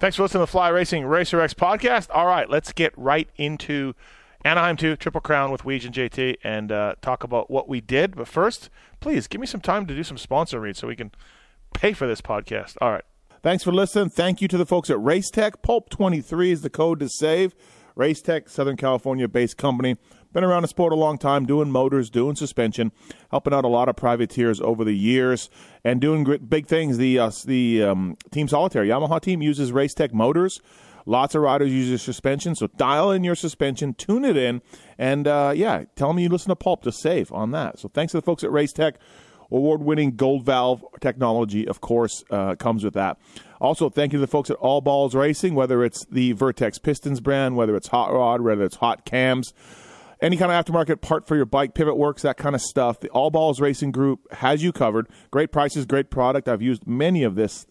[0.00, 2.08] Thanks for listening to the Fly Racing Racer X podcast.
[2.10, 3.92] All right, let's get right into
[4.46, 8.16] Anaheim 2 Triple Crown with Weege and JT and uh, talk about what we did.
[8.16, 11.10] But first, please give me some time to do some sponsor reads so we can
[11.74, 12.78] pay for this podcast.
[12.80, 13.04] All right.
[13.42, 14.08] Thanks for listening.
[14.08, 15.56] Thank you to the folks at Racetech.
[15.62, 17.54] Pulp23 is the code to save.
[17.94, 19.98] Racetech, Southern California based company.
[20.32, 22.92] Been around the sport a long time, doing motors, doing suspension,
[23.30, 25.50] helping out a lot of privateers over the years,
[25.82, 26.98] and doing great, big things.
[26.98, 30.60] The uh, the um, Team Solitaire Yamaha team uses Race Tech motors.
[31.06, 34.62] Lots of riders use your suspension, so dial in your suspension, tune it in,
[34.98, 37.78] and uh, yeah, tell them you listen to Pulp to save on that.
[37.78, 38.96] So thanks to the folks at Race Tech
[39.50, 43.18] Award winning gold valve technology, of course, uh, comes with that.
[43.60, 47.20] Also, thank you to the folks at All Balls Racing, whether it's the Vertex Pistons
[47.20, 49.52] brand, whether it's Hot Rod, whether it's Hot Cams,
[50.22, 53.00] any kind of aftermarket part for your bike, pivot works, that kind of stuff.
[53.00, 55.08] The All Balls Racing Group has you covered.
[55.30, 56.48] Great prices, great product.
[56.48, 57.66] I've used many of this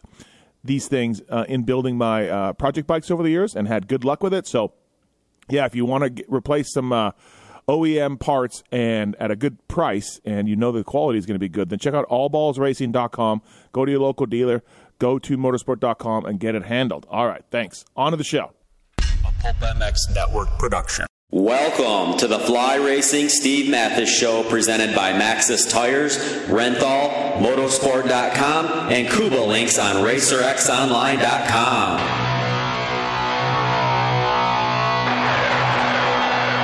[0.63, 4.03] these things uh, in building my uh, project bikes over the years and had good
[4.03, 4.45] luck with it.
[4.45, 4.73] So,
[5.49, 7.11] yeah, if you want to replace some uh,
[7.67, 11.39] OEM parts and at a good price, and you know the quality is going to
[11.39, 13.41] be good, then check out allballsracing.com.
[13.71, 14.63] Go to your local dealer,
[14.97, 17.05] go to motosport.com, and get it handled.
[17.09, 17.85] All right, thanks.
[17.95, 18.51] On to the show.
[18.99, 21.05] A Pulp MX Network production.
[21.31, 29.07] Welcome to the Fly Racing Steve Matthes Show presented by Maxxis Tires, Renthal, Motosport.com, and
[29.07, 32.28] Kuba Links on RacerXOnline.com.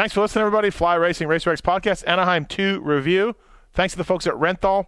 [0.00, 0.70] Thanks for listening, everybody.
[0.70, 3.36] Fly Racing Racer X Podcast, Anaheim 2 review.
[3.74, 4.86] Thanks to the folks at Renthal.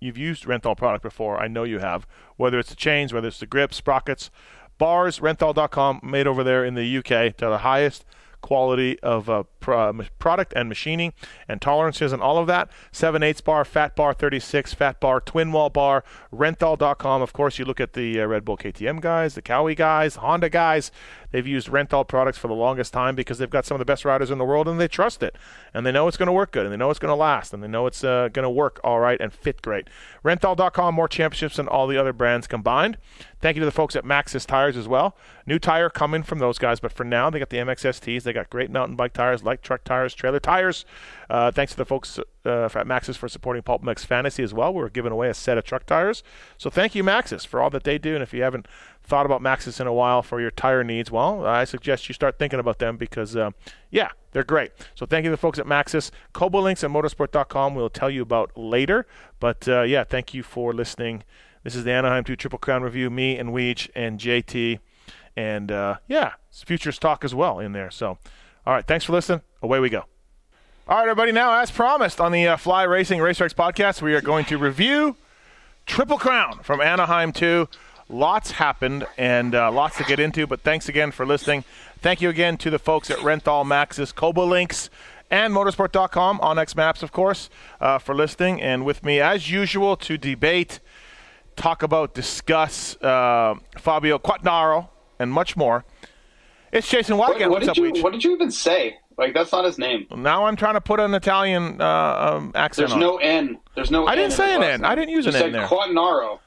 [0.00, 1.40] You've used Renthal product before.
[1.40, 2.06] I know you have.
[2.36, 4.30] Whether it's the chains, whether it's the grips, sprockets,
[4.76, 8.04] bars, renthal.com, made over there in the UK to the highest
[8.42, 11.12] quality of uh, product and machining
[11.48, 12.70] and tolerances and all of that.
[12.92, 17.22] 7 8 bar, fat bar 36, fat bar, twin wall bar, renthal.com.
[17.22, 20.50] Of course, you look at the uh, Red Bull KTM guys, the Kawi guys, Honda
[20.50, 20.90] guys.
[21.32, 24.04] They've used Renthal products for the longest time because they've got some of the best
[24.04, 25.34] riders in the world and they trust it.
[25.72, 27.54] And they know it's going to work good and they know it's going to last
[27.54, 29.88] and they know it's uh, going to work all right and fit great.
[30.22, 32.98] Renthal.com, more championships than all the other brands combined.
[33.40, 35.16] Thank you to the folks at Maxxis Tires as well.
[35.46, 38.22] New tire coming from those guys, but for now, they got the MXSTs.
[38.22, 40.84] They got great mountain bike tires, like truck tires, trailer tires.
[41.28, 44.72] Uh, thanks to the folks uh, at Maxxis for supporting Pulp MX Fantasy as well.
[44.72, 46.22] We're giving away a set of truck tires.
[46.56, 48.14] So thank you, Maxxis, for all that they do.
[48.14, 48.66] And if you haven't
[49.02, 52.38] thought about Maxxis in a while for your tire needs, well, I suggest you start
[52.38, 53.50] thinking about them because, uh,
[53.90, 54.72] yeah, they're great.
[54.94, 56.10] So thank you to the folks at Maxxis.
[56.32, 59.06] Kobo links at motosport.com we'll tell you about later.
[59.40, 61.24] But uh, yeah, thank you for listening.
[61.64, 63.10] This is the Anaheim 2 Triple Crown review.
[63.10, 64.80] Me and Weege and JT.
[65.36, 67.90] And uh, yeah, futures talk as well in there.
[67.90, 68.18] So,
[68.66, 69.42] all right, thanks for listening.
[69.60, 70.04] Away we go.
[70.88, 71.32] All right, everybody.
[71.32, 74.58] Now, as promised on the uh, Fly Racing Racer X podcast, we are going to
[74.58, 75.16] review
[75.86, 77.68] Triple Crown from Anaheim 2.
[78.08, 81.64] Lots happened and uh, lots to get into, but thanks again for listening.
[82.00, 84.90] Thank you again to the folks at Renthal Maxxis, Kobo Links,
[85.30, 87.48] and Motosport.com, onX Maps, of course,
[87.80, 88.60] uh, for listening.
[88.60, 90.78] And with me, as usual, to debate,
[91.56, 95.84] talk about, discuss uh, Fabio Quartararo and much more.
[96.72, 97.50] It's Jason Wildcat.
[97.50, 98.96] What, what, did you, what did you even say?
[99.18, 100.06] Like that's not his name.
[100.16, 102.88] Now I'm trying to put an Italian uh, um, accent.
[102.88, 103.58] There's no N.
[103.74, 104.06] There's no.
[104.06, 104.84] I didn't N say an N.
[104.84, 105.66] I didn't use you an N there.
[105.66, 106.38] Quartararo.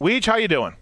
[0.00, 0.76] Weege, how you doing?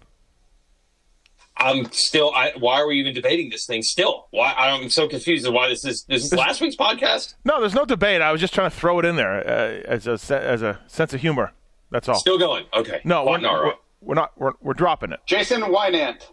[1.57, 2.31] I'm still.
[2.35, 3.81] I, why are we even debating this thing?
[3.81, 4.53] Still, why?
[4.53, 5.47] I'm so confused.
[5.47, 7.33] Why this is this is last week's podcast?
[7.45, 8.21] No, there's no debate.
[8.21, 11.13] I was just trying to throw it in there uh, as a as a sense
[11.13, 11.51] of humor.
[11.89, 12.19] That's all.
[12.19, 12.65] Still going.
[12.73, 13.01] Okay.
[13.03, 14.31] No, we're, we're, we're, not.
[14.37, 15.19] We're, we're dropping it.
[15.25, 16.23] Jason Wynant.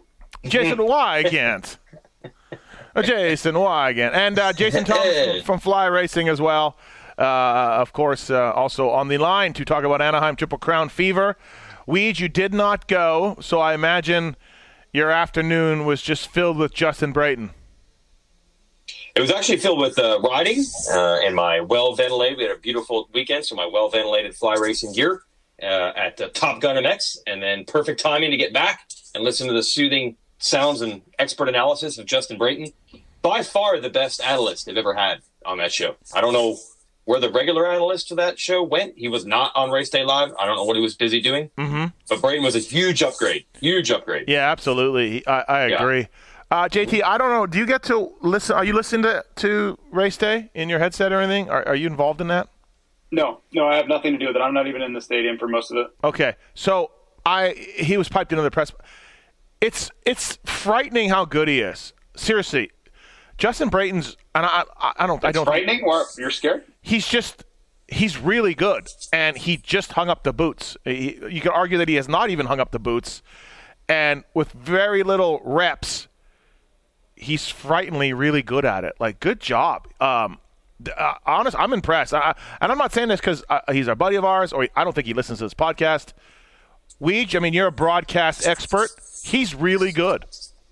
[0.43, 1.77] Jason Wygant.
[2.95, 4.13] Uh, Jason why again?
[4.13, 6.77] And uh, Jason Thomas from Fly Racing as well.
[7.17, 11.37] Uh, of course, uh, also on the line to talk about Anaheim Triple Crown Fever.
[11.85, 14.35] Weed, you did not go, so I imagine
[14.93, 17.51] your afternoon was just filled with Justin Brayton.
[19.15, 22.37] It was actually filled with uh, riding uh, and my well ventilated.
[22.37, 25.23] We had a beautiful weekend, so my well ventilated fly racing gear
[25.61, 29.47] uh, at uh, Top Gun MX, and then perfect timing to get back and listen
[29.47, 32.73] to the soothing sounds and expert analysis of Justin Brayton.
[33.21, 35.95] By far the best analyst they've ever had on that show.
[36.13, 36.57] I don't know
[37.05, 38.93] where the regular analyst for that show went.
[38.97, 40.31] He was not on Race Day Live.
[40.39, 41.49] I don't know what he was busy doing.
[41.57, 41.85] Mm-hmm.
[42.09, 43.45] But Brayton was a huge upgrade.
[43.59, 44.25] Huge upgrade.
[44.27, 45.25] Yeah, absolutely.
[45.27, 45.81] I, I Yeah.
[45.81, 46.07] agree.
[46.49, 47.45] Uh, JT, I don't know.
[47.47, 48.55] Do you get to listen?
[48.55, 51.49] Are you listening to, to Race Day in your headset or anything?
[51.49, 52.49] Are, are you involved in that?
[53.11, 54.41] No, no, I have nothing to do with it.
[54.41, 55.87] I'm not even in the stadium for most of it.
[56.03, 56.91] Okay, so
[57.25, 58.71] I he was piped into the press.
[59.61, 61.93] It's it's frightening how good he is.
[62.15, 62.71] Seriously,
[63.37, 65.83] Justin Brayton's and I I, I don't I don't frightening.
[65.83, 66.63] Or you're scared?
[66.81, 67.45] he's just
[67.87, 71.87] he's really good and he just hung up the boots he, you could argue that
[71.87, 73.21] he has not even hung up the boots
[73.87, 76.07] and with very little reps
[77.15, 80.39] he's frighteningly really good at it like good job um
[80.97, 84.15] uh, honest i'm impressed I, and i'm not saying this because uh, he's a buddy
[84.15, 86.13] of ours or i don't think he listens to this podcast
[87.01, 88.91] Weege, I mean, you're a broadcast expert.
[89.23, 90.25] He's really good.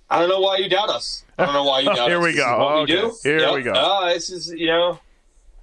[0.10, 1.24] I don't know why you doubt us.
[1.38, 2.08] I don't know why you doubt us.
[2.08, 2.24] Here us.
[2.24, 2.46] we go.
[2.82, 2.96] Okay.
[2.96, 3.16] we do.
[3.24, 3.54] Here Yep.
[3.54, 3.72] we go.
[3.74, 5.00] Uh, this is, you know,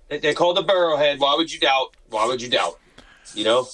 [0.09, 1.19] they, they call it the Burrowhead.
[1.19, 1.97] Why would you doubt?
[2.11, 2.79] Why would you doubt?
[3.35, 3.69] You know?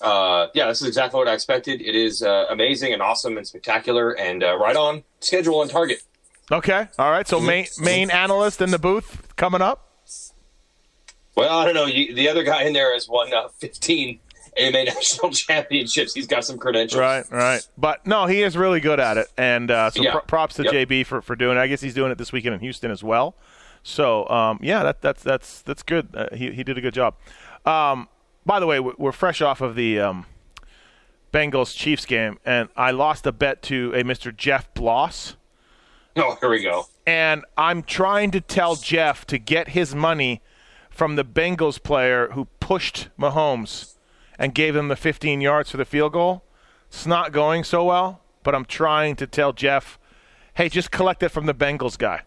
[0.00, 1.80] Uh, yeah, this is exactly what I expected.
[1.80, 6.02] It is uh, amazing and awesome and spectacular and uh, right on schedule and target.
[6.52, 6.86] Okay.
[6.98, 7.26] All right.
[7.26, 9.86] So main main analyst in the booth coming up.
[11.34, 11.86] Well, I don't know.
[11.86, 14.18] You, the other guy in there has won uh, 15
[14.58, 16.14] AMA national championships.
[16.14, 16.98] He's got some credentials.
[17.00, 17.66] Right, right.
[17.76, 20.12] But no, he is really good at it, and uh, so Yeah.
[20.14, 20.72] pr- props to Yep.
[20.88, 21.60] JB for, for doing it.
[21.60, 23.34] I guess he's doing it this weekend in Houston as well.
[23.82, 26.08] So um, yeah, that, that's that's that's good.
[26.14, 27.14] Uh, he he did a good job.
[27.64, 28.08] Um,
[28.44, 30.26] by the way, we- we're fresh off of the um,
[31.32, 34.34] Bengals Chiefs game, and I lost a bet to a Mr.
[34.34, 35.36] Jeff Bloss.
[36.16, 36.86] Oh, here we go.
[37.06, 40.42] and I'm trying to tell Jeff to get his money
[40.90, 43.94] from the Bengals player who pushed Mahomes
[44.38, 46.44] and gave him the 15 yards for the field goal.
[46.88, 49.98] It's not going so well, but I'm trying to tell Jeff,
[50.54, 52.22] hey, just collect it from the Bengals guy.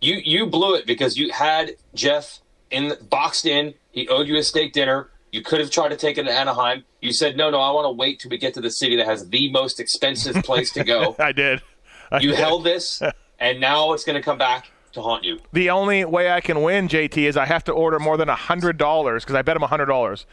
[0.00, 2.40] You you blew it because you had Jeff
[2.70, 3.74] in boxed in.
[3.92, 5.10] He owed you a steak dinner.
[5.30, 6.84] You could have tried to take it to Anaheim.
[7.00, 7.60] You said no, no.
[7.60, 10.42] I want to wait till we get to the city that has the most expensive
[10.44, 11.14] place to go.
[11.20, 11.62] I did.
[12.10, 12.38] I You did.
[12.40, 13.00] held this,
[13.38, 15.38] and now it's going to come back to haunt you.
[15.52, 18.78] The only way I can win, JT, is I have to order more than hundred
[18.78, 20.26] dollars because I bet him hundred dollars.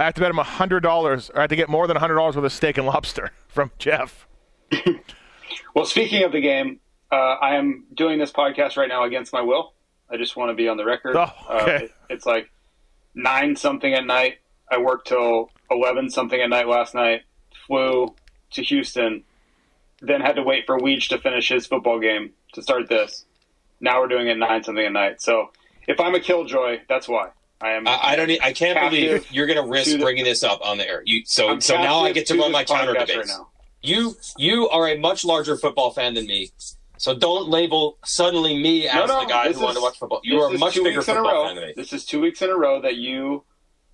[0.00, 2.14] I have to bet him hundred dollars, or I have to get more than hundred
[2.14, 4.26] dollars worth of steak and lobster from Jeff.
[5.74, 6.80] Well, speaking of the game,
[7.12, 9.72] uh, I am doing this podcast right now against my will.
[10.08, 11.16] I just want to be on the record.
[11.16, 11.74] Oh, okay.
[11.76, 12.50] uh, it- it's like
[13.14, 14.38] nine something at night.
[14.70, 17.22] I worked till eleven something at night last night.
[17.66, 18.14] Flew
[18.52, 19.22] to Houston,
[20.00, 23.24] then had to wait for Weege to finish his football game to start this.
[23.80, 25.20] Now we're doing it nine something at night.
[25.22, 25.50] So
[25.86, 27.30] if I'm a killjoy, that's why
[27.62, 27.86] I am.
[27.86, 28.30] I, I don't.
[28.42, 31.02] I can't believe you're going to risk to the- bringing this up on the air.
[31.04, 33.16] You so I'm so now I get to run my counter debates.
[33.16, 33.48] right now.
[33.82, 36.50] You you are a much larger football fan than me.
[36.98, 40.20] So don't label suddenly me as No, no, the guy who wanted to watch football.
[40.22, 41.46] You are a much bigger weeks in a football row.
[41.46, 41.72] fan than me.
[41.76, 43.42] This is two weeks in a row that you,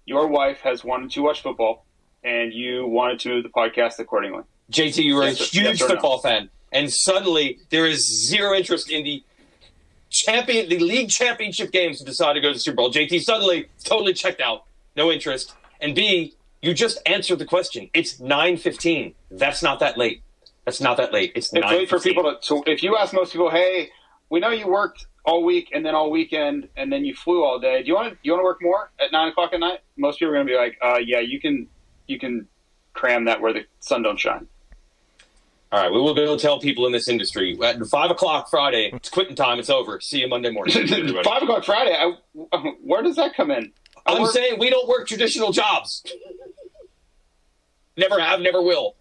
[0.07, 1.87] your wife has wanted to watch football,
[2.25, 4.43] and you wanted to move the podcast accordingly.
[4.73, 5.87] JT, you were Yes, a yes huge no?
[5.87, 9.23] football fan, and suddenly there is zero interest in the
[10.17, 12.93] champion, the league championship games to decide to go to the Super Bowl.
[12.93, 14.65] JT suddenly totally checked out,
[14.97, 15.55] no interest.
[15.81, 17.91] And B, you just answered the question.
[17.95, 19.15] It's nine fifteen.
[19.31, 20.23] That's not that late.
[20.65, 21.33] That's not that late.
[21.35, 22.63] It's, It's late for people to.
[22.67, 23.91] If you ask most people, hey,
[24.31, 27.59] we know you worked all week and then all weekend and then you flew all
[27.59, 27.83] day.
[27.83, 28.19] Do you want to?
[28.23, 29.81] You want to work more at nine o'clock at night?
[29.97, 31.69] Most people are going to be like, uh, yeah, you can,
[32.07, 32.49] you can
[32.95, 34.47] cram that where the sun don't shine.
[35.77, 38.49] All right, we will be able to tell people in this industry at five o'clock
[38.49, 38.89] Friday.
[38.95, 39.59] It's quitting time.
[39.59, 40.01] It's over.
[40.01, 40.73] See you Monday morning.
[41.23, 41.95] Five o'clock Friday.
[41.95, 43.75] I, where does that come in?
[44.07, 46.03] I I'm work- saying we don't work traditional jobs.
[47.99, 48.97] Never have, never will.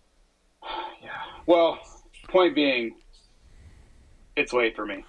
[1.01, 1.11] Yeah.
[1.45, 1.79] Well,
[2.27, 2.97] point being,
[4.35, 5.05] it's late for me.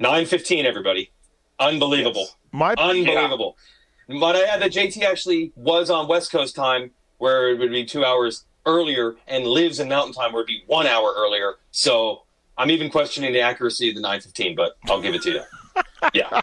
[0.00, 1.12] Nine fifteen, everybody.
[1.60, 2.22] Unbelievable.
[2.22, 2.36] Yes.
[2.50, 3.56] My Unbelievable.
[4.08, 7.84] But I had that JT actually was on West Coast time, where it would be
[7.84, 11.54] two hours earlier, and lives in Mountain time, where it'd be one hour earlier.
[11.72, 12.22] So
[12.56, 15.42] I'm even questioning the accuracy of the nine fifteen, but I'll give it to you.
[16.14, 16.40] Yeah.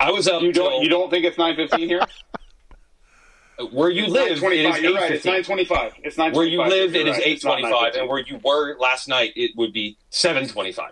[0.00, 0.70] I was up You don't.
[0.72, 2.02] till- You don't think it's nine fifteen here?
[3.70, 4.26] where you live.
[4.26, 4.82] It is 25.
[4.82, 5.12] You're right.
[5.12, 5.32] It's 8:15.
[5.32, 5.92] nine twenty-five.
[6.02, 6.32] It's nine.
[6.32, 7.26] Where you live, it is right.
[7.26, 8.00] eight It's not twenty-five, 9:15.
[8.00, 10.90] and where you were last night, it would be seven twenty-five.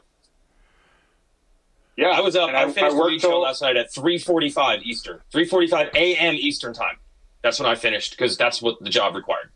[1.96, 2.48] yeah, I was up.
[2.48, 6.34] and I, finished the worked show last night at three forty-five Eastern, three forty-five a.m.
[6.34, 6.96] Eastern time.
[7.42, 9.50] That's when I finished because that's what the job required.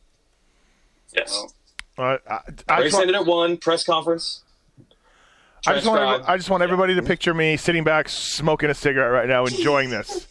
[1.14, 1.44] Yes,
[1.98, 2.02] Oh.
[2.02, 3.56] I, I, I race ended at one.
[3.56, 4.42] Press conference.
[5.66, 8.74] I just want every- I just want everybody to picture me sitting back smoking a
[8.74, 10.26] cigarette right now, enjoying this.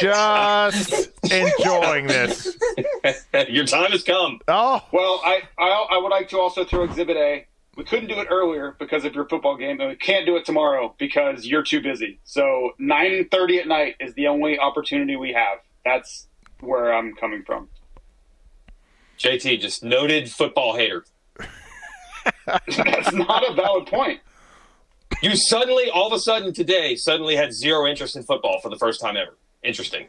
[0.00, 2.56] Just enjoying this.
[3.48, 4.40] Your time has come.
[4.48, 7.46] Oh, Well, I, I I would like to also throw Exhibit A.
[7.76, 10.44] We couldn't do it earlier because of your football game, and we can't do it
[10.44, 12.20] tomorrow because you're too busy.
[12.24, 15.58] So 9:30 at night is the only opportunity we have.
[15.84, 16.28] That's
[16.60, 17.68] where I'm coming from.
[19.18, 21.04] JT, just noted football hater.
[22.46, 24.20] That's not a valid point.
[25.22, 28.76] You suddenly, all of a sudden today, suddenly had zero interest in football for the
[28.76, 29.36] first time ever.
[29.62, 30.06] Interesting.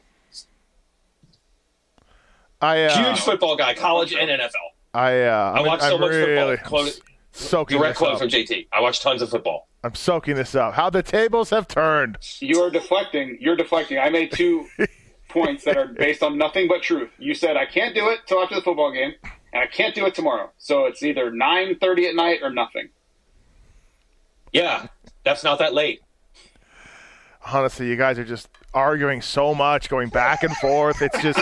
[2.61, 4.49] I uh, Huge football guy, college and NFL.
[4.93, 6.83] I uh, I I'm, watched so I'm much really football.
[6.83, 6.99] Quote,
[7.31, 8.67] soaking direct quote from JT.
[8.71, 9.67] I watch tons of football.
[9.83, 10.73] I'm soaking this up.
[10.73, 12.17] How the tables have turned.
[12.39, 13.37] You are deflecting.
[13.39, 13.99] You're deflecting.
[13.99, 14.67] I made two
[15.35, 17.09] points that are based on nothing but truth.
[17.19, 19.13] You said I can't do it till after the football game,
[19.53, 20.51] and I can't do it tomorrow.
[20.57, 22.89] So it's either 9:30 at night or nothing.
[24.51, 24.87] Yeah,
[25.23, 26.01] that's not that late.
[27.45, 31.01] Honestly, you guys are just arguing so much, going back and forth.
[31.01, 31.39] It's just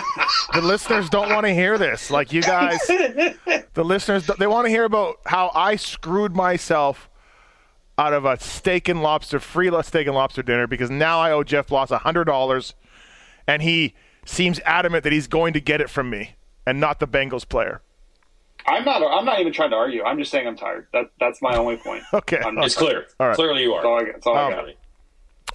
[0.53, 2.11] the listeners don't want to hear this.
[2.11, 7.09] Like you guys, the listeners they want to hear about how I screwed myself
[7.97, 11.43] out of a steak and lobster free steak and lobster dinner because now I owe
[11.43, 12.73] Jeff Bloss a hundred dollars,
[13.47, 13.93] and he
[14.25, 16.35] seems adamant that he's going to get it from me
[16.65, 17.81] and not the Bengals player.
[18.65, 19.01] I'm not.
[19.03, 20.03] I'm not even trying to argue.
[20.03, 20.87] I'm just saying I'm tired.
[20.93, 22.03] That that's my only point.
[22.13, 22.39] Okay.
[22.43, 23.07] I'm It's just, clear.
[23.19, 23.35] All right.
[23.35, 24.01] Clearly, you that's all are.
[24.07, 24.75] I, that's all I Um, got.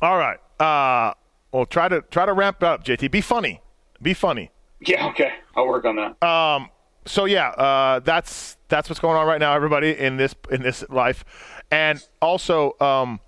[0.02, 0.38] All right.
[0.61, 1.14] Uh,
[1.52, 3.11] well, try to try to ramp up, JT.
[3.11, 3.62] Be funny.
[4.02, 4.50] Be funny.
[4.80, 5.07] Yeah.
[5.09, 5.33] Okay.
[5.57, 6.68] I'll work on that.
[7.07, 10.85] so yeah, uh, that's that's what's going on right now, everybody in this in this
[10.90, 11.25] life,
[11.71, 13.21] and also um,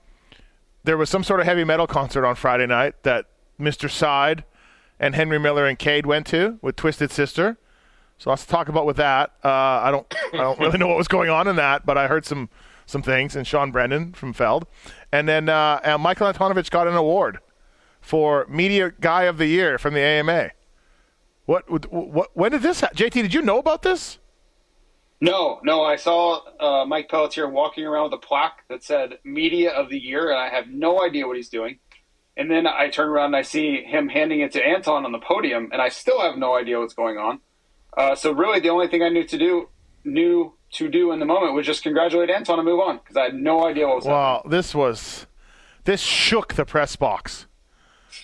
[0.84, 3.26] there was some sort of heavy metal concert on Friday night that
[3.58, 3.90] Mr.
[3.90, 4.44] Side
[5.00, 7.58] and Henry Miller and Cade went to with Twisted Sister.
[8.18, 9.32] So lots to talk about with that.
[9.42, 12.06] Uh, I don't I don't really know what was going on in that, but I
[12.06, 12.50] heard some
[12.84, 13.34] some things.
[13.34, 14.66] And Sean Brennan from Feld,
[15.10, 17.38] and then uh, and Michael Antonovich got an award
[18.00, 20.50] for Media Guy of the Year from the AMA.
[21.46, 22.82] What, what, what when did this?
[22.82, 24.18] Ha- JT, did you know about this?
[25.22, 25.82] No, no.
[25.82, 29.98] I saw uh, Mike Pelletier walking around with a plaque that said "Media of the
[29.98, 31.78] Year," and I have no idea what he's doing.
[32.40, 35.18] And then I turn around and I see him handing it to Anton on the
[35.18, 37.40] podium, and I still have no idea what's going on.
[37.94, 39.68] Uh, so really, the only thing I knew to do,
[40.04, 43.24] knew to do in the moment was just congratulate Anton and move on because I
[43.24, 44.22] had no idea what was happening.
[44.22, 45.26] Wow, this was
[45.84, 47.44] this shook the press box.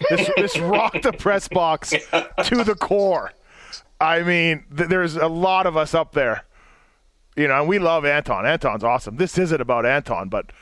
[0.09, 1.91] This this rocked the press box
[2.45, 3.33] to the core.
[4.01, 6.45] I mean, th- there's a lot of us up there.
[7.37, 8.47] You know, and we love Anton.
[8.47, 9.19] Anton's awesome.
[9.19, 10.53] This isn't about Anton, but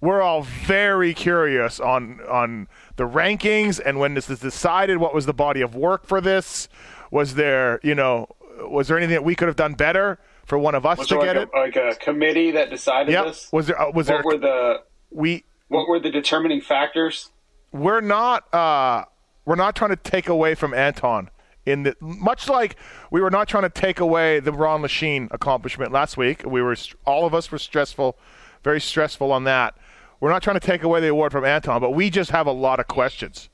[0.00, 4.98] we're all very curious on on the rankings and when this is decided.
[4.98, 6.68] What was the body of work for this?
[7.10, 8.28] Was there, you know,
[8.60, 11.16] was there anything that we could have done better for one of us Was to
[11.16, 11.48] get like it?
[11.54, 13.24] a, like a committee that decided Yep.
[13.26, 13.48] this?
[13.52, 13.80] Was there?
[13.80, 14.16] Uh, was there?
[14.22, 17.30] What were the we what were the determining factors?
[17.70, 19.04] we're not uh,
[19.44, 21.28] we're not trying to take away from Anton
[21.66, 22.76] in the much like
[23.10, 26.42] we were not trying to take away the Ron Lechien accomplishment last week.
[26.46, 28.16] We were all of us were stressful,
[28.64, 29.76] very stressful on that.
[30.20, 32.52] We're not trying to take away the award from Anton, but we just have a
[32.52, 33.48] lot of questions.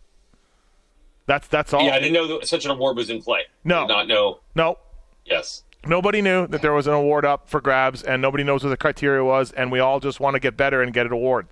[1.26, 1.82] That's that's all.
[1.84, 3.42] Yeah, I didn't know that such an award was in play.
[3.64, 3.86] No.
[3.86, 4.40] Did not know.
[4.54, 4.78] no,
[5.24, 5.62] Yes.
[5.86, 8.76] nobody knew that there was an award up for grabs, and nobody knows what the
[8.76, 11.46] criteria was, and we all just want to get better and get an award.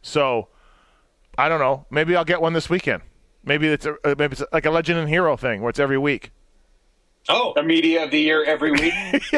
[0.00, 0.48] So,
[1.36, 1.84] I don't know.
[1.90, 3.02] Maybe I'll get one this weekend.
[3.44, 5.98] Maybe it's a, uh, maybe it's like a legend and hero thing where it's every
[5.98, 6.30] week.
[7.28, 8.94] Oh, A media of the year every week.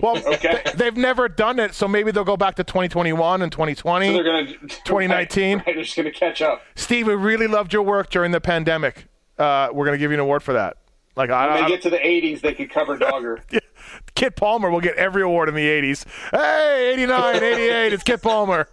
[0.00, 0.62] Well, Okay.
[0.74, 4.12] they, have never done it, so maybe they'll go back to 2021 and 2020.
[4.12, 5.58] They're gonna 2019.
[5.58, 6.62] Right, right, they're just gonna catch up.
[6.76, 9.06] Steve, we really loved your work during the pandemic.
[9.38, 10.76] Uh, we're going to give you an award for that.
[11.16, 13.40] Like I, When I, they get to the 80s, they could cover Dogger.
[14.14, 16.04] Kit Palmer will get every award in the 80s.
[16.30, 18.68] Hey, 89, 88, it's Kit Palmer.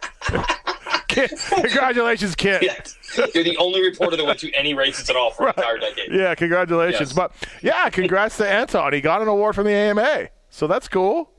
[1.08, 2.62] Kit, congratulations, Kit.
[2.64, 3.28] yeah.
[3.34, 6.12] You're the only reporter that went to any races at all for an entire decade.
[6.14, 7.10] Yeah, congratulations.
[7.10, 7.14] Yes.
[7.14, 8.94] But yeah, congrats to Anton.
[8.94, 10.30] He got an award from the AMA.
[10.50, 11.32] So that's cool.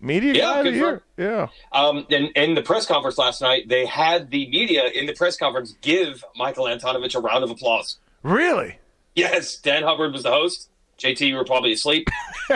[0.00, 1.02] Media Yeah, guy of the year.
[1.16, 1.46] Yeah.
[1.72, 5.36] Um, in, in the press conference last night, they had the media in the press
[5.36, 7.98] conference give Michael Antonovich a round of applause.
[8.22, 8.78] Really?
[9.14, 10.68] Yes, Dan Hubbard was the host.
[10.98, 12.08] JT, you were probably asleep,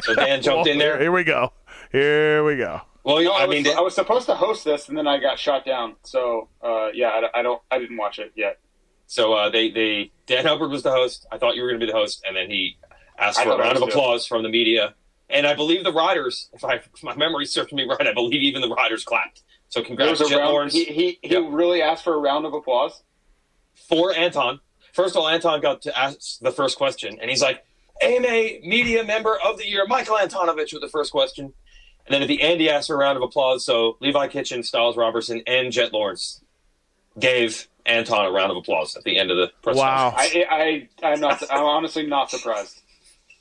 [0.03, 0.99] so Dan jumped in there.
[0.99, 1.53] Here we go.
[1.93, 2.81] Here we go.
[3.05, 5.07] Well, No, I, I was, mean, they- I was supposed to host this, and then
[5.07, 5.97] I got shot down.
[6.03, 8.59] So uh, yeah, I, I don't, I didn't watch it yet.
[9.07, 11.27] so uh, they they Dan Hubbard was the host.
[11.33, 12.77] I thought you were going to be the host, and then he
[13.19, 13.99] asked for a round of was too.
[13.99, 14.95] applause from the media,
[15.29, 18.43] and I believe the riders, if, I, if my memory serves me right, I believe
[18.43, 19.43] even the riders clapped.
[19.69, 20.51] So There congrats, Jet round.
[20.53, 20.73] Lawrence.
[20.75, 21.47] He he, he Yeah.
[21.49, 23.03] really asked for a round of applause.
[23.89, 24.61] for Anton.
[24.93, 27.65] First of all, Anton got to ask the first question, and he's like,
[28.03, 31.53] AMA Media Member of the Year, Michael Antonovich, with the first question.
[32.11, 33.65] And then at the end, he asked for a round of applause.
[33.65, 36.41] So Levi Kitchen, Stilez Robertson, and Jet Lawrence
[37.21, 40.11] gave Anton a round of applause at the end of the press Wow.
[40.11, 40.35] conference.
[40.51, 41.41] I, I, I'm not.
[41.53, 42.81] I'm honestly not surprised.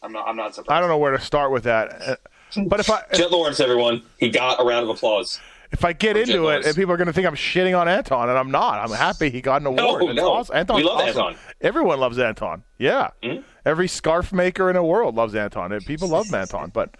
[0.03, 0.27] I'm not.
[0.27, 0.77] I'm not surprised.
[0.77, 2.19] I don't know where to start with that.
[2.67, 5.39] But if I Jet Lawrence, everyone, he got a round of applause.
[5.71, 6.65] if I get Jet into it, Lawrence.
[6.67, 8.79] and people are going to think I'm shitting on Anton, and I'm not.
[8.79, 10.03] I'm happy he got an award.
[10.03, 10.31] It's no.
[10.31, 10.55] awesome.
[10.55, 11.07] Anton's We love awesome.
[11.07, 11.35] Anton.
[11.61, 12.63] Everyone loves Anton.
[12.77, 13.39] Yeah, Hmm?
[13.65, 16.71] Every scarf maker in the world loves Anton, people love Anton.
[16.73, 16.95] But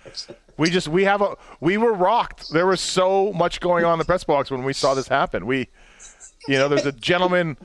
[0.58, 2.52] we just we have a we were rocked.
[2.52, 5.46] There was so much going on in the press box when we saw this happen.
[5.46, 5.70] We,
[6.48, 7.58] you know, there's a gentleman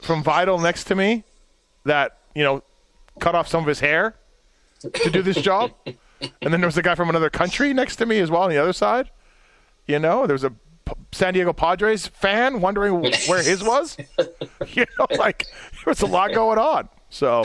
[0.00, 1.24] from Vital next to me
[1.84, 2.62] that you know
[3.20, 4.16] cut off some of his hair
[4.80, 5.72] to do this job.
[5.86, 8.50] And then there was a guy from another country next to me as well on
[8.50, 9.10] the other side.
[9.86, 10.52] You know, there was a
[11.12, 13.96] San Diego Padres fan wondering where his was.
[14.68, 16.88] you know, like there was a lot going on.
[17.12, 17.42] So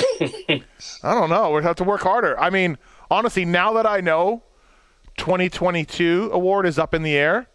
[1.04, 1.52] I don't know.
[1.52, 2.40] We'll have to work harder.
[2.40, 2.78] I mean,
[3.12, 4.44] honestly, now that I know
[5.18, 7.50] 2022 award is up in the air,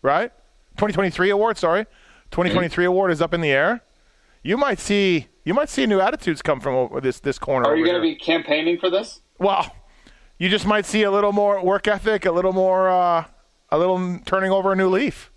[0.00, 0.32] right?
[0.78, 1.84] 2023 award, sorry.
[2.30, 3.82] 2023 award is up in the air.
[4.42, 7.68] You might see you might see new attitudes come from over this this corner.
[7.68, 9.20] Are you going to be campaigning for this?
[9.38, 9.70] Well,
[10.38, 13.24] you just might see a little more work ethic, a little more, uh,
[13.68, 15.30] a little turning over a new leaf.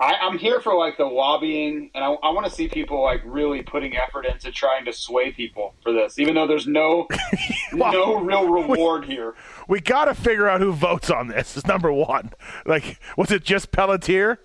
[0.00, 3.20] I, I'm here for like the lobbying, and I, I want to see people like
[3.24, 7.06] really putting effort into trying to sway people for this, even though there's no
[7.72, 9.34] no real reward here.
[9.66, 11.56] We got to figure out who votes on this.
[11.56, 12.32] Is number one.
[12.66, 14.38] Like, was it just Pelletier?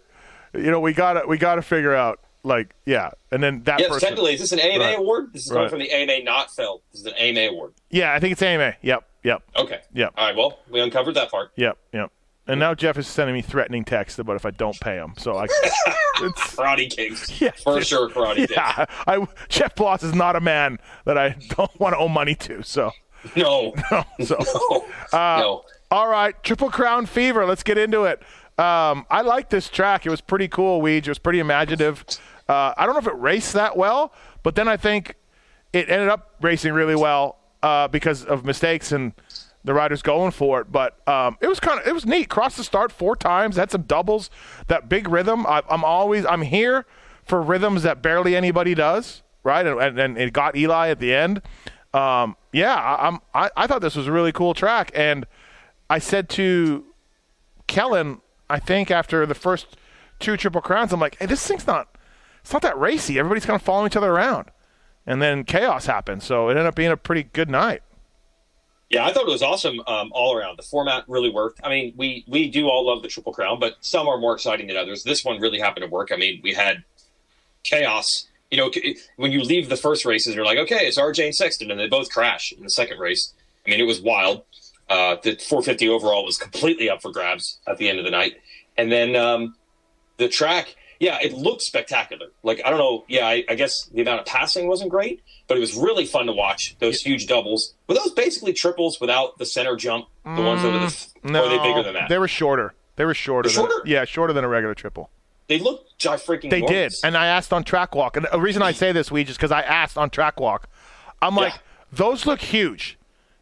[0.53, 2.19] You know, we got to we got to figure out.
[2.45, 4.01] Like, yeah, and then that Yes, person.
[4.09, 4.99] technically, is this an AMA Right.
[4.99, 5.31] award?
[5.31, 5.69] This is Right.
[5.69, 6.81] coming from the AMA not filled.
[6.91, 7.71] This is an AMA award.
[7.89, 8.73] Yeah, I think it's AMA.
[8.81, 9.79] Yep, yep, Okay.
[9.93, 10.13] Yep.
[10.17, 10.35] All right.
[10.35, 11.51] Well, we uncovered that part.
[11.55, 12.11] yep, yep.
[12.45, 15.13] And now Jeff is sending me threatening texts about if I don't pay him.
[15.17, 17.39] So I, it's Karate Kings.
[17.41, 17.51] Yeah.
[17.51, 18.51] For sure, Karate Kings.
[18.51, 18.85] yeah.
[19.07, 22.61] I Jeff Bloss is not a man that I don't want to owe money to.
[22.63, 22.91] So,
[23.35, 23.73] No.
[23.91, 24.85] no, so.
[25.13, 25.63] no.
[25.89, 27.45] All right, Triple Crown Fever.
[27.45, 28.21] Let's get into it.
[28.57, 30.05] Um, I like this track.
[30.05, 31.05] It was pretty cool, Weege.
[31.05, 32.03] It was pretty imaginative.
[32.49, 35.15] Uh, I don't know if it raced that well, but then I think
[35.71, 39.13] it ended up racing really well uh, because of mistakes and
[39.63, 40.71] the riders going for it.
[40.71, 42.29] But um, it was kind of it was neat.
[42.29, 43.55] Crossed the start four times.
[43.55, 44.29] Had some doubles.
[44.67, 45.45] That big rhythm.
[45.45, 46.85] I, I'm always I'm here
[47.25, 49.21] for rhythms that barely anybody does.
[49.45, 51.41] Right, and, and, and it got Eli at the end.
[51.93, 55.25] Um, yeah, I, I'm I, I thought this was a really cool track, and
[55.89, 56.85] I said to
[57.67, 59.75] Kellen, I think after the first
[60.19, 61.93] two triple crowns, I'm like, hey, this thing's not
[62.43, 63.17] it's not that racy.
[63.17, 64.51] Everybody's kind of following each other around.
[65.05, 67.81] And then chaos happened, so it ended up being a pretty good night.
[68.93, 70.59] Yeah, I thought it was awesome um, all around.
[70.59, 71.59] The format really worked.
[71.63, 74.67] I mean, we we do all love the Triple Crown, but some are more exciting
[74.67, 75.01] than others.
[75.01, 76.11] This one really happened to work.
[76.11, 76.83] I mean, we had
[77.63, 78.27] chaos.
[78.51, 78.71] You know,
[79.15, 81.87] when you leave the first races, you're like, okay, it's RJ and Sexton, and they
[81.87, 83.33] both crash in the second race.
[83.65, 84.43] I mean, it was wild.
[84.87, 88.35] Uh, the 450 overall was completely up for grabs at the end of the night,
[88.77, 89.55] and then um,
[90.17, 90.75] the track.
[91.03, 92.27] Yeah, it looked spectacular.
[92.43, 93.03] Like I don't know.
[93.07, 96.25] Yeah, I, I guess the amount of passing wasn't great, but it was really fun
[96.27, 96.75] to watch.
[96.79, 100.07] Those huge doubles were those basically triples without the center jump.
[100.23, 101.07] The ones over the.
[101.23, 102.09] No, or are they bigger than that?
[102.09, 102.73] They were shorter.
[102.95, 103.49] They were shorter.
[103.49, 103.87] They're than, shorter?
[103.89, 105.09] Yeah, shorter than a regular triple.
[105.49, 106.49] They look jai freaking.
[106.49, 109.23] They did, and I asked on track walk, and the reason I say this, we
[109.25, 110.69] just because I asked on track walk,
[111.21, 111.59] I'm like, Yeah.
[111.91, 112.97] those look huge,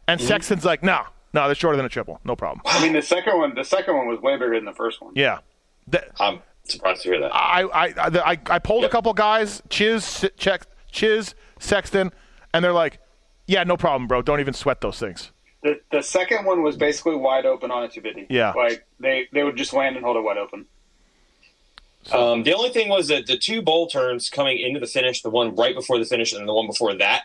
[0.08, 0.26] and Mm-hmm.
[0.28, 2.60] Sexton's like, no, no, they're shorter than a triple, no problem.
[2.66, 5.12] I mean, the second one, the second one was way bigger than the first one.
[5.14, 5.38] Yeah,
[5.86, 7.34] The- I'm surprised to hear that.
[7.34, 12.12] I I I, I, I polled a couple guys, Chiz, check, Chiz, Sexton,
[12.54, 12.98] and they're like,
[13.46, 14.22] yeah, no problem, bro.
[14.22, 15.30] Don't even sweat those things.
[15.62, 18.32] The the second one was basically wide open on a 250.
[18.34, 18.52] Yeah.
[18.52, 20.66] like they they would just land and hold it wide open.
[22.10, 25.30] Um, the only thing was that the two bowl turns coming into the finish, the
[25.30, 27.24] one right before the finish and the one before that,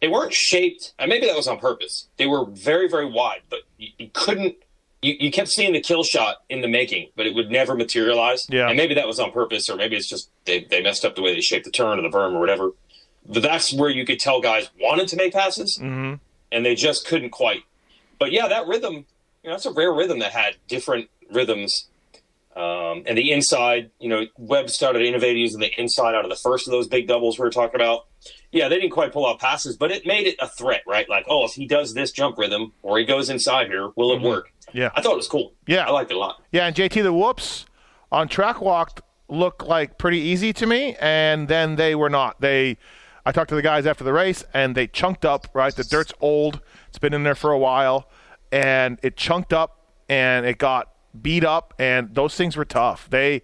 [0.00, 0.94] they weren't shaped.
[0.98, 2.08] And maybe that was on purpose.
[2.16, 4.56] They were very, very wide, but you, you couldn't.
[5.02, 8.46] You, you kept seeing the kill shot in the making, but it would never materialize.
[8.48, 8.68] Yeah.
[8.68, 11.22] And maybe that was on purpose, or maybe it's just they, they messed up the
[11.22, 12.70] way they shaped the turn or the berm or whatever.
[13.28, 16.14] But that's where you could tell guys wanted to make passes, Mm-hmm.
[16.52, 17.62] and they just couldn't quite.
[18.18, 19.04] But yeah, that rhythm, you
[19.44, 21.86] know, that's a rare rhythm that had different rhythms
[22.56, 26.36] um, and the inside, you know, Webb started innovating using the inside out of the
[26.36, 28.06] first of those big doubles we were talking about.
[28.50, 31.06] Yeah, they didn't quite pull out passes, but it made it a threat, right?
[31.06, 34.22] Like, oh, if he does this jump rhythm or he goes inside here, will it
[34.22, 34.52] work?
[34.72, 34.90] Yeah.
[34.94, 35.54] I thought it was cool.
[35.66, 35.86] Yeah.
[35.86, 36.42] I liked it a lot.
[36.52, 37.66] Yeah, and JT the whoops
[38.10, 42.40] on track walk looked like pretty easy to me, and then they were not.
[42.40, 42.78] They,
[43.24, 45.48] I talked to the guys after the race, and they chunked up.
[45.52, 48.08] Right, the dirt's old; it's been in there for a while,
[48.52, 53.08] and it chunked up, and it got beat up, and those things were tough.
[53.10, 53.42] They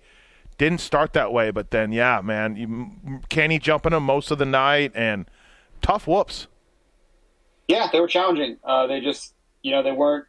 [0.58, 4.44] didn't start that way, but then yeah, man, you, Kenny jumping them most of the
[4.44, 5.28] night, and
[5.80, 6.46] tough whoops.
[7.68, 8.58] Yeah, they were challenging.
[8.62, 10.26] Uh, they just, you know, they weren't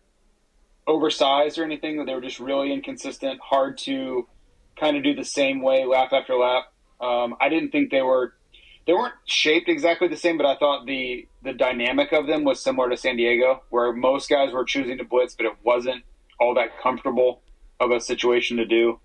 [0.88, 1.98] oversized or anything.
[1.98, 4.28] that They were just really inconsistent, hard to
[4.80, 6.66] kind of do the same way lap after lap.
[7.00, 8.34] Um, I didn't think they were
[8.86, 12.62] they weren't shaped exactly the same, but I thought the the dynamic of them was
[12.62, 16.04] similar to San Diego, where most guys were choosing to blitz, but it wasn't
[16.40, 17.42] all that comfortable
[17.80, 19.00] of a situation to do.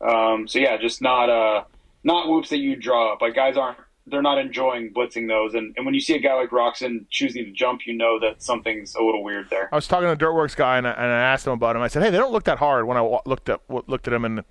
[0.00, 1.64] Um, so yeah, just not uh
[2.04, 3.20] not whoops that you draw up.
[3.20, 3.78] Like guys aren't
[4.10, 7.44] they're not enjoying blitzing those, and, and when you see a guy like Roczen choosing
[7.44, 9.68] to jump, you know that something's a little weird there.
[9.72, 11.82] I was talking to the Dirtworks guy, and I, and I asked him about him.
[11.82, 14.24] I said, "Hey, they don't look that hard." When I looked at looked at him,
[14.24, 14.44] and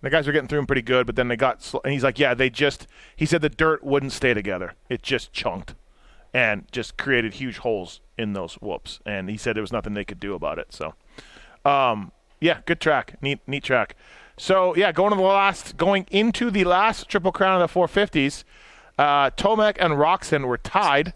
[0.00, 1.62] the guys were getting through him pretty good, but then they got.
[1.62, 5.02] Sl- and he's like, "Yeah, they just." He said the dirt wouldn't stay together; it
[5.02, 5.74] just chunked,
[6.32, 9.00] and just created huge holes in those whoops.
[9.06, 10.72] And he said there was nothing they could do about it.
[10.72, 10.94] So,
[11.64, 13.96] um, yeah, good track, neat neat track.
[14.36, 18.44] So yeah, going to the last, going into the last Triple Crown of the 450s,
[18.98, 21.14] uh, Tomac and Roczen were tied,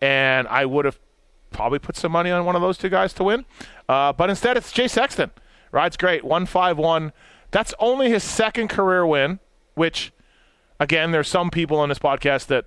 [0.00, 0.98] and I would have
[1.50, 3.44] probably put some money on one of those two guys to win.
[3.88, 5.30] Uh, but instead, it's Jay Sexton.
[5.72, 7.12] Rides great, one five one.
[7.50, 9.40] That's only his second career win.
[9.74, 10.12] Which,
[10.80, 12.64] again, there's some people on this podcast that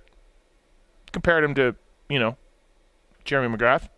[1.12, 1.74] compared him to
[2.08, 2.36] you know
[3.24, 3.88] Jeremy McGrath.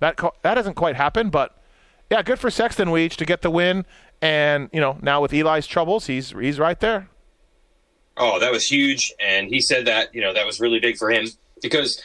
[0.00, 1.56] That co- that hasn't quite happened, but
[2.10, 3.86] yeah, good for Sexton Weege to get the win.
[4.20, 7.08] And you know now with Eli's troubles, he's he's right there.
[8.16, 11.10] Oh, that was huge, and he said that you know that was really big for
[11.10, 11.26] him
[11.62, 12.00] because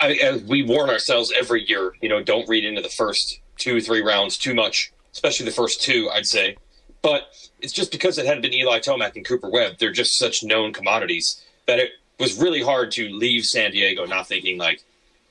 [0.00, 3.80] I, as we warn ourselves every year, you know, don't read into the first two,
[3.80, 6.56] three rounds too much, especially the first two, I'd say.
[7.02, 7.28] But
[7.60, 10.72] it's just because it hadn't been Eli Tomac and Cooper Webb; they're just such known
[10.72, 14.82] commodities that it was really hard to leave San Diego not thinking like,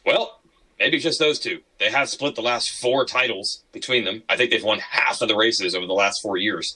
[0.05, 0.39] well,
[0.79, 1.59] maybe just those two.
[1.79, 4.23] They have split the last four titles between them.
[4.29, 6.75] I think they've won half of the races over the last four years.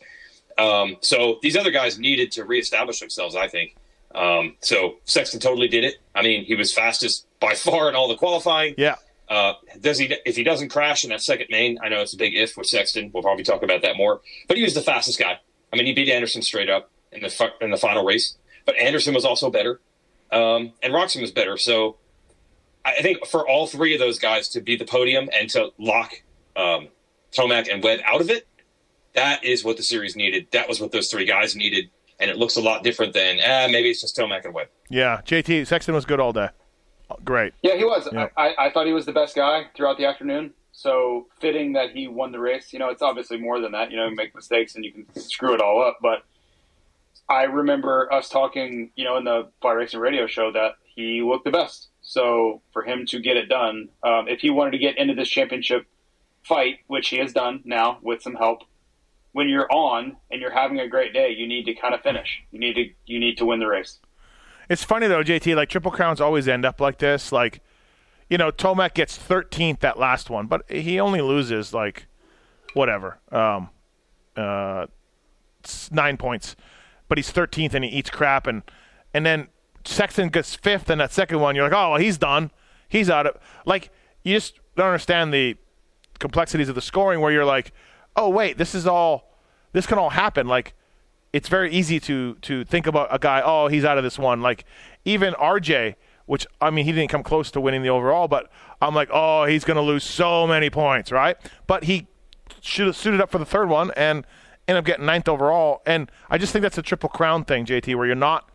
[0.57, 3.75] Um, so these other guys needed to reestablish themselves, I think.
[4.13, 5.95] Um, so Sexton totally did it.
[6.13, 8.75] I mean, he was fastest by far in all the qualifying.
[8.77, 8.95] Yeah.
[9.29, 10.13] Uh, does he?
[10.25, 12.67] If he doesn't crash in that second main, I know it's a big if with
[12.67, 13.09] Sexton.
[13.13, 14.21] We'll probably talk about that more.
[14.47, 15.39] But he was the fastest guy.
[15.71, 18.37] I mean, he beat Anderson straight up in the fu- in the final race.
[18.65, 19.79] But Anderson was also better,
[20.31, 21.57] um, and Roczen was better.
[21.57, 21.97] So
[22.85, 26.21] I think for all three of those guys to be the podium and to lock
[26.55, 26.89] um,
[27.31, 28.45] Tomac and Webb out of it,
[29.15, 30.47] that is what the series needed.
[30.51, 33.67] That was what those three guys needed, and it looks a lot different than ah,
[33.69, 34.67] maybe it's just Tomac and Webb.
[34.89, 36.49] Yeah, JT Sexton was good all day.
[37.23, 37.53] Great.
[37.61, 38.07] Yeah, he was.
[38.11, 38.27] Yeah.
[38.37, 40.53] I, I thought he was the best guy throughout the afternoon.
[40.71, 42.73] So fitting that he won the race.
[42.73, 43.91] You know, it's obviously more than that.
[43.91, 45.99] You know, you make mistakes and you can screw it all up.
[46.01, 46.23] But
[47.29, 51.45] I remember us talking, you know, in the Fly Racing Radio show that he looked
[51.45, 51.89] the best.
[52.01, 55.29] So for him to get it done, um, if he wanted to get into this
[55.29, 55.85] championship
[56.43, 58.63] fight, which he has done now with some help,
[59.33, 62.41] when you're on and you're having a great day, you need to kind of finish.
[62.51, 63.99] You need to you need to win the race.
[64.69, 65.55] It's funny though, JT.
[65.55, 67.31] Like triple crowns always end up like this.
[67.31, 67.61] Like,
[68.29, 72.05] you know, Tomac gets 13th that last one, but he only loses like
[72.73, 73.69] whatever, um,
[74.37, 74.87] uh,
[75.91, 76.55] nine points.
[77.09, 78.63] But he's 13th and he eats crap, and
[79.13, 79.49] and then
[79.83, 81.55] Sexton gets fifth in that second one.
[81.55, 82.51] You're like, oh, well, he's done.
[82.87, 83.91] He's out of like.
[84.23, 85.57] You just don't understand the
[86.19, 87.73] complexities of the scoring where you're like,
[88.15, 89.29] oh wait, this is all.
[89.71, 90.47] This can all happen.
[90.47, 90.73] Like
[91.31, 93.41] it's very easy to to think about a guy.
[93.43, 94.41] Oh, he's out of this one.
[94.41, 94.65] Like
[95.03, 95.95] even RJ,
[96.25, 99.45] which I mean, he didn't come close to winning the overall, but I'm like, oh,
[99.45, 101.37] he's going to lose so many points, right?
[101.67, 102.07] But he
[102.61, 104.25] should have suited up for the third one and
[104.67, 105.81] end up getting ninth overall.
[105.85, 108.49] And I just think that's a triple crown thing, JT, where you're not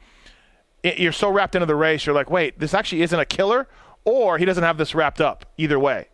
[0.85, 2.07] you're so wrapped into the race.
[2.07, 3.69] You're like, wait, this actually isn't a killer,
[4.05, 5.45] or he doesn't have this wrapped up.
[5.57, 6.09] Either way,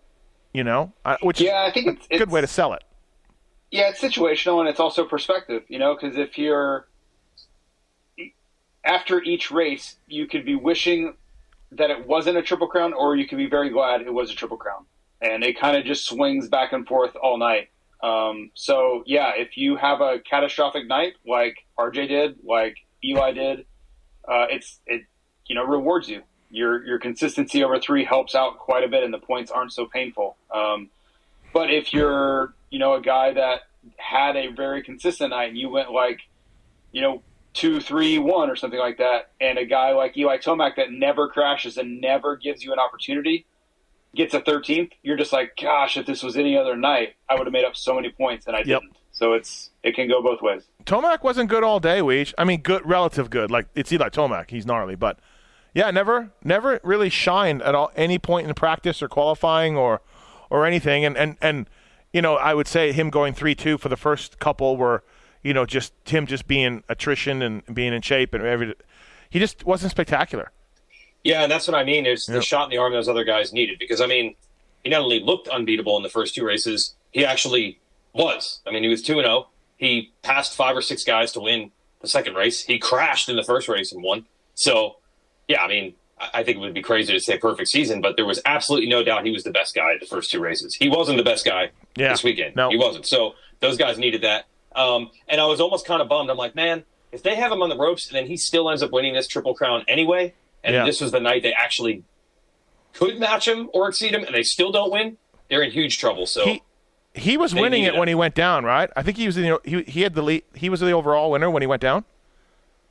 [0.52, 2.82] you know, I, which Yeah, I think it's, a good way to sell it.
[3.70, 6.86] Yeah, it's situational and it's also perspective, you know, because if you're
[8.84, 11.14] after each race, you could be wishing
[11.72, 14.34] that it wasn't a triple crown, or you could be very glad it was a
[14.34, 14.84] triple crown,
[15.20, 17.70] and it kind of just swings back and forth all night.
[18.02, 23.60] Um, so yeah, if you have a catastrophic night like RJ did, like Eli did,
[24.28, 25.02] uh, it's it
[25.46, 26.22] you know rewards you.
[26.50, 29.86] Your your consistency over three helps out quite a bit, and the points aren't so
[29.86, 30.36] painful.
[30.54, 30.90] Um,
[31.52, 33.60] but if you're, you know, a guy that
[33.98, 36.18] had a very consistent night and you went like,
[36.90, 40.74] you know, two, three, one or something like that, and a guy like Eli Tomac
[40.74, 43.46] that never crashes and never gives you an opportunity
[44.16, 47.46] gets a 13th, you're just like, gosh, if this was any other night, I would
[47.46, 48.66] have made up so many points and I Yep.
[48.80, 48.96] didn't.
[49.12, 50.64] So it's it can go both ways.
[50.84, 52.34] Tomac wasn't good all day, Weege.
[52.36, 53.52] I mean, good, relative good.
[53.52, 55.20] Like it's Eli Tomac, he's gnarly, but
[55.74, 60.00] yeah, never, never really shined at all any point in practice or qualifying or
[60.50, 61.04] or anything.
[61.04, 61.68] And and and
[62.14, 65.02] you know, I would say him going three two for the first couple were,
[65.42, 68.74] you know, just him just being attrition and being in shape and every.
[69.28, 70.52] He just wasn't spectacular.
[71.24, 73.52] Yeah, and that's what I mean is the shot in the arm those other guys
[73.52, 74.36] needed because I mean,
[74.84, 77.80] he not only looked unbeatable in the first two races, he actually
[78.12, 78.60] was.
[78.64, 79.48] I mean, he was 2 and 0.
[79.76, 82.62] He passed five or six guys to win the second race.
[82.62, 84.26] He crashed in the first race and won.
[84.54, 84.98] So,
[85.48, 88.24] yeah, I mean, I think it would be crazy to say perfect season, but there
[88.24, 90.74] was absolutely no doubt he was the best guy at the first two races.
[90.74, 92.10] He wasn't the best guy Yeah.
[92.10, 92.54] this weekend.
[92.56, 92.70] No.
[92.70, 93.04] He wasn't.
[93.06, 94.46] So those guys needed that.
[94.76, 96.30] Um, and I was almost kind of bummed.
[96.30, 98.82] I'm like, man, if they have him on the ropes and then he still ends
[98.82, 100.84] up winning this triple crown anyway, and Yeah.
[100.84, 102.04] this was the night they actually
[102.92, 105.16] could match him or exceed him, and they still don't win,
[105.48, 106.26] they're in huge trouble.
[106.26, 106.62] So He
[107.16, 108.90] he was winning it when he went down, right?
[108.96, 111.50] I think he was the he he had the lead, he was the overall winner
[111.50, 112.04] when he went down.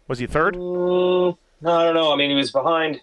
[0.08, 0.56] Was he third?
[0.56, 2.12] Mm, no, I don't know.
[2.12, 3.02] I mean, he was behind.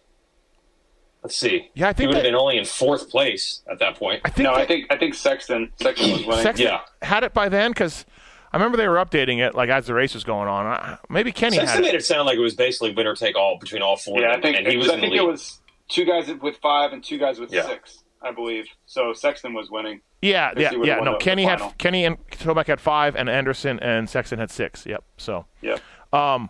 [1.22, 1.70] Let's see.
[1.74, 4.22] Yeah, I think he think would have been only in fourth place at that point.
[4.24, 6.42] I think No, that- I think I think Sexton Sexton was winning.
[6.42, 6.80] Sexton Yeah.
[7.02, 8.06] had it by then because
[8.52, 10.66] I remember they were updating it like as the race was going on.
[10.66, 11.98] I- Maybe Kenny Sexton had made it.
[12.00, 14.18] it sound like it was basically winner take all between all four.
[14.20, 15.20] Yeah, of I think and he was I in the think lead.
[15.20, 17.66] it was two guys with five and two guys with Yeah.
[17.66, 18.66] six, I believe.
[18.86, 20.00] So Sexton was winning.
[20.22, 20.96] Yeah, Because yeah, he would've yeah.
[21.04, 21.74] No, the- the Kenny had final.
[21.78, 24.86] Kenny and Tomac had five, and Anderson and Sexton had six.
[24.86, 25.04] Yep.
[25.18, 25.76] So Yeah.
[26.14, 26.48] um,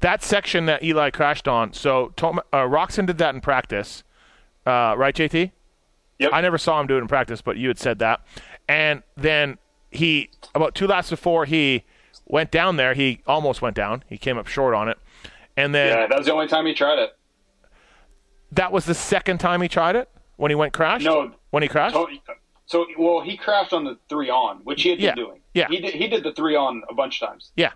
[0.00, 1.72] that section that Eli crashed on.
[1.72, 4.02] So Tom, uh, Roczen did that in practice,
[4.66, 5.50] uh, right, JT?
[6.18, 6.30] Yep.
[6.32, 8.20] I never saw him do it in practice, but you had said that.
[8.68, 9.58] And then
[9.90, 11.84] he, about two laps before he
[12.26, 14.04] went down there, he almost went down.
[14.08, 14.98] He came up short on it.
[15.56, 17.16] And then yeah, that was the only time he tried it.
[18.52, 21.04] that was the second time he tried it when he went crashed?
[21.04, 21.32] No.
[21.50, 21.94] When he crashed?
[21.94, 22.08] So,
[22.66, 25.14] so well, he crashed on the three on, which he had been Yeah.
[25.14, 25.40] doing.
[25.54, 25.66] Yeah.
[25.68, 27.50] He did he did the three on a bunch of times.
[27.56, 27.72] Yeah.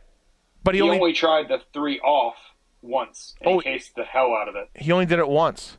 [0.63, 2.37] But he, He only, only, tried the three off
[2.83, 3.59] once and Oh.
[3.59, 4.69] he cased the hell out of it.
[4.77, 5.77] he only did it once.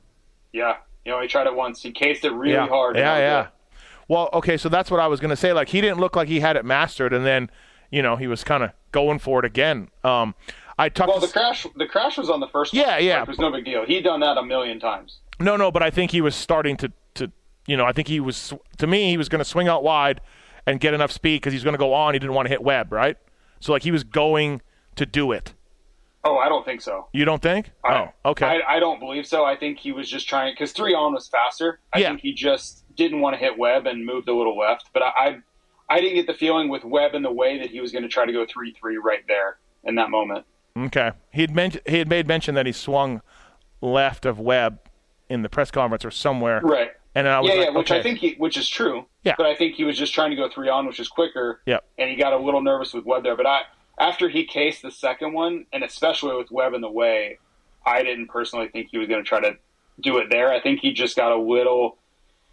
[0.51, 0.77] Yeah.
[1.05, 1.81] You know, he tried it once.
[1.81, 2.67] He cased it really yeah.
[2.67, 2.97] hard.
[2.97, 3.47] Yeah, yeah.
[4.07, 5.53] Well, okay, so that's what I was going to say.
[5.53, 7.49] Like he didn't look like he had it mastered, and then
[7.91, 9.89] you know he was kind of going for it again.
[10.03, 10.35] Um,
[10.77, 11.09] I talked.
[11.09, 13.03] Well, the crash the crash was on the first Yeah, one.
[13.03, 13.19] yeah.
[13.19, 13.85] Like, it was no big deal.
[13.85, 15.19] He'd done that a million times.
[15.39, 17.31] No, no, but I think he was starting to, to
[17.67, 20.21] you know, I think he was, to me, he was going to swing out wide
[20.65, 22.13] and get enough speed because he's going to go on.
[22.13, 23.17] He didn't want to hit Webb, right?
[23.59, 24.61] So, like, he was going
[24.95, 25.53] to do it.
[26.27, 27.07] Oh, I don't think so.
[27.13, 27.69] You don't think?
[27.83, 27.93] I,
[28.25, 28.45] oh, okay.
[28.67, 29.45] I, I don't believe so.
[29.45, 31.79] I think he was just trying because three on was faster.
[31.93, 32.09] I Yeah.
[32.09, 34.89] think he just didn't want to hit Webb and moved a little left.
[34.91, 35.37] But I, I,
[35.87, 38.09] I didn't get the feeling with Webb in the way that he was going to
[38.09, 40.45] try to go three three right there in that moment.
[40.75, 41.11] okay.
[41.31, 43.21] He had, men- he had made mention that he swung
[43.81, 44.79] left of Webb
[45.29, 46.59] in the press conference or somewhere.
[46.63, 46.89] Right.
[47.13, 47.99] And I was yeah, like, yeah, which okay.
[47.99, 49.05] I think he, which is true.
[49.23, 49.35] Yeah.
[49.37, 51.61] But I think he was just trying to go three on, which is quicker.
[51.67, 51.83] Yep.
[51.99, 53.37] And he got a little nervous with Webb there.
[53.37, 53.61] But I,
[53.97, 57.39] after he cased the second one, and especially with Webb in the way,
[57.85, 59.57] I didn't personally think he was going to try to
[60.01, 60.51] do it there.
[60.51, 61.97] I think he just got a little,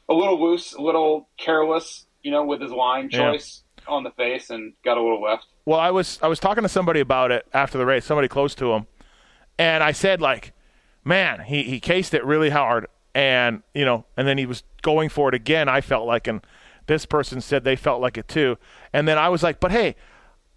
[0.09, 3.33] a little loose, a little careless, you know, with his line Yeah.
[3.33, 5.47] choice on the face, and got a little left.
[5.65, 8.55] Well, I was I was talking to somebody about it after the race, somebody close
[8.57, 8.87] to him,
[9.59, 10.53] and I said like,
[11.05, 15.09] man, he he cased it really hard, and you know, and then he was going
[15.09, 15.69] for it again.
[15.69, 16.45] I felt like, and
[16.87, 18.57] this person said they felt like it too,
[18.93, 19.97] and then I was like, but hey,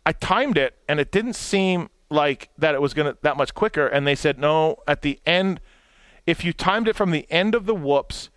[0.06, 3.88] I timed it, and it didn't seem like that it was gonna that much quicker,
[3.88, 5.60] and they said no, at the end,
[6.28, 8.30] if you timed it from the end of the whoops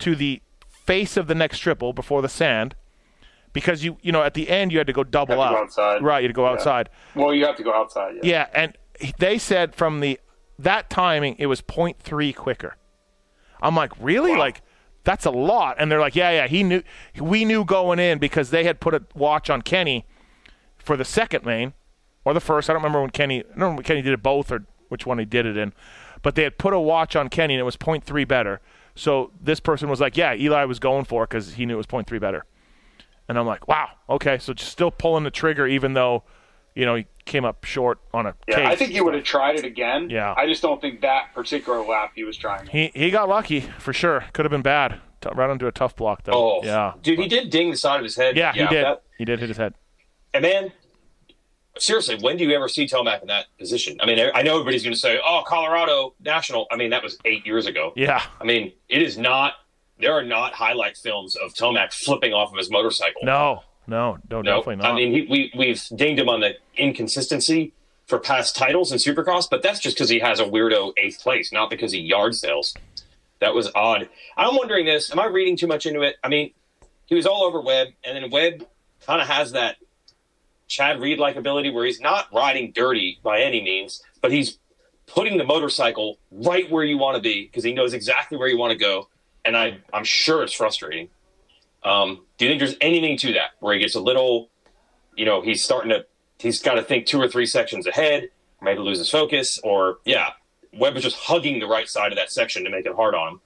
[0.00, 2.74] to the face of the next triple before the sand.
[3.52, 5.62] Because you, you know, at the end you had to go double to out, go
[5.62, 6.02] outside.
[6.02, 6.18] right?
[6.18, 6.52] You had to go Yeah.
[6.52, 6.90] outside.
[7.14, 8.16] Well, you have to go outside.
[8.16, 8.20] Yeah.
[8.22, 8.76] Yeah, and
[9.18, 10.20] they said from the
[10.58, 12.76] that timing it was 0.3 quicker.
[13.62, 14.32] I'm like, really?
[14.32, 14.38] Wow.
[14.40, 14.60] Like
[15.04, 15.76] that's a lot.
[15.78, 16.46] And they're like, yeah, yeah.
[16.48, 16.82] He knew.
[17.18, 20.04] We knew going in because they had put a watch on Kenny
[20.86, 21.74] for the second main
[22.24, 22.70] or the first.
[22.70, 23.40] I don't remember when Kenny.
[23.40, 25.72] I don't remember when Kenny did it both or which one he did it in.
[26.22, 28.60] But they had put a watch on Kenny and it was 0.3 better.
[28.94, 31.76] So this person was like, yeah, Eli was going for it because he knew it
[31.76, 32.46] was 0.3 better.
[33.28, 34.38] And I'm like, wow, okay.
[34.38, 36.22] So just still pulling the trigger even though,
[36.74, 38.66] you know, he came up short on a Yeah, case.
[38.68, 40.08] I think he would have tried it again.
[40.10, 40.32] Yeah.
[40.36, 42.66] I just don't think that particular lap he was trying.
[42.68, 44.24] He he got lucky for sure.
[44.32, 45.00] Could have been bad.
[45.20, 46.32] T- right onto a tough block though.
[46.34, 48.36] Oh, yeah, dude, he did ding the side of his head.
[48.36, 48.84] yeah, he did.
[48.84, 49.74] that- he did hit his head.
[50.36, 50.72] And man,
[51.78, 53.98] seriously, when do you ever see Tomac in that position?
[54.00, 57.18] I mean, I know everybody's going to say, "Oh, Colorado National." I mean, that was
[57.24, 57.92] eight years ago.
[57.96, 59.54] Yeah, I mean, it is not.
[59.98, 63.22] There are not highlight films of Tomac flipping off of his motorcycle.
[63.24, 64.92] no, no, no, No, definitely not.
[64.92, 67.72] I mean, he, we we've dinged him on the inconsistency
[68.06, 71.52] for past titles in Supercross, but that's just because he has a weirdo eighth place,
[71.52, 72.74] not because he yard sales.
[73.40, 74.08] That was odd.
[74.36, 76.16] I'm wondering this: Am I reading too much into it?
[76.22, 76.52] I mean,
[77.06, 78.66] he was all over Webb, and then Webb
[79.06, 79.76] kind of has that
[80.68, 84.58] Chad Reed like ability where he's not riding dirty by any means, but he's
[85.06, 88.58] putting the motorcycle right where you want to be because he knows exactly where you
[88.58, 89.08] want to go.
[89.44, 91.08] And I, I'm sure it's frustrating.
[91.84, 94.50] Um, do you think there's anything to that where he gets a little,
[95.16, 96.04] you know, he's starting to,
[96.38, 100.30] he's got to think two or three sections ahead, maybe lose his focus, or yeah,
[100.72, 103.34] Webb is just hugging the right side of that section to make it hard on
[103.34, 103.40] him.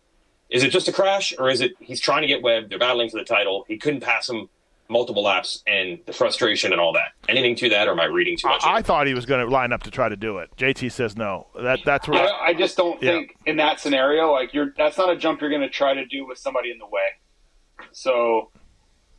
[0.49, 2.71] Is it just a crash, or is it he's trying to get Webb?
[2.71, 3.65] They're battling for the title.
[3.69, 4.49] He couldn't pass him
[4.91, 7.13] multiple laps and the frustration and all that.
[7.29, 8.63] Anything to that, or am I reading too much?
[8.65, 10.51] I, I thought he was going to line up to try to do it.
[10.57, 11.47] JT says no.
[11.59, 13.13] That that's where I, I just don't Yeah.
[13.13, 16.05] think in that scenario, like you're, that's not a jump you're going to try to
[16.07, 17.01] do with somebody in the way.
[17.93, 18.51] So,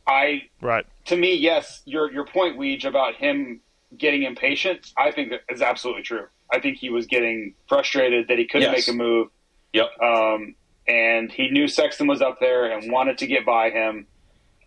[0.06, 0.84] I, right.
[1.06, 3.60] to me, yes, your your point, Weege, about him
[3.96, 6.26] getting impatient, I think that is absolutely true.
[6.52, 8.86] I think he was getting frustrated that he couldn't Yes.
[8.88, 9.28] make a move,
[9.72, 9.86] Yep.
[10.02, 10.54] um,
[10.86, 14.06] and he knew Sexton was up there and wanted to get by him.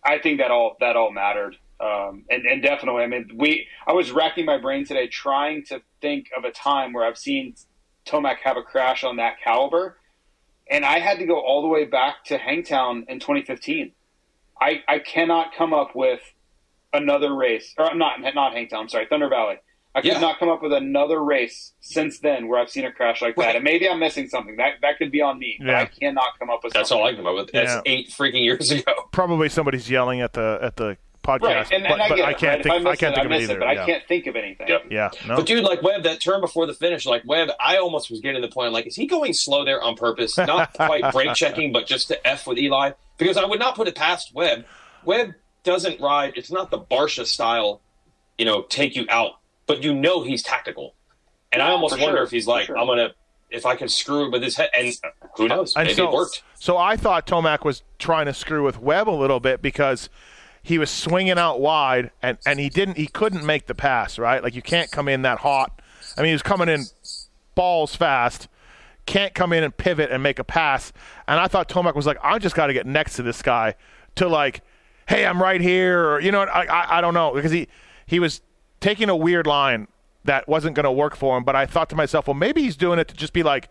[0.06, 3.04] I think that all that all mattered, um, and and definitely.
[3.04, 3.68] I mean, we.
[3.88, 7.56] I was racking my brain today trying to think of a time where I've seen
[8.06, 9.98] Tomac have a crash on that caliber,
[10.70, 13.92] and I had to go all the way back to Hangtown in 2015.
[14.62, 16.22] I I cannot come up with
[16.94, 18.82] another race, or not not Hangtown.
[18.82, 19.56] I'm sorry, Thunder Valley.
[19.96, 20.20] I could Yeah.
[20.20, 23.56] not come up with another race since then where I've seen a crash like that.
[23.56, 24.58] And maybe I'm missing something.
[24.58, 25.56] That that could be on me.
[25.60, 25.80] But Yeah.
[25.82, 27.02] I cannot come up with That's something.
[27.02, 27.54] all I can come up with.
[27.54, 27.82] That's Yeah.
[27.86, 28.92] eight freaking years ago.
[29.12, 32.26] Probably somebody's yelling at the at the podcast, Right, and, but, and I but get
[32.26, 32.60] I can't right?
[32.60, 32.86] If think.
[32.88, 33.54] I, I can't it, think of I it either.
[33.56, 33.82] it, but yeah.
[33.82, 34.68] I can't think of anything.
[34.68, 34.84] Yep.
[34.92, 35.38] Yeah, no.
[35.38, 38.42] But dude, like Webb, that turn before the finish, like Webb, I almost was getting
[38.44, 40.38] to the point, like, is he going slow there on purpose?
[40.38, 43.88] Not quite brake checking, but just to f with Eli, because I would not put
[43.88, 44.66] it past Webb.
[45.04, 46.34] Webb doesn't ride.
[46.36, 47.82] It's not the Barcia style,
[48.38, 50.96] you know, take you out, but you know he's tactical.
[51.52, 52.78] And I almost wonder sure, if he's like, sure.
[52.78, 53.14] I'm gonna,
[53.50, 54.94] if I can screw with his head, and
[55.38, 56.44] who uh, knows, And maybe so, it worked.
[56.60, 60.10] So I thought Tomac was trying to screw with Webb a little bit because
[60.66, 64.42] he was swinging out wide and, and he didn't he couldn't make the pass right
[64.42, 65.80] like you can't come in that hot.
[66.18, 66.86] I mean he was coming in
[67.54, 68.48] balls fast,
[69.06, 70.92] can't come in and pivot and make a pass.
[71.28, 73.76] And I thought Tomac was like I just got to get next to this guy
[74.16, 74.62] to like,
[75.08, 77.68] hey I'm right here or you know I, I I don't know because he
[78.08, 78.42] he was
[78.80, 79.88] taking a weird line
[80.24, 81.44] that wasn't going to work for him.
[81.44, 83.70] But I thought to myself well maybe he's doing it to just be like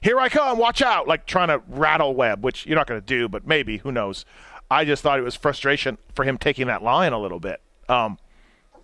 [0.00, 3.06] here I come, watch out, like trying to rattle Webb, which you're not going to
[3.06, 4.26] do, but maybe, who knows.
[4.70, 7.62] I just thought it was frustration for him taking that line a little bit.
[7.88, 8.18] Um,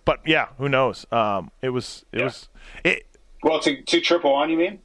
[0.03, 1.05] but yeah, who knows?
[1.11, 2.23] Um, it was, it Yeah.
[2.25, 2.49] was,
[2.83, 3.05] it,
[3.43, 4.79] Well, to, to triple on, you mean?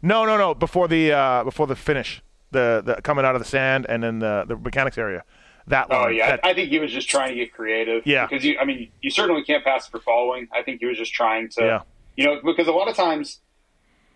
[0.00, 3.46] no, no, no, before the, uh, before the finish, the, the coming out of the
[3.48, 5.24] sand and then the, the mechanics area.
[5.68, 6.14] That Oh line.
[6.16, 8.06] yeah, that- I, think he was just trying to get creative.
[8.06, 8.26] Yeah.
[8.26, 10.48] because you, I mean, you certainly can't pass for following.
[10.52, 11.80] I think he was just trying to, Yeah.
[12.16, 13.40] you know, because a lot of times,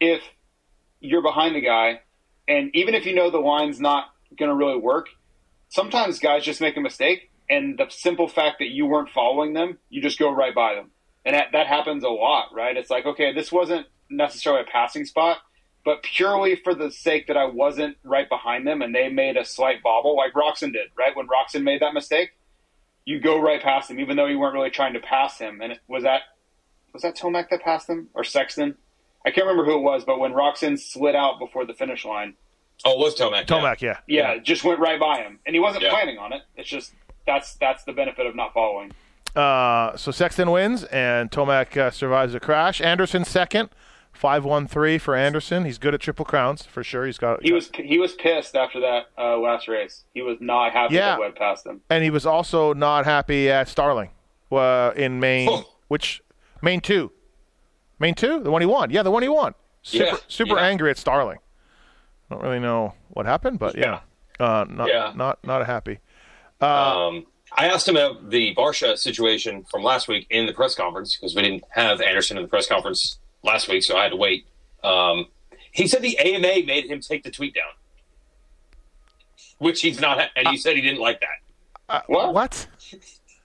[0.00, 0.22] if
[1.00, 2.00] you're behind the guy,
[2.48, 4.06] and even if you know the line's not
[4.38, 5.06] going to really work,
[5.68, 9.78] sometimes guys just make a mistake, and the simple fact that you weren't following them,
[9.88, 10.90] you just go right by them,
[11.24, 12.76] and that, that happens a lot, right?
[12.76, 15.38] It's like, okay, this wasn't necessarily a passing spot,
[15.86, 19.44] but purely for the sake that I wasn't right behind them, and they made a
[19.44, 21.16] slight bobble, like Roczen did, right?
[21.16, 22.30] When Roczen made that mistake,
[23.04, 25.60] you go right past him, even though you weren't really trying to pass him.
[25.62, 26.22] And it, was that
[26.92, 28.74] was that Tomac that passed him or Sexton?
[29.24, 32.34] I can't remember who it was, but when Roczen slid out before the finish line,
[32.84, 33.48] Oh, it was Tomac.
[33.48, 33.56] yeah.
[33.56, 33.98] Tomac, yeah.
[34.06, 35.90] yeah, it just went right by him, and he wasn't Yeah.
[35.90, 36.42] planning on it.
[36.56, 36.92] It's just
[37.26, 38.90] that's that's the benefit of not following.
[39.36, 42.80] Uh, so Sexton wins and Tomac uh, survives the crash.
[42.80, 43.68] Anderson second,
[44.16, 45.64] five one three for Anderson.
[45.64, 47.06] He's good at triple crowns for sure.
[47.06, 50.04] He's got He was he was pissed after that uh, last race.
[50.14, 51.10] He was not happy Yeah.
[51.10, 51.80] that Webb passed him.
[51.90, 54.10] and he was also not happy at Starling
[54.50, 55.64] uh, in Maine, Oh.
[55.88, 56.22] which
[56.62, 57.12] Maine two,
[57.98, 58.90] Maine two, the one he won.
[58.90, 59.54] Yeah, the one he won.
[59.82, 60.66] Super, Yeah, super yeah.
[60.66, 61.38] angry at Starling.
[62.30, 64.00] Don't really know what happened, but yeah,
[64.40, 65.12] Uh, not Yeah.
[65.14, 66.00] not not happy.
[66.60, 67.26] Um,
[67.56, 71.34] I asked him about the Barcia situation from last week in the press conference because
[71.36, 74.46] we didn't have Anderson in the press conference last week, so I had to wait.
[74.84, 75.26] Um,
[75.72, 77.64] he said the AMA made him take the tweet down,
[79.58, 82.04] which he's not, and he said he didn't like that.
[82.08, 82.34] What?
[82.34, 82.66] What?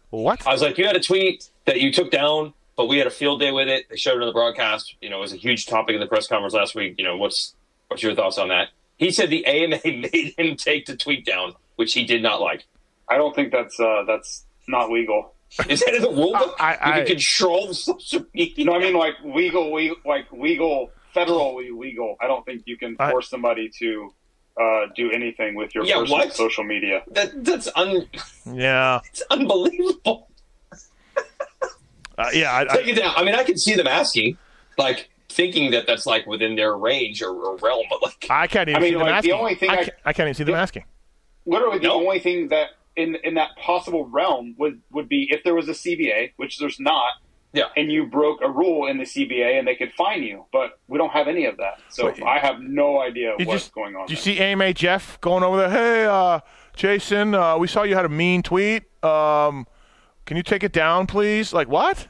[0.09, 0.45] What?
[0.45, 3.11] I was like, you had a tweet that you took down, but we had a
[3.11, 3.87] field day with it.
[3.89, 4.95] They showed it on the broadcast.
[5.01, 6.95] You know, it was a huge topic in the press conference last week.
[6.97, 7.55] You know, what's
[7.87, 8.69] what's your thoughts on that?
[8.97, 12.65] He said the AMA made him take the tweet down, which he did not like.
[13.07, 15.33] I don't think that's uh, that's not legal.
[15.69, 16.55] Is that in the rule book?
[16.59, 18.53] I- you I- can control social media.
[18.55, 22.15] You know, what I mean, like legal, we like legal, federally legal.
[22.21, 24.13] I don't think you can I- force somebody to
[24.59, 26.33] uh, do anything with your Yeah, personal what?
[26.33, 27.03] social media.
[27.11, 28.07] That that's un,
[28.53, 30.29] Yeah, it's unbelievable.
[32.17, 32.55] uh, yeah.
[32.55, 33.13] I, Take I, it down.
[33.15, 34.37] I mean, I can see them asking,
[34.77, 38.69] like thinking that that's like within their range or, or realm, but like I can't
[38.69, 40.33] even I mean, see them like, the only thing I, I- can't, I can't even
[40.35, 40.83] see them asking.
[41.45, 41.95] Literally, the No.
[41.95, 44.80] only thing that in in that possible realm would would
[45.11, 47.11] be if there was a CBA, which there's not,
[47.53, 47.65] yeah.
[47.77, 50.45] and you broke a rule in the CBA, and they could fine you.
[50.51, 53.67] But we don't have any of that, so Wait, I have no idea Did what's
[53.67, 54.07] you, going on.
[54.07, 55.69] Did you see AMA Jeff going over there?
[55.69, 56.39] Hey, uh,
[56.75, 58.83] Jason, uh, we saw you had a mean tweet.
[59.03, 59.67] Um,
[60.25, 61.53] can you take it down, please?
[61.53, 62.07] Like what?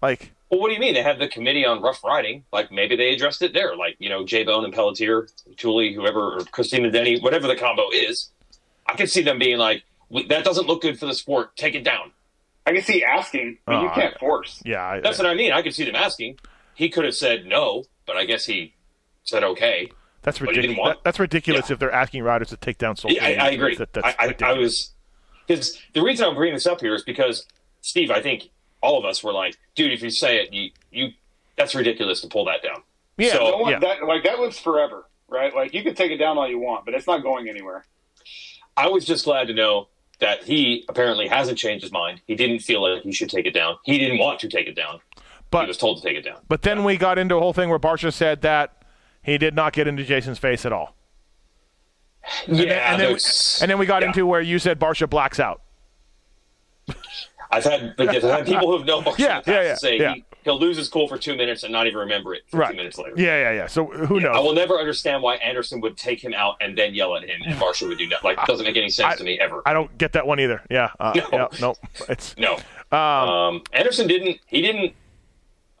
[0.00, 0.94] Like Well, what do you mean?
[0.94, 2.44] They have the committee on rough riding.
[2.52, 3.74] Like maybe they addressed it there.
[3.76, 7.90] Like you know, J Bone and Pelletier, Tooley, whoever, or Christina Denny, whatever the combo
[7.92, 8.30] is.
[8.86, 9.82] I could see them being like,
[10.28, 11.56] "That doesn't look good for the sport.
[11.56, 12.12] Take it down."
[12.66, 14.60] I can see asking, but you Oh, can't force.
[14.64, 15.52] Yeah, I, That's what I mean.
[15.52, 16.38] I can see them asking.
[16.74, 18.74] He could have said no, but I guess he
[19.22, 19.90] said okay.
[20.22, 20.94] that's but he didn't ridiculous.
[20.94, 21.74] want- that's ridiculous Yeah.
[21.74, 23.16] if they're asking riders to take down social.
[23.16, 23.76] Yeah, I, I agree.
[23.76, 24.92] That, that's I, I, I was
[25.46, 27.46] because the reason I'm bringing this up here is because
[27.82, 28.48] Steve, I think
[28.82, 31.08] all of us were like, dude, if you say it, you you
[31.56, 32.82] that's ridiculous to pull that down.
[33.16, 33.78] Yeah, So- No one, yeah.
[33.78, 35.54] that, like that lives forever, right?
[35.54, 37.84] Like you can take it down all you want, but it's not going anywhere.
[38.76, 39.88] I was just glad to know
[40.18, 42.20] that he apparently hasn't changed his mind.
[42.26, 43.76] He didn't feel like he should take it down.
[43.84, 45.00] He didn't want to take it down.
[45.16, 46.38] he But was told to take it down.
[46.48, 48.82] but then we got into a whole thing where Barcia said that
[49.22, 50.94] he did not get into Jason's face at all.
[52.48, 53.18] Yeah, and, then, and, then we,
[53.60, 54.08] and then we got yeah.
[54.08, 55.62] into where you said Barcia blacks out.
[57.50, 59.98] I've had I've had people who've known Marshall Yeah, in the past yeah, yeah, say
[59.98, 60.14] yeah.
[60.14, 62.74] He, he'll lose his cool for two minutes and not even remember it 15 Right.
[62.76, 63.12] minutes later.
[63.16, 63.66] Yeah, yeah, yeah.
[63.66, 64.34] So who knows?
[64.34, 67.42] I will never understand why Anderson would take him out and then yell at him,
[67.44, 68.24] and Marshall would do that.
[68.24, 69.60] Like, it doesn't make any sense I- to me ever.
[69.66, 70.62] I don't get that one either.
[70.70, 71.38] Yeah, uh, No.
[71.38, 71.74] yeah, no,
[72.08, 72.54] it's no.
[72.90, 74.38] um, Um, Anderson didn't.
[74.46, 74.94] He didn't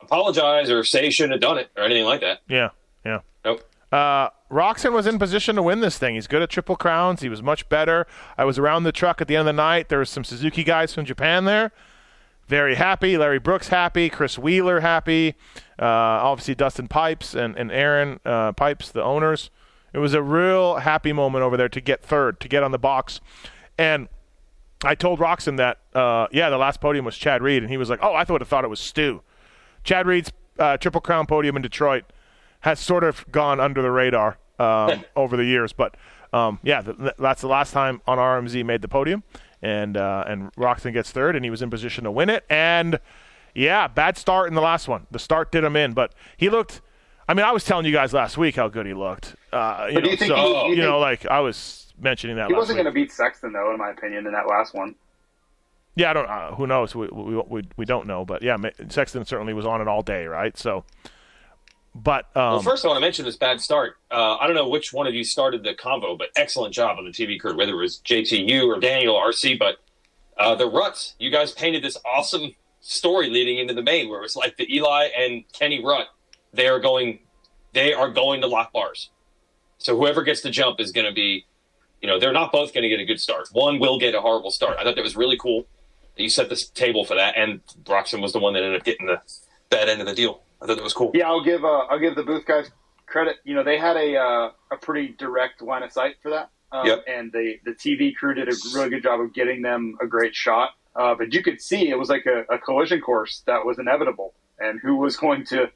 [0.02, 2.40] apologize or say he shouldn't have done it or anything like that.
[2.48, 2.70] yeah,
[3.04, 3.20] yeah.
[3.44, 3.62] Nope.
[3.92, 6.16] Uh, Roczen was in position to win this thing.
[6.16, 7.22] He's good at triple crowns.
[7.22, 8.06] He was much better.
[8.36, 9.88] I was around the truck at the end of the night.
[9.88, 11.72] There was some Suzuki guys from Japan there.
[12.48, 13.18] Very happy.
[13.18, 14.08] Larry Brooks happy.
[14.08, 15.34] Chris Wheeler happy.
[15.78, 19.50] Uh, obviously Dustin Pipes and, and Aaron uh, Pipes, the owners.
[19.92, 22.78] It was a real happy moment over there to get third, to get on the
[22.78, 23.20] box.
[23.78, 24.08] And
[24.84, 27.88] I told Roczen that, uh, yeah, the last podium was Chad Reed, and he was
[27.88, 29.22] like, oh, I would have thought it was Stu.
[29.84, 32.04] Chad Reed's uh, Triple Crown podium in Detroit
[32.60, 35.96] has sort of gone under the radar um, over the years, but
[36.32, 39.22] um, yeah, th- th- that's the last time on RMZ made the podium,
[39.62, 43.00] and uh, and Roczen gets third, and he was in position to win it, and
[43.54, 45.06] yeah, bad start in the last one.
[45.10, 46.80] The start did him in, but he looked.
[47.28, 49.34] I mean, I was telling you guys last week how good he looked.
[49.52, 51.92] Uh, you But do know, you think so he- you you know, like I was
[52.00, 52.48] mentioning that.
[52.48, 54.94] He wasn't going to beat Sexton though, in my opinion, in that last one.
[55.96, 56.28] Yeah, I don't.
[56.28, 56.94] Uh, who knows?
[56.94, 58.56] We, we we we don't know, but yeah,
[58.90, 60.56] Sexton certainly was on it all day, right?
[60.58, 60.84] So,
[62.02, 63.96] but um, Well, first I want to mention this bad start.
[64.10, 67.04] Uh, I don't know which one of you started the convo, but excellent job on
[67.04, 69.58] the TV crew, whether it was JTU or Daniel RC.
[69.58, 69.76] But
[70.38, 74.36] uh, the ruts, you guys painted this awesome story leading into the main, where it's
[74.36, 76.06] like the Eli and Kenny rut.
[76.52, 77.20] They are going,
[77.72, 79.10] they are going to lock bars.
[79.78, 81.44] So whoever gets the jump is going to be,
[82.00, 83.48] you know, they're not both going to get a good start.
[83.52, 84.76] One will get a horrible start.
[84.78, 85.66] I thought that was really cool
[86.16, 89.06] you set this table for that, and Broxton was the one that ended up getting
[89.06, 89.20] the
[89.70, 90.42] bad end of the deal.
[90.60, 91.10] I thought that was cool.
[91.14, 92.70] Yeah, I'll give uh, I'll give the booth guys
[93.06, 93.36] credit.
[93.44, 96.86] You know, they had a uh, a pretty direct line of sight for that, um,
[96.86, 97.04] Yep.
[97.06, 100.34] and the the TV crew did a really good job of getting them a great
[100.34, 100.70] shot.
[100.94, 104.32] Uh, but you could see it was like a, a collision course that was inevitable,
[104.58, 105.70] and who was going to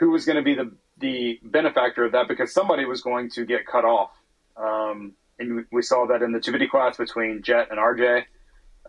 [0.00, 3.44] who was going to be the the benefactor of that because somebody was going to
[3.46, 4.10] get cut off.
[4.56, 8.24] Um, and we- saw that in the 250 class between Jett and RJ.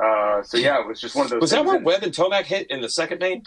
[0.03, 1.41] Uh, so yeah, it was just one of those.
[1.41, 3.43] Was that where Webb and Tomac hit in the second main?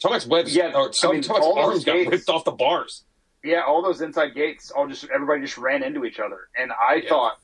[0.00, 2.50] Tomac's Webb's Yeah, or I mean, Tomac's all those arms got gates- ripped off the
[2.52, 3.04] bars.
[3.42, 6.96] yeah, all those inside gates, all just everybody just ran into each other, and I
[6.96, 7.08] Yeah.
[7.08, 7.38] thought,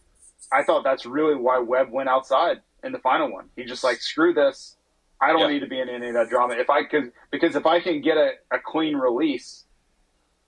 [0.53, 3.49] I thought that's really why Webb went outside in the final one.
[3.57, 4.77] He just like screw this.
[5.21, 5.47] I don't Yeah.
[5.49, 6.55] need to be in any of that drama.
[6.55, 9.65] If I could, because if I can get a, a clean release,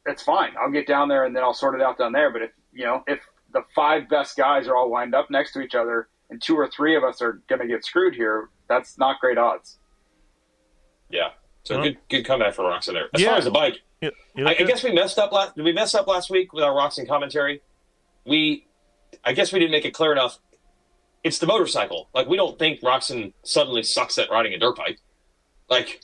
[0.04, 0.54] it's fine.
[0.60, 2.30] I'll get down there and then I'll sort it out down there.
[2.30, 3.20] But if you know, if
[3.52, 6.66] the five best guys are all lined up next to each other, and two or
[6.68, 9.78] three of us are going to get screwed here, that's not great odds.
[11.08, 11.30] Yeah,
[11.64, 13.08] so good good comeback for Roczen there.
[13.14, 13.28] As Yeah.
[13.30, 15.56] far as the bike, you I, I guess we messed up last.
[15.56, 17.62] Did we mess up last week with our Roczen commentary?
[18.26, 18.66] We,
[19.24, 20.38] I guess we didn't make it clear enough.
[21.22, 22.08] It's the motorcycle.
[22.14, 24.98] Like we don't think Roczen suddenly sucks at riding a dirt bike.
[25.70, 26.02] Like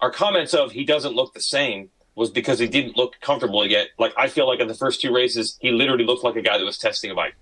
[0.00, 3.88] our comments of he doesn't look the same was because he didn't look comfortable yet.
[3.98, 6.56] Like I feel like in the first two races, he literally looked like a guy
[6.58, 7.34] that was testing a bike.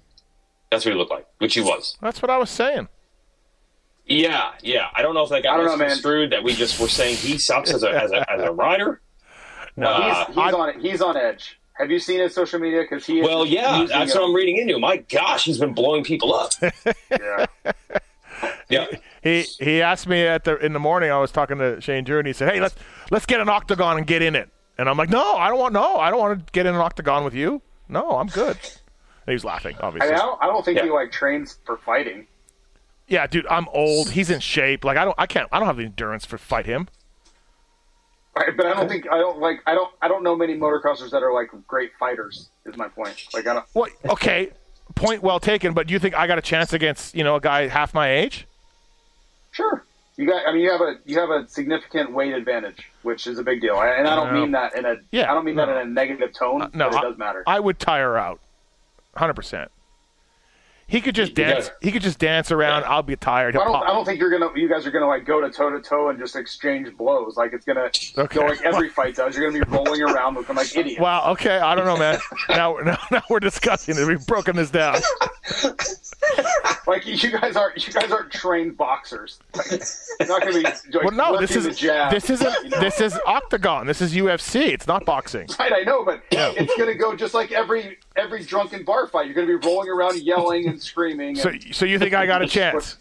[0.70, 1.96] That's what he looked like, which he was.
[2.00, 2.88] that's what I was saying.
[4.10, 4.88] Yeah, yeah.
[4.94, 5.86] I don't know if that I got don't know, man.
[5.88, 9.00] misconstrued that we just were saying he sucks as a as a, as a rider.
[9.76, 11.58] No, Uh, he's he's on he's on edge.
[11.78, 12.82] Have you seen his social media?
[12.82, 14.78] Because he is Well, yeah, that's it- what I'm reading into.
[14.78, 16.52] My gosh, he's been blowing people up.
[17.10, 17.46] Yeah.
[18.70, 18.86] Yeah,
[19.22, 21.10] He he asked me at the in the morning.
[21.10, 22.74] I was talking to Shane Drew, and he said, "Hey, let's
[23.10, 24.48] let's get an octagon and get in it."
[24.78, 25.74] And I'm like, "No, I don't want.
[25.74, 27.60] No, I don't want to get in an octagon with you.
[27.88, 30.10] No, I'm good." And he was laughing, I, obviously.
[30.12, 30.84] mean, I, don't, I don't think Yeah.
[30.84, 32.26] he like trains for fighting.
[33.10, 34.10] Yeah, dude, I'm old.
[34.10, 34.84] He's in shape.
[34.84, 36.88] Like I don't, I can't, I don't have the endurance for fight him.
[38.36, 41.10] Right, But I don't think I don't like I don't I don't know many motocrossers
[41.10, 42.48] that are like great fighters.
[42.64, 43.26] Is my point.
[43.34, 43.66] Like I don't.
[43.74, 44.50] Well, okay,
[44.94, 45.74] point well taken.
[45.74, 48.10] But do you think I got a chance against you know a guy half my
[48.10, 48.46] age?
[49.50, 49.84] Sure.
[50.16, 50.46] You got.
[50.46, 53.60] I mean, you have a you have a significant weight advantage, which is a big
[53.60, 53.80] deal.
[53.80, 54.40] And I don't No.
[54.40, 54.94] mean that in a.
[55.10, 56.62] Yeah, I don't mean that in a negative tone.
[56.62, 57.42] Uh, no, but it I- does matter.
[57.48, 58.38] I would tire out,
[59.16, 59.72] hundred percent.
[60.90, 61.68] He could just You dance.
[61.68, 62.84] guys- He could just dance around.
[62.84, 63.56] I'll be tired.
[63.56, 63.76] I don't.
[63.76, 64.50] I don't think you're gonna.
[64.56, 67.36] You guys are gonna like go to toe to toe and just exchange blows.
[67.36, 68.40] Like it's gonna Okay.
[68.40, 69.36] go like every fight does.
[69.36, 71.00] You're gonna be rolling around looking like idiots.
[71.00, 71.30] Wow.
[71.32, 71.58] Okay.
[71.58, 72.18] I don't know, man.
[72.48, 74.06] now, now, now we're discussing it.
[74.06, 74.96] We've broken this down.
[76.86, 77.86] Like you guys aren't.
[77.86, 79.38] You guys aren't trained boxers.
[79.56, 79.70] Like,
[80.18, 80.62] you're not gonna be.
[80.62, 81.38] Like, Well, no.
[81.40, 82.52] This is jab, this isn't.
[82.64, 82.80] you know?
[82.80, 83.86] This is octagon.
[83.86, 84.68] This is UFC.
[84.68, 85.48] It's not boxing.
[85.58, 89.26] Right, I know, but it's gonna go just like every every drunken bar fight.
[89.26, 91.36] You're gonna be rolling around, yelling and screaming.
[91.36, 92.96] So, and- so you think I got a chance?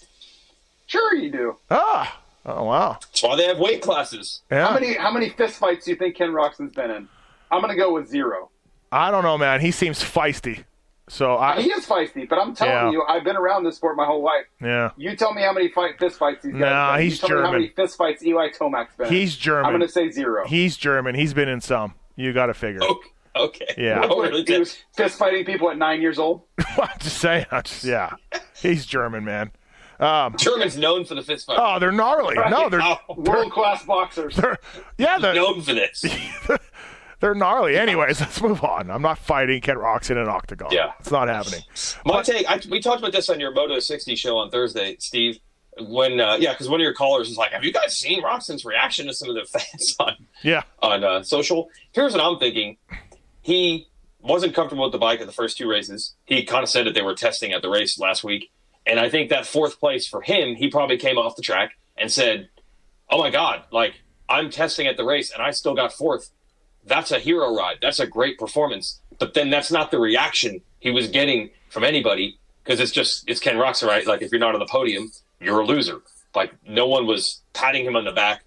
[0.87, 1.57] sure, you do.
[1.69, 2.19] Ah.
[2.45, 2.97] Oh wow.
[3.01, 4.41] That's why they have weight classes.
[4.49, 4.67] Yeah.
[4.67, 7.07] How many how many fist fights do you think Ken Roczen's been in?
[7.51, 8.49] I'm gonna go with zero.
[8.91, 9.61] I don't know, man.
[9.61, 10.63] He seems feisty.
[11.09, 11.61] So I.
[11.61, 12.91] He is feisty, but I'm telling Yeah.
[12.91, 14.45] you, I've been around this sport my whole life.
[14.61, 14.91] Yeah.
[14.95, 16.61] You tell me how many fight fist fights these guys.
[16.61, 17.03] Nah, been.
[17.03, 17.61] he's you tell me how German.
[17.61, 19.07] many fist fights Eli Tomac's been.
[19.07, 19.13] in.
[19.13, 19.65] He's German.
[19.65, 20.47] I'm gonna say zero.
[20.47, 21.15] He's German.
[21.15, 21.93] He's been in some.
[22.15, 22.81] You got to figure.
[22.83, 23.09] Okay.
[23.45, 23.73] okay.
[23.77, 23.99] Yeah.
[24.05, 24.43] Really?
[24.45, 26.43] he was fist fighting people at nine years old.
[26.77, 27.45] I'm just saying.
[27.51, 28.11] I'm just, yeah.
[28.61, 29.51] He's German, man.
[29.99, 31.57] Um, German's known for the fist fight.
[31.59, 32.35] oh, they're gnarly.
[32.49, 34.35] No, they're, Oh, World class boxers.
[34.35, 34.57] they're
[34.97, 36.05] yeah, they're, known for this.
[37.19, 37.77] they're gnarly.
[37.77, 38.89] Anyways, let's move on.
[38.89, 40.69] I'm not fighting Ken Rox in an octagon.
[40.71, 40.93] Yeah.
[41.01, 41.61] It's not happening.
[42.05, 45.39] My take, I, we talked about this on your Moto 60 show on Thursday, Steve.
[45.81, 48.65] When, uh, yeah, because one of your callers was like, "Have you guys seen Roczen's
[48.65, 50.63] reaction to some of the fans on Yeah.
[50.81, 52.75] on uh, social?" Here's what I'm thinking:
[53.41, 53.87] he
[54.21, 56.15] wasn't comfortable with the bike at the first two races.
[56.25, 58.51] He kind of said that they were testing at the race last week,
[58.85, 62.11] and I think that fourth place for him, he probably came off the track and
[62.11, 62.49] said,
[63.09, 63.93] "Oh my god, like
[64.27, 66.31] I'm testing at the race and I still got fourth.
[66.85, 67.77] That's a hero ride.
[67.81, 72.39] That's a great performance." But then that's not the reaction he was getting from anybody
[72.63, 74.05] because it's just it's Ken Roczen, right?
[74.05, 76.01] Like if you're not on the podium, you're a loser.
[76.35, 78.43] Like no one was patting him on the back.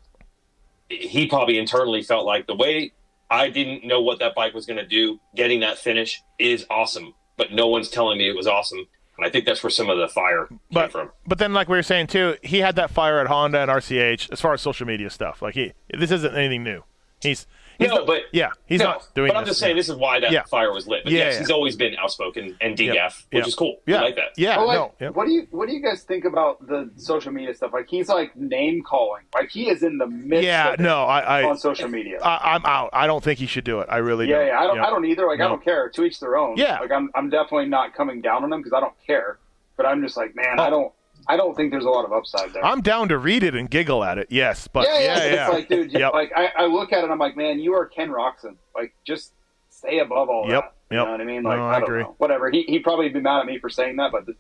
[0.88, 2.93] He probably internally felt like the way
[3.33, 5.18] I didn't know what that bike was going to do.
[5.35, 8.80] Getting that finish is awesome, but no one's telling me it was awesome.
[9.16, 11.11] And I think that's where some of the fire came But from.
[11.26, 14.30] but then like we were saying too, he had that fire at Honda and RCH
[14.30, 15.41] as far as social media stuff.
[15.43, 16.83] Like he this isn't anything new.
[17.22, 17.47] He's,
[17.83, 19.33] he's No, not- but yeah, he's no, not doing it.
[19.35, 19.51] But I'm this.
[19.51, 20.43] just saying this is why that Yeah.
[20.45, 21.05] fire was lit.
[21.05, 21.39] But Yeah, yes, yeah.
[21.41, 23.12] he's always been outspoken and DGAF, Yep.
[23.30, 23.47] which Yep.
[23.47, 23.76] is cool.
[23.87, 23.99] Yeah.
[23.99, 24.28] I like that.
[24.37, 24.93] Yeah, But, like, no.
[25.01, 25.14] Yep.
[25.14, 27.72] what do you what do you guys think about the social media stuff?
[27.72, 29.24] Like he's like name calling.
[29.35, 32.18] Like he is in the midst Yeah, of no, I, I, on social media.
[32.22, 32.91] I I'm out.
[32.93, 33.89] I don't think he should do it.
[33.91, 34.47] I really yeah, don't.
[34.47, 34.61] yeah.
[34.61, 34.87] I don't Yep.
[34.87, 35.26] I don't either.
[35.26, 35.45] Like No.
[35.47, 35.89] I don't care.
[35.91, 36.57] To each their own.
[36.57, 36.78] Yeah.
[36.80, 39.39] Like I'm I'm definitely not coming down on him because I don't care.
[39.76, 40.93] But I'm just like, man, I don't
[41.29, 42.64] I don't think there's a lot of upside there.
[42.64, 44.27] I'm down to read it and giggle at it.
[44.31, 45.45] Yes, but yeah, yeah, yeah, yeah.
[45.47, 46.12] It's like, dude, Yep.
[46.12, 48.57] like I, I look at it, I'm like, man, you are Ken Roczen.
[48.75, 49.33] Like, just
[49.70, 50.95] stay above all Yep, that.
[50.95, 51.07] You yep.
[51.07, 51.43] know what I mean?
[51.43, 52.03] Like, No, I I, don't agree.
[52.03, 52.14] know.
[52.18, 52.51] Whatever.
[52.51, 54.39] He he probably be mad at me for saying that, but it's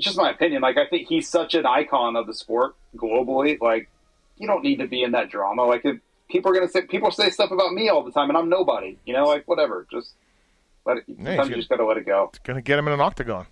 [0.00, 0.62] just my opinion.
[0.62, 3.60] Like, I think he's such an icon of the sport globally.
[3.60, 3.90] Like,
[4.38, 5.64] you don't need to be in that drama.
[5.64, 5.98] Like, if
[6.30, 8.96] people are gonna say people say stuff about me all the time, and I'm nobody.
[9.04, 9.86] You know, like whatever.
[9.90, 10.12] Just
[10.86, 11.04] let it.
[11.06, 12.28] Sometimes he's you just gotta let it go.
[12.30, 13.46] It's Gonna get him in an octagon.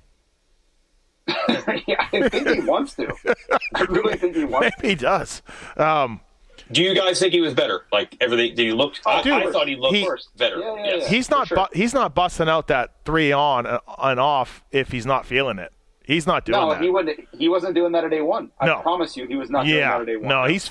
[1.87, 3.13] yeah, I think he wants to.
[3.75, 4.71] I really think he wants.
[4.79, 5.43] Maybe he does.
[5.77, 6.21] Um,
[6.71, 7.85] Do you guys think he was better?
[7.93, 8.55] Like everything?
[8.55, 8.95] Did he look?
[9.05, 10.59] I, dude, I thought he looked he- better.
[10.61, 11.03] Yeah, yeah, yes.
[11.03, 11.09] yeah.
[11.09, 11.49] he's not.
[11.49, 11.57] sure.
[11.57, 15.59] Bu- he's not busting out that three on uh, and off if he's not feeling
[15.59, 15.73] it.
[16.05, 16.81] He's not doing No, that.
[16.81, 17.21] he wouldn't.
[17.37, 18.53] He wasn't doing that at day one.
[18.61, 18.81] I No.
[18.81, 20.29] promise you, he was not doing that at day one.
[20.29, 20.71] No, he's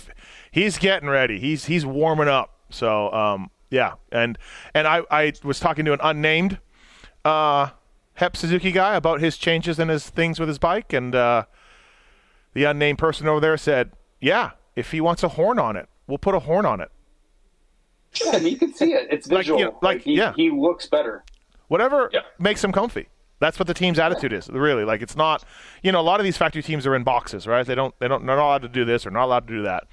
[0.52, 1.40] he's getting ready.
[1.40, 2.58] He's he's warming up.
[2.70, 4.38] So um, yeah, and
[4.74, 6.60] and I I was talking to an unnamed
[7.26, 7.70] uh,
[8.16, 11.44] Hep Suzuki guy about his changes and his things with his bike, and uh,
[12.54, 13.92] the unnamed person over there said,
[14.22, 16.90] "Yeah, if he wants a horn on it, we'll put a horn on it.
[18.24, 19.08] Yeah, and you can see it.
[19.12, 19.60] It's Like, visual.
[19.60, 20.34] you know, like, he, yeah.
[20.36, 21.24] he looks better.
[21.68, 22.22] Whatever Yeah.
[22.40, 23.08] makes him comfy."
[23.42, 24.86] That's what the team's attitude is, really.
[24.86, 25.44] Like it's not,
[25.84, 27.68] you know, a lot of these factory teams are in boxes, right?
[27.68, 29.62] They don't, they don't, they're not allowed to do this or not allowed to do
[29.64, 29.84] that.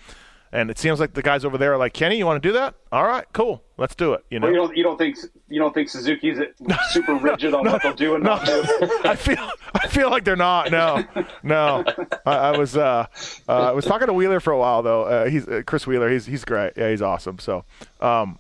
[0.55, 2.53] And it seems like the guys over there are like, Kenny, you want to do
[2.53, 2.75] that?
[2.93, 4.23] All right, cool, let's do it.
[4.29, 4.77] You know, Well, you don't.
[4.77, 5.17] You don't think.
[5.49, 6.39] You don't think Suzuki's
[6.91, 8.63] super rigid on what they'll do and no, not do.
[9.05, 10.71] I feel I feel like they're not.
[10.71, 11.05] No,
[11.43, 11.85] no.
[12.27, 13.07] I, I was uh,
[13.49, 15.05] uh, I was talking to Wheeler for a while though.
[15.05, 16.11] Uh, he's uh, Chris Wheeler.
[16.11, 16.75] He's he's great.
[16.77, 17.39] Yeah, he's awesome.
[17.39, 17.65] So,
[18.01, 18.39] um,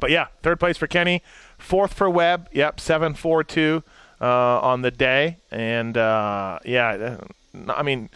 [0.00, 1.22] but yeah, third place for Kenny,
[1.56, 2.48] fourth for Webb.
[2.52, 3.82] Yep, seven four two
[4.20, 7.16] uh, on the day, and uh, yeah,
[7.68, 8.10] I mean,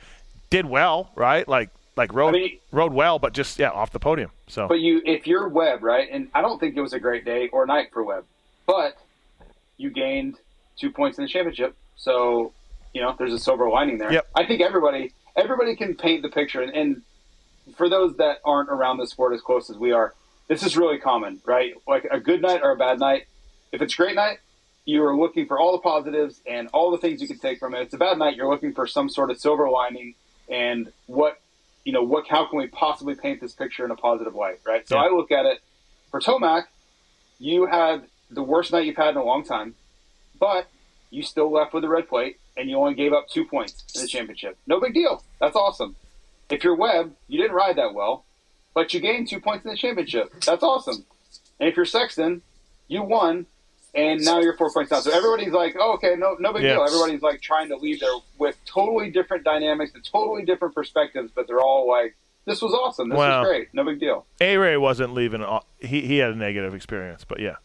[0.50, 1.46] did well, right?
[1.48, 4.30] Like like rode I mean- rode well, but just yeah, off the podium.
[4.48, 6.08] So But you, if you're Webb, right?
[6.10, 8.24] And I don't think it was a great day or night for Webb,
[8.66, 8.96] but
[9.76, 10.36] you gained
[10.78, 11.74] two points in the championship.
[11.96, 12.52] So
[12.92, 14.10] you know, there's a silver lining there.
[14.10, 14.28] Yep.
[14.34, 17.02] I think everybody, everybody can paint the picture, and, and
[17.76, 20.14] for those that aren't around the sport as close as we are,
[20.48, 21.74] this is really common, right?
[21.86, 23.26] Like a good night or a bad night.
[23.72, 24.38] If it's a great night,
[24.84, 27.74] you are looking for all the positives and all the things you can take from
[27.74, 27.78] it.
[27.80, 30.14] If it's a bad night, you're looking for some sort of silver lining
[30.48, 31.40] and what
[31.86, 34.86] you know what how can we possibly paint this picture in a positive light, right?
[34.88, 35.04] So Yeah.
[35.04, 35.60] I look at it
[36.10, 36.64] for Tomac,
[37.38, 39.76] you had the worst night you've had in a long time,
[40.40, 40.66] but
[41.10, 44.02] you still left with a red plate and you only gave up two points in
[44.02, 44.58] the championship.
[44.66, 45.22] No big deal.
[45.40, 45.94] That's awesome.
[46.50, 48.24] If you're Webb, you didn't ride that well,
[48.74, 50.32] but you gained two points in the championship.
[50.44, 51.04] That's awesome.
[51.60, 52.42] And if you're Sexton,
[52.88, 53.46] you won,
[53.96, 55.02] and now you're four points down.
[55.02, 56.74] So everybody's like, oh, okay, no, no big Yeah.
[56.74, 56.84] deal.
[56.84, 61.46] Everybody's like trying to leave there with totally different dynamics and totally different perspectives, but
[61.48, 63.08] they're all like, this was awesome.
[63.08, 63.40] This Wow.
[63.40, 63.68] was great.
[63.74, 64.24] No big deal.
[64.40, 65.44] A Ray wasn't leaving.
[65.80, 67.56] He he had a negative experience, but yeah.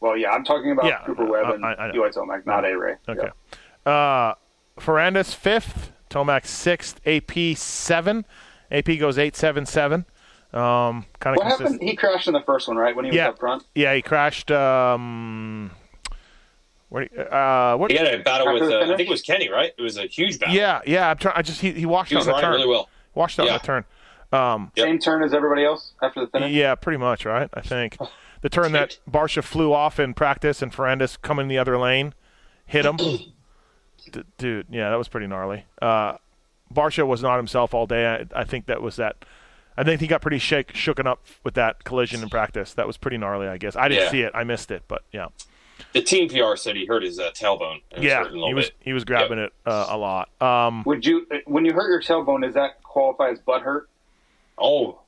[0.00, 1.92] Well, yeah, I'm talking about Yeah, Cooper Webb and I- I.
[1.92, 2.94] Eli Tomac, not A Ray.
[3.08, 3.28] Okay.
[3.84, 4.34] Uh,
[4.78, 8.24] Ferrandis fifth, Tomac sixth, AP seven.
[8.70, 10.06] AP goes eight seven seven.
[10.52, 11.80] Um, kind of What happened?
[11.82, 12.94] He crashed in the first one, right?
[12.96, 13.64] When he was up front.
[13.74, 14.50] Yeah, he crashed.
[14.50, 15.70] Um,
[16.88, 17.90] where, uh, what?
[17.92, 19.72] He had a battle with, uh, I think it was Kenny, right?
[19.78, 20.54] It was a huge battle.
[20.54, 21.10] Yeah, yeah.
[21.10, 21.36] I'm trying.
[21.36, 22.50] I just he, he washed he out was the turn.
[22.52, 22.88] really well.
[23.14, 23.58] Washed out Yeah.
[23.58, 23.84] the turn.
[24.32, 24.86] Um, Yep.
[24.86, 26.52] Same turn as everybody else after the finish.
[26.52, 27.48] yeah, pretty much, right?
[27.54, 27.96] I think
[28.42, 32.14] the turn that Barcia flew off in practice and Ferrandis coming the other lane,
[32.66, 32.96] hit him.
[34.12, 35.64] D- dude, yeah, that was pretty gnarly.
[35.82, 36.14] Uh,
[36.72, 38.06] Barcia was not himself all day.
[38.34, 39.24] I, I think that was that.
[39.76, 42.74] I think he got pretty shake, shooken up with that collision in practice.
[42.74, 43.76] That was pretty gnarly, I guess.
[43.76, 44.10] I didn't Yeah.
[44.10, 44.32] see it.
[44.34, 45.26] I missed it, but yeah,
[45.94, 47.80] The team PR said he hurt his uh, tailbone.
[47.92, 48.74] and it was yeah, a he was bit.
[48.80, 50.28] he was grabbing it uh, a lot.
[50.42, 53.88] Um, Would you, when you hurt your tailbone, does that qualify as butt hurt?
[54.58, 55.00] Oh,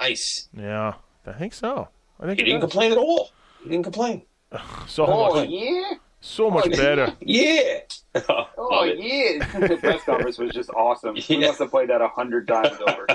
[0.00, 0.48] nice.
[0.52, 0.94] yeah,
[1.26, 1.88] I think so.
[2.20, 2.70] I think He didn't does.
[2.70, 3.30] complain at all.
[3.62, 4.22] He didn't complain.
[4.88, 7.14] so Oh much, yeah, so much better.
[7.20, 7.80] Yeah.
[8.28, 8.98] oh Love it.
[8.98, 9.66] yeah.
[9.68, 11.16] the press conference was just awesome.
[11.28, 13.06] We must have played that a hundred times over.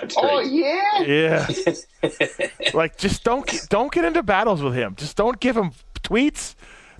[0.00, 0.50] That's oh great.
[0.52, 1.02] yeah.
[1.02, 1.46] Yeah.
[2.74, 4.94] like just don't get- don't get into battles with him.
[4.96, 5.72] Just don't give him
[6.02, 6.54] tweets.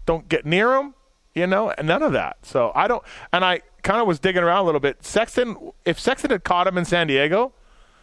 [0.06, 0.94] Don't get near him.
[1.34, 2.36] You know, and none of that.
[2.42, 3.02] So I don't.
[3.32, 5.02] And I kind of was digging around a little bit.
[5.02, 7.54] Sexton, if Sexton had caught him in San Diego,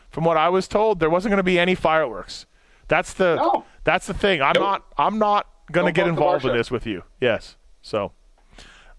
[0.10, 2.48] from what I was told, there wasn't going to be any fireworks.
[2.88, 3.66] That's the No.
[3.84, 4.42] that's the thing.
[4.42, 4.64] I'm Nope.
[4.64, 7.04] not I'm not going to get involved in this with you.
[7.22, 7.56] Yes.
[7.84, 8.14] So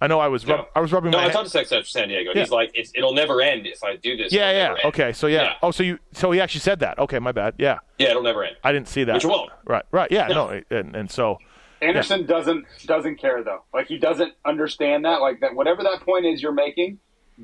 [0.01, 0.67] I know I was rub, No.
[0.75, 2.31] I was rubbing No, my I hand- talked to Sex after San Diego.
[2.35, 2.41] Yeah.
[2.41, 4.33] He's like, it's, it'll never end if I do this.
[4.33, 4.87] Yeah, It'll yeah.
[4.89, 5.43] Okay, so yeah.
[5.43, 5.53] Yeah.
[5.63, 6.99] Oh, so you so he actually said that.
[6.99, 7.55] Okay, my bad.
[7.59, 7.79] Yeah.
[7.99, 8.57] Yeah, it'll never end.
[8.65, 9.15] I didn't see that.
[9.15, 9.51] Which won't.
[9.67, 10.11] Right, right.
[10.11, 11.39] Yeah, no, and, and so
[11.83, 13.65] Anderson doesn't doesn't care though.
[13.75, 15.21] Like he doesn't understand that.
[15.21, 16.99] Like that whatever that point is you're making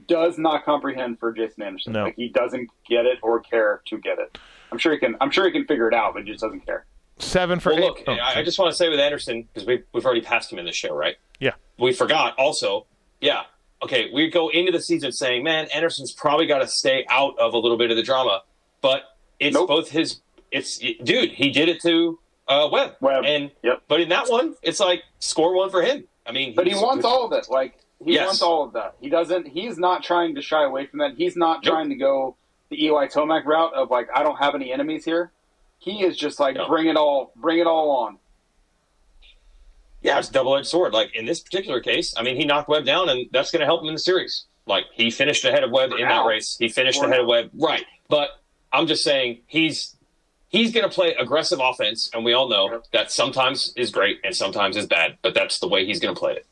[0.08, 1.92] does not comprehend for Jason Anderson.
[1.94, 2.04] No.
[2.04, 4.36] Like he doesn't get it or care to get it.
[4.72, 5.16] I'm sure he can.
[5.20, 6.86] I'm sure he can figure it out, but he just doesn't care.
[7.18, 7.84] Seven for Well, eight.
[7.84, 10.52] look, oh, I, I just want to say with Anderson because we we've already passed
[10.52, 11.16] him in the show, right?
[11.40, 12.86] yeah, We forgot also.
[13.20, 13.42] Yeah.
[13.82, 17.52] Okay, we go into the season saying, man, Anderson's probably got to stay out of
[17.52, 18.42] a little bit of the drama,
[18.80, 19.02] but
[19.38, 19.68] it's Nope.
[19.68, 20.20] both his.
[20.50, 23.82] It's dude, he did it to uh, Webb, Webb, and yep.
[23.88, 26.04] but in that one, it's like score one for him.
[26.26, 27.48] I mean, But he wants all of it.
[27.50, 28.26] Like he Yes.
[28.26, 28.94] wants all of that.
[29.00, 29.46] He doesn't.
[29.48, 31.14] He's not trying to shy away from that.
[31.16, 31.72] He's not Nope.
[31.74, 32.36] trying to go
[32.70, 35.32] the Eli Tomac route of like I don't have any enemies here.
[35.78, 36.66] He is just like No.
[36.68, 38.18] bring it all, bring it all on.
[40.02, 40.92] Yeah, it's double edged sword.
[40.92, 43.66] Like in this particular case, I mean, he knocked Webb down, and that's going to
[43.66, 44.44] help him in the series.
[44.66, 46.22] Like he finished ahead of Webb For in now.
[46.24, 46.56] that race.
[46.58, 47.22] He finished For ahead now.
[47.22, 47.84] of Webb, right?
[48.08, 48.30] But
[48.72, 49.96] I'm just saying he's
[50.48, 52.84] he's going to play aggressive offense, and we all know Yep.
[52.92, 55.18] that sometimes is great and sometimes is bad.
[55.22, 56.46] But that's the way he's going to play it.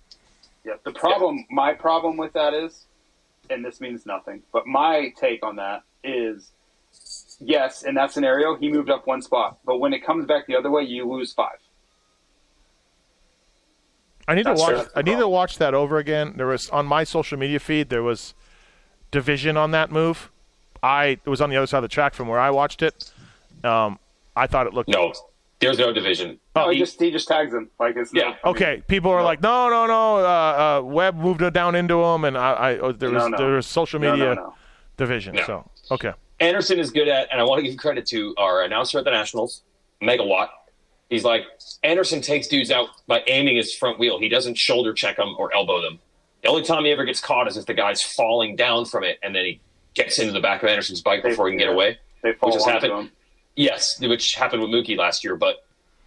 [0.64, 0.75] Yeah.
[0.85, 2.87] The problem, my problem with that is,
[3.51, 6.51] and this means nothing, but my take on that is,
[7.45, 10.57] yes, in that scenario, he moved up one spot, but when it comes back the
[10.57, 11.59] other way, you lose five.
[14.26, 14.76] I need That's to watch.
[14.76, 16.34] That's the I need to watch that over again.
[16.36, 17.90] There was on my social media feed.
[17.90, 18.34] There was
[19.11, 20.30] division on that move.
[20.82, 23.12] I it was on the other side of the track from where I watched it.
[23.62, 23.99] Um,
[24.34, 25.12] I thought it looked No,
[25.61, 26.38] there's no division.
[26.57, 28.22] No, he He- just he just tags him like it's Yeah.
[28.22, 30.16] no, I mean, Okay, people are like, no, no, no.
[30.18, 33.28] Uh, uh, Webb moved it down into him, and I, I oh, there was No,
[33.28, 33.36] no.
[33.36, 34.55] there was social no, media no, no.
[34.97, 35.34] division.
[35.36, 35.42] No.
[35.45, 36.12] So okay,
[36.45, 39.11] Anderson is good at, and I want to give credit to our announcer at the
[39.11, 39.62] Nationals,
[40.03, 40.49] Megawatt.
[41.11, 41.45] He's like
[41.82, 44.18] Anderson takes dudes out by aiming his front wheel.
[44.18, 45.99] He doesn't shoulder check them or elbow them.
[46.42, 49.18] The only time he ever gets caught is if the guy's falling down from it,
[49.22, 49.61] and then he
[49.95, 51.72] gets into the back of Anderson's bike They- before he can get yeah.
[51.74, 51.99] away.
[52.22, 52.92] They fall Which has happened.
[52.92, 53.12] him.
[53.57, 55.36] Yes, which happened with Mookie last year.
[55.36, 55.64] But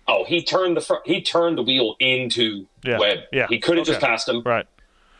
[0.08, 3.20] oh, he turned the front, he turned the wheel into Yeah, Webb.
[3.32, 4.42] yeah, he could have just passed him.
[4.46, 4.66] right.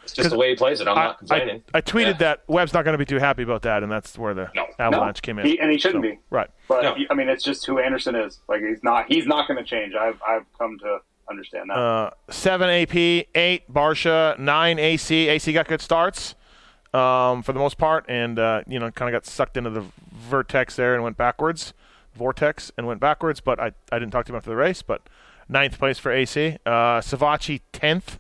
[0.08, 0.88] It's just the way he plays it.
[0.88, 1.64] I'm I, not complaining.
[1.74, 2.14] I, I tweeted Yeah.
[2.14, 4.66] that Webb's not going to be too happy about that, and that's where the No.
[4.80, 5.46] avalanche No, came in.
[5.46, 6.20] he, and he shouldn't So, be.
[6.30, 6.50] Right.
[6.68, 6.96] But No.
[7.10, 8.40] I mean, it's just who Anderson is.
[8.48, 9.06] Like he's not.
[9.08, 9.94] He's not going to change.
[9.96, 11.00] I've I've come to
[11.30, 11.78] understand that.
[11.78, 15.28] Uh, seven AP, eight Barcia, nine AC.
[15.28, 16.36] AC got good starts
[16.94, 19.84] um, for the most part, and uh, you know, kind of got sucked into the
[20.14, 21.74] vertex there and went backwards,
[22.16, 23.40] vortex and went backwards.
[23.42, 24.82] But I, I didn't talk to him after the race.
[24.82, 25.02] But
[25.50, 26.58] ninth place for AC.
[26.66, 28.20] Uh, Savatgy tenth.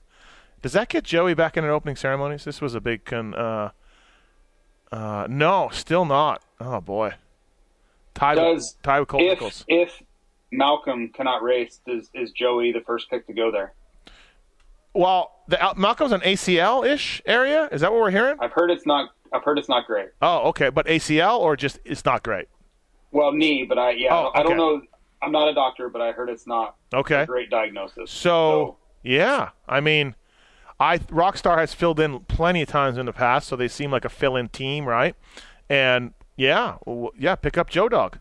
[0.61, 2.43] Does that get Joey back in an opening ceremonies?
[2.43, 3.33] This was a big con.
[3.33, 3.71] Uh,
[4.91, 6.41] uh, no, still not.
[6.59, 7.13] Oh boy.
[8.13, 9.65] Tied Does- with, tied with Colt if Nichols.
[9.67, 10.01] if
[10.51, 13.73] Malcolm cannot race, does is Joey the first pick to go there?
[14.93, 17.69] Well, the Malcolm's an ACL ish area.
[17.71, 18.37] Is that what we're hearing?
[18.39, 19.11] I've heard it's not.
[19.31, 20.09] I've heard it's not great.
[20.21, 22.47] Oh, okay, but ACL or just it's not great.
[23.11, 24.81] Well, knee, but I yeah, Oh, I don't know.
[25.21, 27.21] I'm not a doctor, but I heard it's not Okay.
[27.21, 28.09] a great diagnosis.
[28.09, 30.15] So yeah, I mean,
[30.79, 34.05] I Rockstar has filled in plenty of times in the past, so they seem like
[34.05, 35.15] a fill-in team, right?
[35.69, 36.75] And yeah,
[37.17, 38.19] yeah, pick up Joe Dog.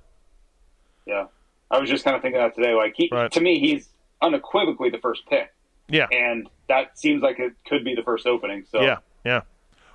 [1.04, 1.26] yeah,
[1.70, 2.74] I was just kind of thinking that today.
[2.74, 3.30] Like he, Right.
[3.32, 3.88] to me, he's
[4.22, 5.52] unequivocally the first pick,
[5.88, 8.64] Yeah, and that seems like it could be the first opening.
[8.70, 9.42] So yeah, yeah.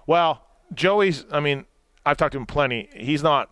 [0.05, 1.26] Well, Joey's.
[1.32, 1.66] I mean,
[2.05, 2.89] I've talked to him plenty.
[2.95, 3.49] He's not.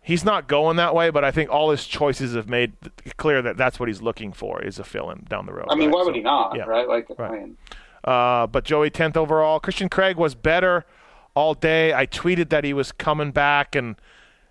[0.00, 2.72] He's not going that way, but I think all his choices have made
[3.18, 5.66] clear that that's what he's looking for is a fill-in down the road.
[5.70, 5.94] I mean, right?
[5.96, 6.56] why would So, he not?
[6.56, 6.64] yeah.
[6.64, 6.88] Right?
[6.88, 7.30] Like, Right.
[7.30, 7.56] I mean,
[8.04, 9.60] Uh, but Joey 10th overall.
[9.60, 10.86] Christian Craig was better
[11.34, 11.92] all day.
[11.92, 13.96] I tweeted that he was coming back, and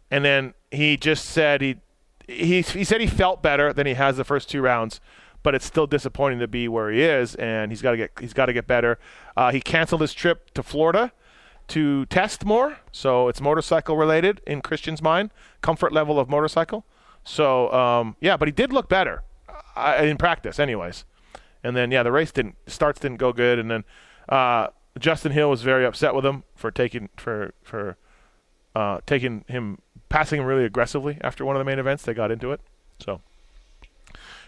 [0.09, 1.77] and then he just said he
[2.27, 4.99] he he said he felt better than he has the first two rounds,
[5.43, 8.33] but it's still disappointing to be where he is, and he's got to get he's
[8.33, 8.99] got to get better.
[9.35, 11.11] Uh, he canceled his trip to Florida
[11.69, 15.31] to test more, so it's motorcycle related in Christian's mind,
[15.61, 16.85] comfort level of motorcycle.
[17.23, 19.23] So um, yeah, but he did look better
[19.75, 21.05] uh, in practice, anyways.
[21.63, 23.83] And then yeah, the race didn't starts didn't go good, and then
[24.29, 24.67] uh,
[24.99, 27.97] Justin Hill was very upset with him for taking for for
[28.75, 29.79] uh, taking him
[30.09, 32.03] passing him really aggressively after one of the main events.
[32.03, 32.61] They got into it,
[32.99, 33.21] so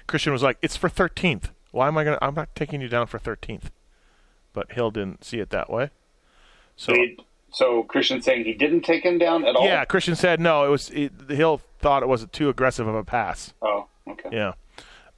[0.07, 1.49] Christian was like, "It's for 13th.
[1.71, 2.19] Why am I gonna?
[2.21, 3.71] I'm not taking you down for 13th."
[4.53, 5.89] But Hill didn't see it that way.
[6.75, 9.65] So so, so Christian saying he didn't take him down at all.
[9.65, 10.65] yeah, Christian said no.
[10.65, 13.53] It was it, Hill thought it was too aggressive of a pass.
[13.61, 14.29] Oh, okay.
[14.31, 14.53] Yeah.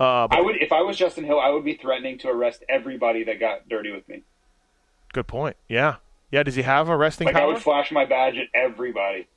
[0.01, 2.63] Uh, but I would, if I was Justin Hill, I would be threatening to arrest
[2.67, 4.23] everybody that got dirty with me.
[5.13, 5.57] good point.
[5.67, 5.95] Yeah.
[6.31, 6.43] Yeah.
[6.43, 9.27] Does he have arresting Like I would flash my badge at everybody.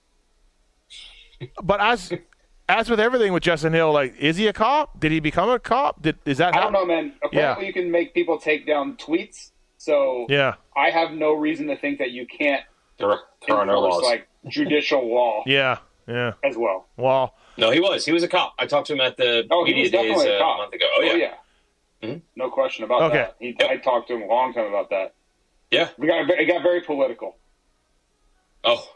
[1.63, 2.13] but as
[2.69, 4.99] as with everything with Justin Hill, like, is he a cop?
[5.01, 6.01] Did he become a cop?
[6.01, 6.55] Did is that?
[6.55, 7.13] I how- don't know, man.
[7.23, 7.67] Apparently, Yeah.
[7.67, 9.51] you can make people take down tweets.
[9.77, 10.55] So Yeah.
[10.77, 12.63] I have no reason to think that you can't
[12.99, 14.03] There are, there are no laws.
[14.03, 15.79] like judicial law Yeah.
[16.09, 16.35] Yeah.
[16.43, 16.87] as well.
[16.97, 17.35] Well.
[17.57, 18.05] No, he was.
[18.05, 18.55] He was a cop.
[18.59, 20.55] I talked to him at the Oh, he media was days definitely uh, a cop.
[20.55, 20.87] a month ago.
[20.97, 21.35] Oh yeah,
[22.03, 22.21] Mhm.
[22.37, 23.17] No question about Okay.
[23.19, 23.37] that.
[23.39, 23.71] He, Yep.
[23.71, 25.15] I talked to him a long time about that.
[25.71, 25.89] yeah.
[25.99, 27.37] We got it got very political.
[28.65, 28.89] Oh,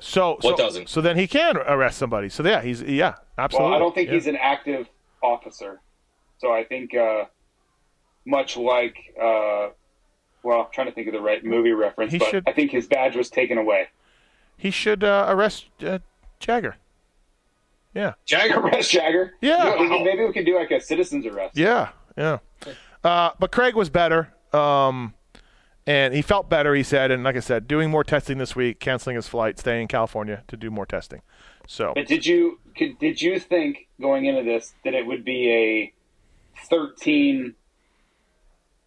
[0.00, 0.88] So What so, doesn't?
[0.88, 2.28] So then he can arrest somebody.
[2.28, 3.70] So yeah, he's yeah, absolutely.
[3.70, 4.14] Well, I don't think Yeah.
[4.14, 4.88] he's an active
[5.22, 5.80] officer.
[6.38, 7.24] So I think, uh,
[8.26, 9.68] much like, uh,
[10.42, 12.70] well, I'm trying to think of the right movie reference, He but should- I think
[12.72, 13.88] his badge was taken away.
[14.56, 16.00] He should uh, arrest uh,
[16.40, 16.76] Jagger.
[17.94, 18.14] Yeah.
[18.24, 18.58] Jagger.
[18.60, 19.34] Arrest Jagger.
[19.40, 19.78] Yeah.
[19.78, 21.56] You know, maybe we could do like a citizen's arrest.
[21.56, 21.90] Yeah.
[22.16, 22.38] Yeah.
[23.02, 24.32] Uh, but Craig was better.
[24.52, 25.14] Um,
[25.86, 27.10] and he felt better, he said.
[27.10, 30.42] And like I said, doing more testing this week, canceling his flight, staying in California
[30.48, 31.20] to do more testing.
[31.66, 35.50] So But did you could, did you think going into this that it would be
[35.50, 35.92] a
[36.68, 37.54] 13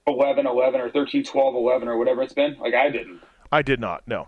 [0.07, 2.57] 11 11 or 13 12 11 or whatever it's been?
[2.59, 3.21] Like I didn't.
[3.51, 4.03] I did not.
[4.07, 4.27] No,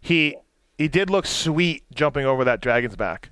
[0.00, 0.36] he
[0.76, 3.30] he did look sweet jumping over that dragon's back.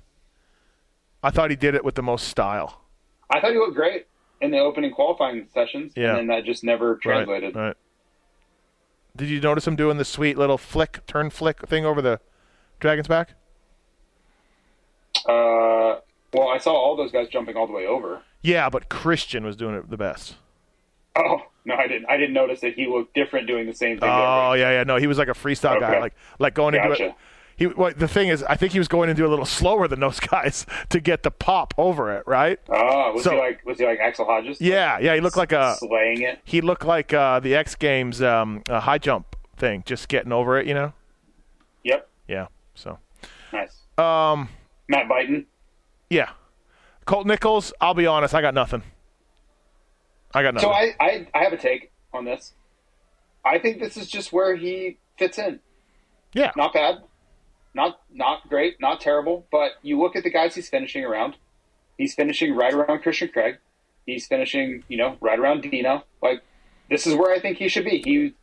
[1.27, 2.83] I thought he did it with the most style.
[3.29, 4.07] I thought he looked great
[4.39, 6.11] in the opening qualifying sessions, Yeah.
[6.11, 7.53] and then that just never translated.
[7.53, 7.67] Right.
[7.67, 7.75] right.
[9.13, 12.21] Did you notice him doing the sweet little flick, turn flick thing over the
[12.79, 13.31] dragon's back?
[15.27, 15.99] Uh,
[16.33, 18.21] well, I saw all those guys jumping all the way over.
[18.41, 20.35] Yeah, but Christian was doing it the best.
[21.17, 22.05] Oh no, I didn't.
[22.09, 24.07] I didn't notice that he looked different doing the same thing.
[24.09, 24.83] Oh yeah, yeah.
[24.83, 27.15] No, he was like a freestyle guy, like like going into it.
[27.57, 29.87] He well, the thing is, I think he was going to do a little slower
[29.87, 32.59] than those guys to get the pop over it, right?
[32.69, 34.61] Oh, was So- he like was he like Axell Hodges?
[34.61, 35.15] Yeah, yeah.
[35.15, 36.39] He looked like a slaying it.
[36.45, 40.57] he looked like uh, the X Games um, uh, high jump thing, just getting over
[40.59, 40.93] it, you know.
[41.83, 42.47] Yep, Yeah.
[42.75, 42.99] So
[43.51, 43.75] nice.
[43.97, 44.49] um,
[44.87, 45.45] Matt Buyten.
[46.11, 46.29] yeah.
[47.05, 48.83] Colt Nichols, I'll be honest, I got nothing.
[50.33, 50.69] I got nothing.
[50.69, 52.53] So I, I I have a take on this.
[53.45, 55.59] I think this is just where he fits in.
[56.33, 56.51] yeah.
[56.57, 56.97] Not bad,
[57.77, 59.47] not not great, not terrible.
[59.49, 61.37] But you look at the guys he's finishing around.
[61.97, 63.59] He's finishing right around Christian Craig.
[64.05, 66.03] He's finishing, you know, right around Dino.
[66.21, 66.41] Like
[66.89, 68.01] this is where I think he should be.
[68.03, 68.33] He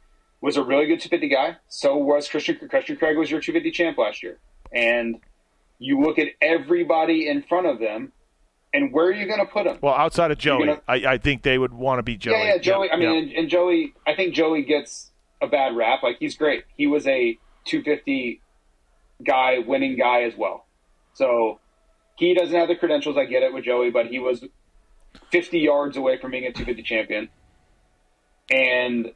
[0.41, 1.57] was a really good 250 guy.
[1.69, 2.57] So was Christian.
[2.57, 2.71] Craig.
[2.71, 4.39] Christian Craig was your 250 champ last year.
[4.73, 5.21] And
[5.79, 8.13] you look at everybody in front of them,
[8.73, 9.79] and where are you going to put them?
[9.81, 12.35] Well, outside of Joey, gonna- I, I think they would want to be Joey.
[12.35, 12.91] Yeah, yeah, Joey.
[12.91, 13.19] I mean, yeah.
[13.19, 13.95] and, and Joey.
[14.07, 15.11] I think Joey gets
[15.43, 16.03] a bad rap.
[16.03, 16.65] Like he's great.
[16.77, 18.41] He was a 250
[19.25, 20.67] guy, winning guy as well.
[21.15, 21.61] So
[22.17, 23.17] he doesn't have the credentials.
[23.17, 24.45] I get it with Joey, but he was
[25.31, 27.29] 50 yards away from being a 250 champion.
[28.51, 29.13] And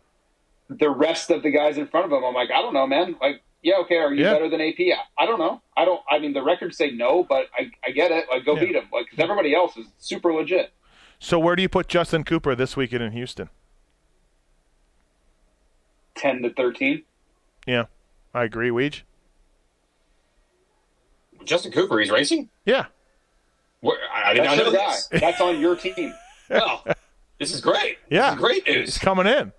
[0.69, 3.17] the rest of the guys in front of him, I'm like, I don't know, man.
[3.21, 4.33] Like, yeah, okay, are you Yeah.
[4.33, 4.79] better than AP?
[5.19, 5.61] I don't know.
[5.77, 6.01] I don't.
[6.09, 8.27] I mean, the records say no, but I, I get it.
[8.31, 8.65] Like, go Yeah.
[8.65, 8.89] beat him.
[8.93, 10.73] Like, cause everybody else is super legit.
[11.19, 13.51] So where do you put Justin Cooper this weekend in Houston?
[16.17, 17.03] ten to thirteen.
[17.67, 17.85] Yeah,
[18.35, 18.71] I agree.
[18.71, 19.03] Weege.
[21.45, 22.49] Justin Cooper, he's racing.
[22.65, 22.87] Yeah,
[23.81, 24.97] Where, I, I did That's not your know guy.
[25.19, 26.15] That's on your team.
[26.51, 26.83] Well,
[27.39, 27.99] this is great.
[28.09, 28.31] Yeah.
[28.31, 28.99] this is great he's news.
[28.99, 29.53] coming in.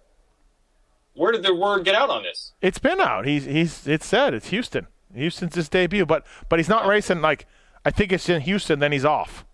[1.13, 2.53] Where did the word get out on this?
[2.63, 3.27] It's been out.
[3.27, 4.87] He's he's it's said it's Houston.
[5.13, 7.45] Houston's his debut, but but he's not racing like
[7.85, 8.79] I think it's in Houston.
[8.79, 9.45] Then he's off.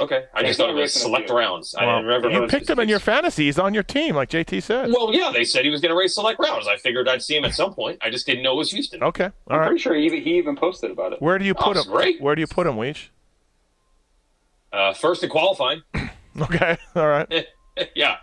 [0.00, 1.36] Okay, I just thought not it was select few.
[1.38, 1.74] rounds.
[1.74, 2.30] I Well, didn't remember.
[2.30, 3.16] you picked him in your specifics.
[3.22, 3.44] fantasy.
[3.46, 4.90] He's on your team, like JT said.
[4.90, 6.66] Well, yeah, they said he was going to race select rounds.
[6.68, 7.98] I figured I'd see him at some point.
[8.02, 9.02] I just didn't know it was Houston.
[9.02, 9.66] Okay, all I'm right.
[9.68, 11.22] pretty sure he even, he even posted about it.
[11.22, 11.92] Where do you Oh, put that's him?
[11.92, 12.20] great.
[12.20, 13.08] Where do you put him, Weege?
[14.72, 15.82] Uh, first in qualifying.
[16.40, 17.26] Okay, all right.
[17.96, 18.18] yeah.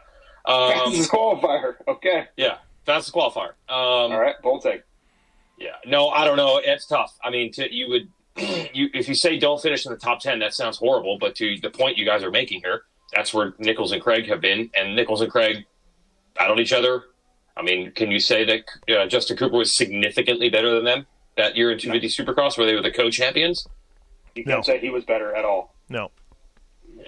[0.45, 1.73] Um, Fastest qualifier.
[1.86, 2.28] Okay.
[2.38, 3.49] yeah, fastest qualifier.
[3.67, 4.36] Um, All right.
[4.41, 4.84] Bold take.
[5.59, 6.61] Yeah, no, I don't know.
[6.63, 7.13] It's tough.
[7.21, 8.07] I mean, to, you would,
[8.73, 11.17] you if you say don't finish in the top ten, that sounds horrible.
[11.19, 12.83] But to the point you guys are making here,
[13.13, 15.65] that's where Nichols and Craig have been, and Nichols and Craig
[16.36, 17.03] battled each other.
[17.57, 21.05] I mean, can you say that uh, Justin Cooper was significantly better than them
[21.38, 23.65] that year in 250 Supercross, where they were the co-champions?
[24.36, 25.73] You can't say he was better at all.
[25.88, 26.11] No.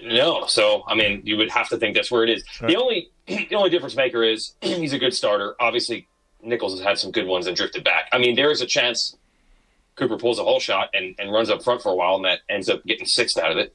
[0.02, 2.44] No, so I mean, you would have to think that's where it is.
[2.60, 5.54] The only the only difference maker is he's a good starter.
[5.60, 6.08] Obviously,
[6.42, 8.08] Nichols has had some good ones and drifted back.
[8.12, 9.16] I mean, there is a chance
[9.98, 12.40] Cooper pulls a whole shot and, and runs up front for a while, and that
[12.48, 13.74] ends up getting sixth out of it.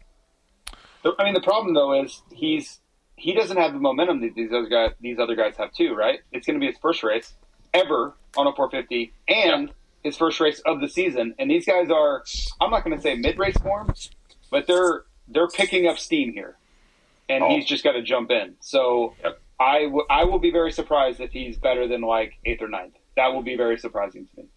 [1.19, 2.79] I mean, the problem though is he's
[3.15, 6.19] he doesn't have the momentum that these other guys these other guys have too, right?
[6.31, 7.33] It's going to be his first race
[7.73, 9.71] ever on a 450 and
[10.03, 11.35] his first race of the season.
[11.37, 12.23] And these guys are
[12.61, 13.93] I'm not going to say mid race form,
[14.49, 16.55] but they're they're picking up steam here,
[17.29, 17.49] and Oh.
[17.49, 18.55] he's just got to jump in.
[18.61, 19.39] So Yep.
[19.59, 22.95] I w- I will be very surprised if he's better than like eighth or ninth.
[23.17, 24.47] That will be very surprising to me.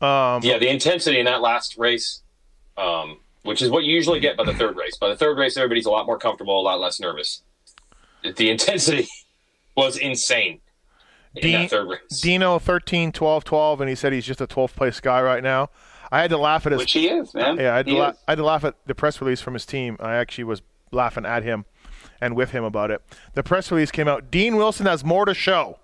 [0.00, 2.22] Um, Yeah, the intensity in that last race,
[2.76, 4.96] um, which is what you usually get by the third race.
[4.96, 7.42] By the third race, everybody's a lot more comfortable, a lot less nervous.
[8.22, 9.06] The intensity
[9.76, 10.60] was insane
[11.34, 12.20] in that third race.
[12.20, 15.70] Dino 13, 12, 12, and he said he's just a 12th place guy right now.
[16.10, 17.58] I had to laugh at his Which he is, man.
[17.58, 18.12] Yeah, I had, to la-.
[18.26, 19.96] I had to laugh at the press release from his team.
[20.00, 21.66] I actually was laughing at him
[22.20, 23.02] and with him about it.
[23.34, 24.30] The press release came out.
[24.30, 25.78] Dean Wilson has more to show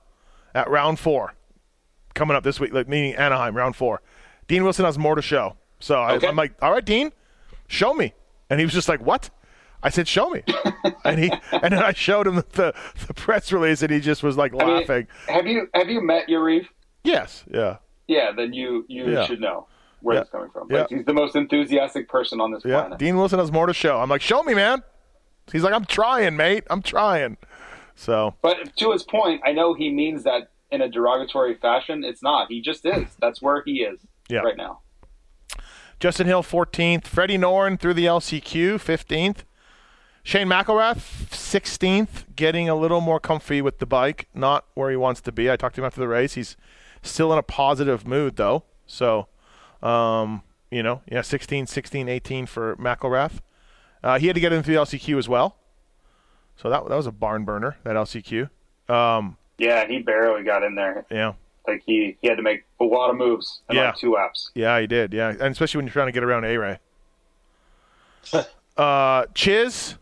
[0.54, 1.34] at round four
[2.14, 4.00] coming up this week, like meaning Anaheim, round four.
[4.48, 5.56] Dean Wilson has more to show.
[5.80, 6.28] So I, Okay.
[6.28, 7.12] I'm like, all right, Dean,
[7.68, 8.14] show me.
[8.50, 9.30] And he was just like, what?
[9.82, 10.42] I said, show me.
[11.04, 12.74] and he and then I showed him the,
[13.06, 15.06] the press release, and he just was like I mean, laughing.
[15.28, 16.66] have you have you met Yariv?
[17.02, 19.26] yes, yeah, Yeah, then you you Yeah.
[19.26, 19.66] should know
[20.00, 20.20] where Yeah.
[20.22, 20.68] it's coming from.
[20.70, 20.80] Yeah.
[20.80, 22.80] Like he's the most enthusiastic person on this yeah.
[22.80, 22.98] planet.
[22.98, 23.98] Dean Wilson has more to show.
[24.00, 24.82] I'm like, show me, man.
[25.52, 26.64] He's like, I'm trying, mate.
[26.70, 27.36] I'm trying.
[27.94, 32.04] So But to his point, I know he means that in a derogatory fashion.
[32.04, 32.48] It's not.
[32.48, 33.06] He just is.
[33.20, 34.40] That's where he is Yeah.
[34.40, 34.80] right now.
[36.00, 39.44] Justin Hill 14th, Freddie Noren through the LCQ 15th,
[40.22, 45.20] Shane McElrath 16th, getting a little more comfy with the bike, not where he wants
[45.22, 45.50] to be.
[45.50, 46.34] I talked to him after the race.
[46.34, 46.56] He's
[47.02, 48.64] still in a positive mood though.
[48.86, 49.28] So,
[49.82, 53.38] um, you know, yeah, 16, 16, 18 for McElrath.
[54.02, 55.56] Uh, he had to get into the LCQ as well.
[56.56, 58.50] So that that was a barn burner that LCQ.
[58.88, 61.04] Um, Yeah, he barely got in there.
[61.10, 61.34] yeah.
[61.66, 63.86] Like he, he had to make a lot of moves in Yeah.
[63.86, 64.50] like two laps.
[64.54, 65.12] Yeah, he did.
[65.14, 66.78] Yeah, and especially when you're trying to get around A Ray.
[68.76, 69.96] uh, Chiz.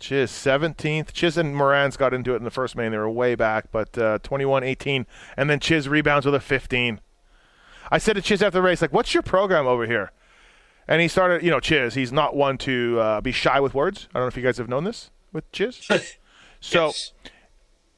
[0.00, 1.12] Chiz 17th.
[1.12, 2.90] Chiz and Morans got into it in the first main.
[2.90, 5.06] They were way back, but uh, 21-18,
[5.36, 7.00] and then Chiz rebounds with a 15.
[7.90, 10.10] I said to Chiz after the race, like, "What's your program over here?"
[10.88, 11.94] And he started, you know, Chiz.
[11.94, 14.08] He's not one to uh, be shy with words.
[14.14, 15.76] I don't know if you guys have known this with Chiz.
[16.60, 17.12] so Yes.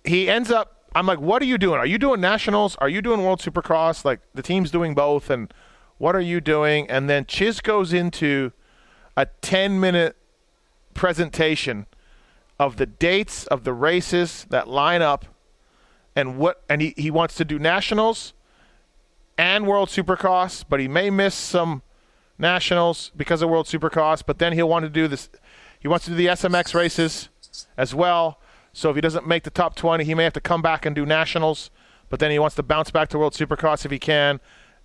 [0.04, 1.80] He ends up I'm like, what are you doing?
[1.80, 2.76] Are you doing nationals?
[2.76, 4.04] Are you doing World Supercross?
[4.04, 5.52] Like the team's doing both and
[5.98, 6.88] what are you doing?
[6.88, 8.52] And then Chiz goes into
[9.16, 10.16] a 10 minute
[10.94, 11.86] presentation
[12.60, 15.26] of the dates of the races that line up
[16.14, 18.32] and what and he, he wants to do nationals
[19.36, 21.82] and World Supercross, but he may miss some
[22.38, 25.28] nationals because of World Supercross, but then he'll want to do this
[25.80, 27.28] he wants to do the SMX races
[27.76, 28.38] as well.
[28.74, 30.94] So if he doesn't make the top 20, he may have to come back and
[30.94, 31.70] do nationals,
[32.10, 34.40] but then he wants to bounce back to World Supercross if he can.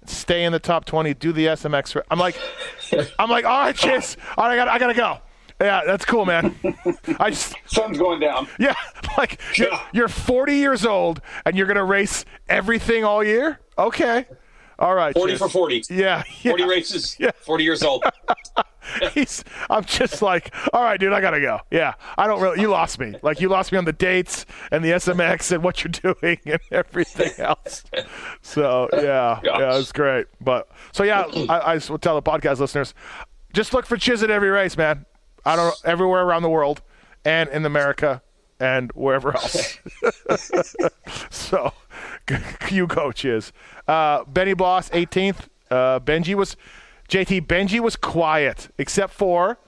[0.05, 1.99] Stay in the top 20, do the SMX.
[2.09, 2.39] I'm like
[3.19, 4.15] I'm like, "All right, Chiz.
[4.37, 5.17] All right, I gotta, I got to go."
[5.59, 6.55] Yeah, that's cool, man.
[7.19, 8.47] I just Sun's going down.
[8.59, 8.75] yeah,
[9.17, 9.83] like you're, Yeah.
[9.91, 13.59] you're 40 years old and you're gonna race everything all year.
[13.77, 14.25] Okay,
[14.79, 15.13] all right.
[15.13, 15.39] 40 Chiz.
[15.39, 15.83] for 40.
[15.89, 16.51] Yeah, yeah.
[16.51, 17.31] 40 races, Yeah.
[17.41, 18.03] 40 years old.
[19.13, 21.59] He's, I'm just like, all right, dude, I gotta go.
[21.69, 22.59] Yeah, I don't really.
[22.59, 23.13] You lost me.
[23.21, 26.59] Like you lost me on the dates and the SMX and what you're doing and
[26.71, 27.83] everything else.
[28.41, 29.59] So yeah, Gosh.
[29.59, 30.25] yeah, it's great.
[30.41, 32.95] But so yeah, I, I will tell the podcast listeners,
[33.53, 35.05] just look for Chiz at every race, man.
[35.45, 36.81] I don't everywhere around the world
[37.23, 38.23] and in America.
[38.59, 39.77] and wherever else.
[41.29, 41.71] so,
[42.71, 43.51] you coaches.
[43.87, 45.47] Uh, Benny Bloss, 18th.
[45.69, 46.55] Uh, Benji was,
[47.09, 49.59] JT, Benji was quiet, except for,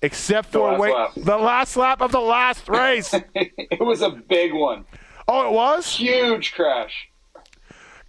[0.00, 1.10] except for, last wait, lap.
[1.16, 3.14] the last lap of the last race.
[3.34, 4.84] it was a big one.
[5.28, 5.96] oh, it was?
[5.96, 7.08] Huge crash.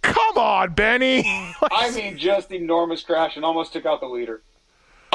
[0.02, 1.22] Come on, Benny.
[1.72, 4.42] I mean, just enormous crash and almost took out the leader.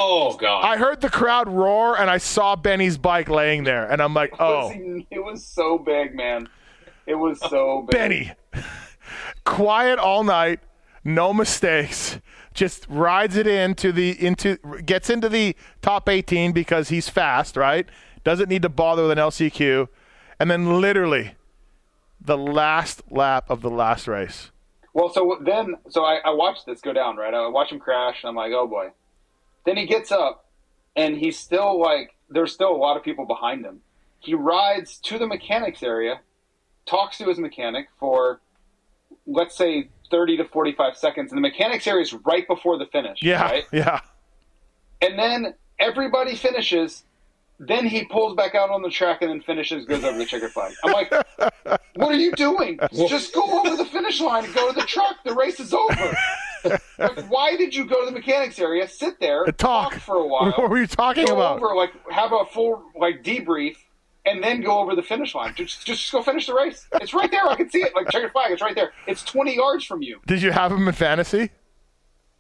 [0.01, 0.63] Oh God!
[0.63, 4.31] I heard the crowd roar, and I saw Benny's bike laying there, and I'm like,
[4.31, 4.69] It oh.
[4.69, 6.47] was, it was so big, man.
[7.09, 7.91] It was so big.
[7.91, 8.31] Benny,
[9.43, 10.59] quiet all night,
[11.03, 12.19] no mistakes,
[12.53, 17.89] just rides it into the into gets into the top 18 because he's fast, right?
[18.23, 19.87] Doesn't need to bother with an LCQ,
[20.39, 21.33] and then literally
[22.21, 24.51] the last lap of the last race.
[24.93, 27.33] Well, so then, so I, I watched this go down, right?
[27.33, 28.89] I watch him crash, and I'm like, oh boy.
[29.65, 30.45] Then he gets up,
[30.95, 33.81] and he's still like, there's still a lot of people behind him.
[34.19, 36.19] He rides to the mechanics area,
[36.89, 38.41] talks to his mechanic for,
[39.27, 43.19] let's say, 30 to 45 seconds, and the mechanics area is right before the finish.
[43.21, 43.65] Yeah, Right?
[43.71, 44.01] yeah.
[45.01, 47.03] And then everybody finishes.
[47.59, 50.51] Then he pulls back out on the track and then finishes, goes over the checkered
[50.51, 50.73] flag.
[50.83, 51.11] I'm like,
[51.95, 52.79] what are you doing?
[53.07, 55.17] Just go over the finish line and go to the truck.
[55.25, 56.17] The race is over.
[56.97, 59.93] like, why did you go to the mechanics area, sit there, Talk.
[59.95, 61.57] for a while, What were you talking go about?
[61.61, 63.75] over, like have a full like debrief,
[64.25, 65.53] and then go over the finish line?
[65.55, 66.87] Just just go finish the race.
[67.01, 67.47] It's right there.
[67.47, 67.93] I can see it.
[67.95, 68.51] Like check your flag.
[68.51, 68.91] It's right there.
[69.07, 70.19] It's 20 yards from you.
[70.27, 71.51] Did you have him in fantasy?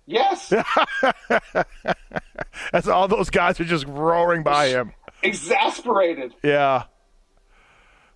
[0.05, 0.51] Yes,
[2.73, 4.91] As all those guys are just roaring by him.
[5.21, 6.33] exasperated.
[6.43, 6.83] Yeah.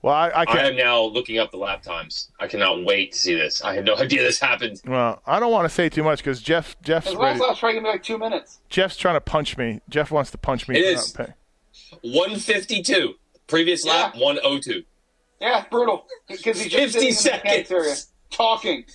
[0.01, 0.59] Well, I, I I can't.
[0.59, 2.29] am now looking up the lap times.
[2.39, 3.61] I cannot wait to see this.
[3.63, 4.81] I had no idea this happened.
[4.85, 7.39] Well, I don't want to say too much because Jeff Jeff's His ready.
[7.39, 8.59] last lap's probably gonna be like two minutes.
[8.69, 9.79] Jeff's trying to punch me.
[9.89, 10.77] Jeff wants to punch me.
[10.79, 11.17] It for is.
[11.19, 11.33] not paying.
[13.47, 13.47] 152.
[13.47, 14.83] Previous lap, 102.
[15.41, 16.05] Yeah, brutal.
[16.27, 18.11] Because he's just 50 sitting in the seconds.
[18.29, 18.85] talking.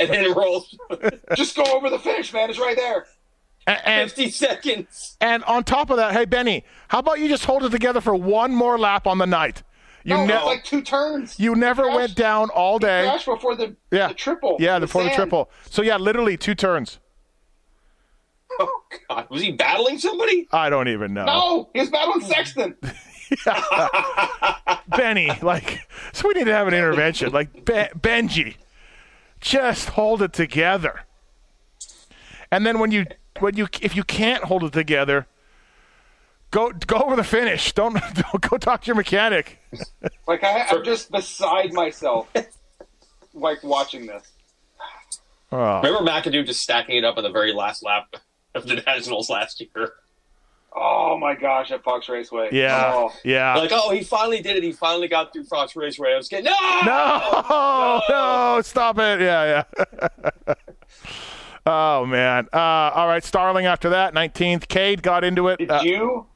[0.00, 0.76] And then it rolls
[1.36, 2.50] Just go over the finish, man.
[2.50, 3.06] It's right there.
[3.66, 5.16] A- And, 50 seconds.
[5.20, 8.14] and on top of that, hey Benny, how about you just hold it together for
[8.14, 9.62] one more lap on the night?
[10.02, 11.38] You No, ne- like two turns.
[11.38, 13.04] you never Crashed- went down all day.
[13.04, 14.08] Crashed before the, Yeah.
[14.08, 14.56] the triple.
[14.58, 15.50] Yeah, before the triple.
[15.70, 16.98] So yeah, literally two turns.
[18.60, 19.26] Oh, God.
[19.28, 20.48] Was he battling somebody?
[20.50, 21.24] I don't even know.
[21.26, 22.26] No, he was battling hmm.
[22.26, 22.76] Sexton.
[24.96, 27.32] Benny, like, so we need to have an intervention.
[27.32, 28.56] Like Be- Benji,
[29.40, 31.02] just hold it together.
[32.50, 33.06] And then when you
[33.40, 35.26] when you if you can't hold it together,
[36.50, 37.72] go go over the finish.
[37.72, 39.58] Don't, don't go talk to your mechanic.
[40.26, 42.32] Like I, I'm just beside myself,
[43.34, 44.32] like watching this.
[45.52, 48.16] Oh, Remember McAdoo just stacking it up on the very last lap
[48.56, 49.92] of the Nationals last year?
[50.78, 52.50] Oh my gosh, at Fox Raceway.
[52.52, 53.12] yeah, Oh.
[53.24, 53.54] yeah.
[53.56, 54.62] Like, oh, he finally did it.
[54.62, 56.12] He finally got through Fox Raceway.
[56.12, 56.80] I was getting, no!
[56.84, 59.20] No, no, stop it.
[59.22, 59.64] Yeah,
[60.46, 60.54] yeah.
[61.66, 62.48] oh man.
[62.52, 62.58] Uh,
[62.94, 64.68] all right, Starling after that, 19th.
[64.68, 65.58] Cade got into it.
[65.58, 66.26] Did Uh, you?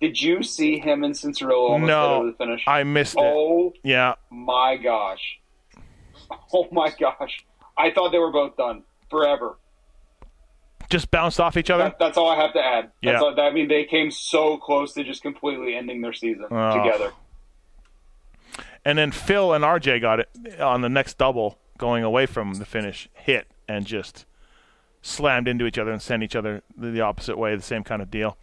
[0.00, 2.62] Did you see him and Cincerillo almost No, over the finish?
[2.66, 3.20] I missed it.
[3.22, 4.14] Oh Yeah.
[4.30, 5.38] my gosh.
[6.52, 7.44] Oh my gosh.
[7.76, 9.56] I thought they were both done forever.
[10.90, 11.84] Just bounced off each other.
[11.84, 12.90] That, that's all I have to add.
[13.02, 13.18] That's Yeah.
[13.20, 16.82] all, I mean, they came so close to just completely ending their season Oh.
[16.82, 17.12] together.
[18.84, 22.64] And then Phil and RJ got it on the next double going away from the
[22.64, 24.24] finish, hit and just
[25.02, 28.10] slammed into each other and sent each other the opposite way, the same kind of
[28.10, 28.36] deal.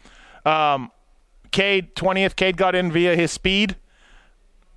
[0.46, 0.92] Um,
[1.52, 2.36] Cade, 20th.
[2.36, 3.76] Cade got in via his speed.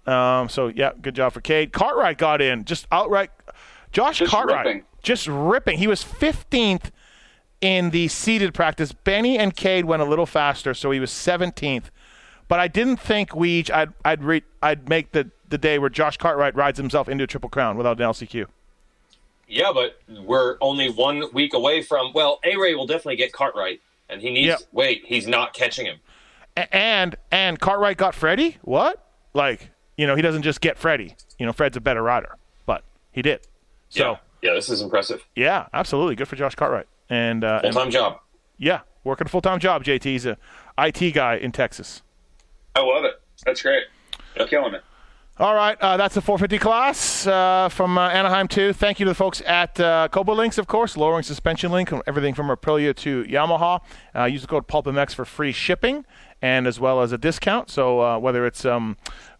[0.06, 1.72] Um, so, yeah, good job for Cade.
[1.72, 3.30] Cartwright got in, just outright.
[3.92, 4.84] Josh Just Cartwright, ripping.
[5.02, 5.78] just ripping.
[5.78, 6.90] He was 15th
[7.60, 8.92] in the seeded practice.
[8.92, 11.84] Benny and Cade went a little faster, so he was 17th.
[12.48, 15.90] But I didn't think we each, I'd, I'd, re, I'd make the, the day where
[15.90, 18.46] Josh Cartwright rides himself into a triple crown without an LCQ.
[19.46, 23.80] Yeah, but we're only one week away from, well, A Ray will definitely get Cartwright.
[24.10, 24.60] And he needs, Yep.
[24.72, 25.96] wait, he's not catching him.
[26.56, 28.56] A- and and Cartwright got Freddie.
[28.62, 29.06] What?
[29.34, 31.14] Like you know, he doesn't just get Freddie.
[31.38, 33.40] You know, Fred's a better rider, but he did.
[33.90, 35.24] So yeah, yeah this is impressive.
[35.36, 36.86] yeah, absolutely good for Josh Cartwright.
[37.10, 38.20] And, uh, full time job.
[38.58, 39.84] yeah, working a full time job.
[39.84, 40.36] JT, he's a
[40.78, 42.02] IT guy in Texas.
[42.74, 43.20] I love it.
[43.44, 43.84] That's great.
[44.36, 44.82] They're killing it.
[45.40, 48.72] All right, uh, that's the 450 class uh, from uh, Anaheim 2.
[48.72, 52.34] Thank you to the folks at uh, Kouba Links, of course, lowering suspension link, everything
[52.34, 53.80] from Aprilia to Yamaha.
[54.16, 56.04] Uh, use the code PulpMX for free shipping
[56.42, 57.70] and as well as a discount.
[57.70, 58.96] So uh, whether it's um,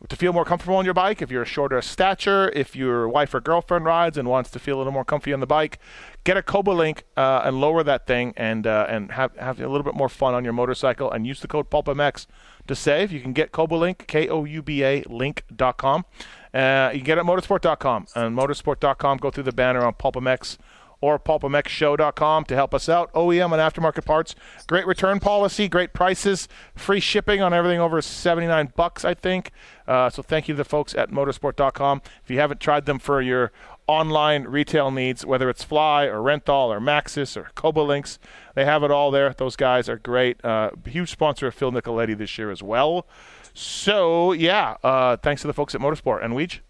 [0.08, 3.34] to feel more comfortable on your bike, if you're a shorter stature, if your wife
[3.34, 5.80] or girlfriend rides and wants to feel a little more comfy on the bike,
[6.28, 9.66] get a Kouba Link uh, and lower that thing and uh, and have have a
[9.66, 12.26] little bit more fun on your motorcycle and use the code PulpMX
[12.66, 13.10] to save.
[13.10, 16.04] You can get Koubalink, K O U B A link.com.
[16.52, 18.08] Uh, you can get it at motosport.com.
[18.14, 20.58] And motosport.com, go through the banner on PulpMX
[21.00, 23.12] or pulpmxshow.com to help us out.
[23.12, 24.34] OEM and aftermarket parts.
[24.66, 29.52] Great return policy, great prices, free shipping on everything over 79 bucks, I think.
[29.86, 32.02] Uh, so thank you to the folks at motosport.com.
[32.24, 33.52] If you haven't tried them for your
[33.88, 38.18] online retail needs, whether it's Fly or Renthal or Maxxis or Koubalinks,
[38.54, 39.32] they have it all there.
[39.32, 40.44] Those guys are great.
[40.44, 43.06] Uh, huge sponsor of Phil Nicoletti this year as well.
[43.54, 46.22] So, yeah, uh, thanks to the folks at Motosport.
[46.22, 46.60] And Weege?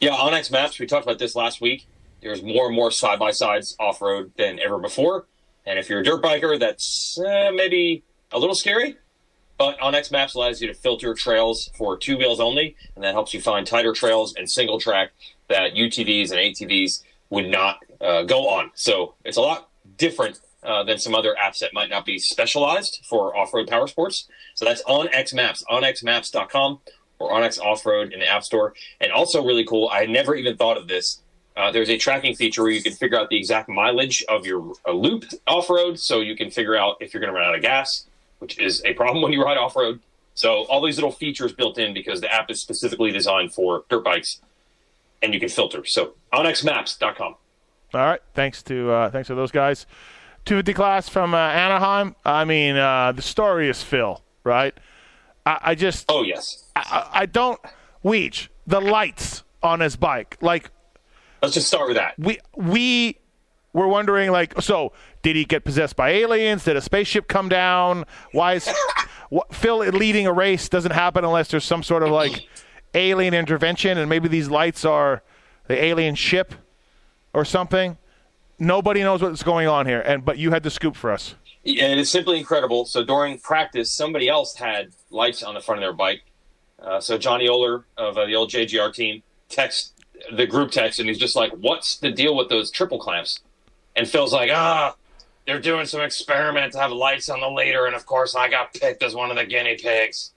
[0.00, 1.86] Yeah, onX Maps, we talked about this last week.
[2.22, 5.26] There's more and more side by sides off road than ever before.
[5.66, 8.02] And if you're a dirt biker, that's uh, maybe
[8.32, 8.96] a little scary.
[9.58, 13.34] But onX Maps allows you to filter trails for two wheels only, and that helps
[13.34, 15.10] you find tighter trails and single track
[15.48, 18.70] that UTVs and ATVs would not uh, go on.
[18.74, 23.04] So it's a lot different uh, than some other apps that might not be specialized
[23.08, 24.28] for off road power sports.
[24.54, 26.80] So that's onX Maps, onxmaps.com
[27.18, 28.74] or onX Off Road in the App Store.
[29.00, 31.20] And also, really cool, I never even thought of this
[31.58, 34.74] uh, there's a tracking feature where you can figure out the exact mileage of your
[34.86, 37.56] uh, loop off road, so you can figure out if you're going to run out
[37.56, 38.06] of gas,
[38.38, 39.98] which is a problem when you ride off road.
[40.34, 44.04] So all these little features built in because the app is specifically designed for dirt
[44.04, 44.40] bikes,
[45.22, 45.84] and you can filter.
[45.84, 47.34] So onxmaps.com.
[47.94, 49.86] All right, thanks to uh, thanks to those guys.
[50.44, 52.14] 250 class from uh, Anaheim.
[52.24, 54.74] I mean, uh, the story is Phil, right?
[55.44, 57.60] I, I just oh yes, I, I don't
[58.04, 60.70] Weech the lights on his bike like
[61.42, 62.14] Let's just start with that.
[62.18, 63.18] We we
[63.72, 64.92] were wondering like so
[65.22, 66.64] did he get possessed by aliens?
[66.64, 68.04] Did a spaceship come down?
[68.32, 68.68] Why is
[69.30, 72.46] what, Phil leading a race doesn't happen unless there's some sort of like
[72.94, 75.22] alien intervention and maybe these lights are
[75.66, 76.54] the alien ship
[77.32, 77.96] or something.
[78.58, 81.34] Nobody knows what's going on here and but you had the scoop for us.
[81.64, 82.86] And it's simply incredible.
[82.86, 86.22] So during practice, somebody else had lights on the front of their bike.
[86.80, 89.92] Uh, so Johnny Oler of uh, the old JGR team text
[90.32, 93.40] the group text and he's just like, "What's the deal with those triple clamps?"
[93.96, 94.94] And Phil's like, "Ah,
[95.46, 98.74] they're doing some experiment to have lights on the leader, and of course I got
[98.74, 100.32] picked as one of the guinea pigs."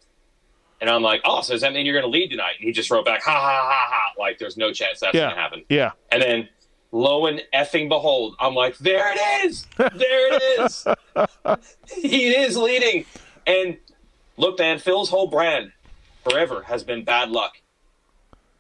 [0.82, 2.74] And I'm like, "Oh, so does that mean you're going to lead tonight?" And he
[2.74, 5.22] just wrote back, "Ha ha ha ha!" Like there's no chance that's yeah.
[5.22, 5.64] going to happen.
[5.70, 5.92] Yeah.
[6.12, 6.50] And then
[6.92, 9.90] lo and effing behold, I'm like, there it is, there
[10.34, 10.88] it is.
[12.02, 13.06] he is leading.
[13.48, 13.78] And
[14.36, 15.72] look, man, Phil's whole brand
[16.24, 17.54] forever has been bad luck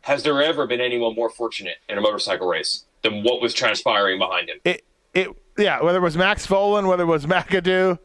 [0.01, 4.19] has there ever been anyone more fortunate in a motorcycle race than what was transpiring
[4.19, 4.57] behind him?
[4.65, 5.81] It, it, yeah.
[5.81, 7.99] Whether it was Max Vohland, whether it was McAdoo,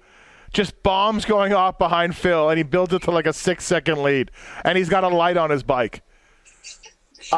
[0.52, 4.30] just bombs going off behind Phil, and he builds it to like a six-second lead,
[4.64, 6.02] and he's got a light on his bike.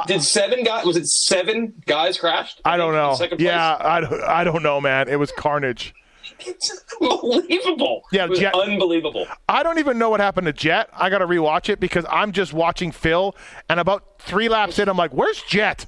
[0.06, 0.84] Did seven guys?
[0.84, 2.60] Was it seven guys crashed?
[2.64, 3.16] I, don't know.
[3.38, 5.08] Yeah, I, I don't know, man.
[5.08, 5.94] It was carnage.
[6.40, 8.02] It's unbelievable.
[8.12, 9.26] Yeah, it was Jett, unbelievable.
[9.48, 10.88] I don't even know what happened to Jett.
[10.92, 13.34] I got to rewatch it because I'm just watching Phil,
[13.68, 15.86] and about three laps in, I'm like, "Where's Jett?"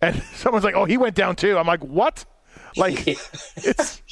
[0.00, 2.24] And someone's like, "Oh, he went down too." I'm like, "What?"
[2.76, 3.06] Like,
[3.56, 4.02] it's.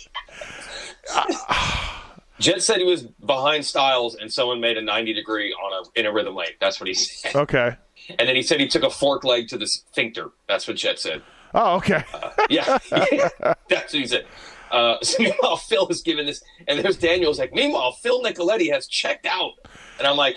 [1.13, 1.99] Uh,
[2.43, 6.07] Jett said he was behind Stilez and someone made a 90 degree on a in
[6.07, 6.49] a rhythm lane.
[6.61, 7.35] That's what he said.
[7.35, 7.77] Okay.
[8.19, 10.31] And then he said he took a fork leg to the sphincter.
[10.49, 11.23] That's what Jett said.
[11.55, 12.05] Oh, okay.
[12.13, 14.27] Uh, yeah, that's what he said.
[14.71, 18.87] Uh, so meanwhile, Phil is giving this, and there's Daniel's like, meanwhile, Phil Nicoletti has
[18.89, 19.53] checked out.
[19.99, 20.37] And I'm like,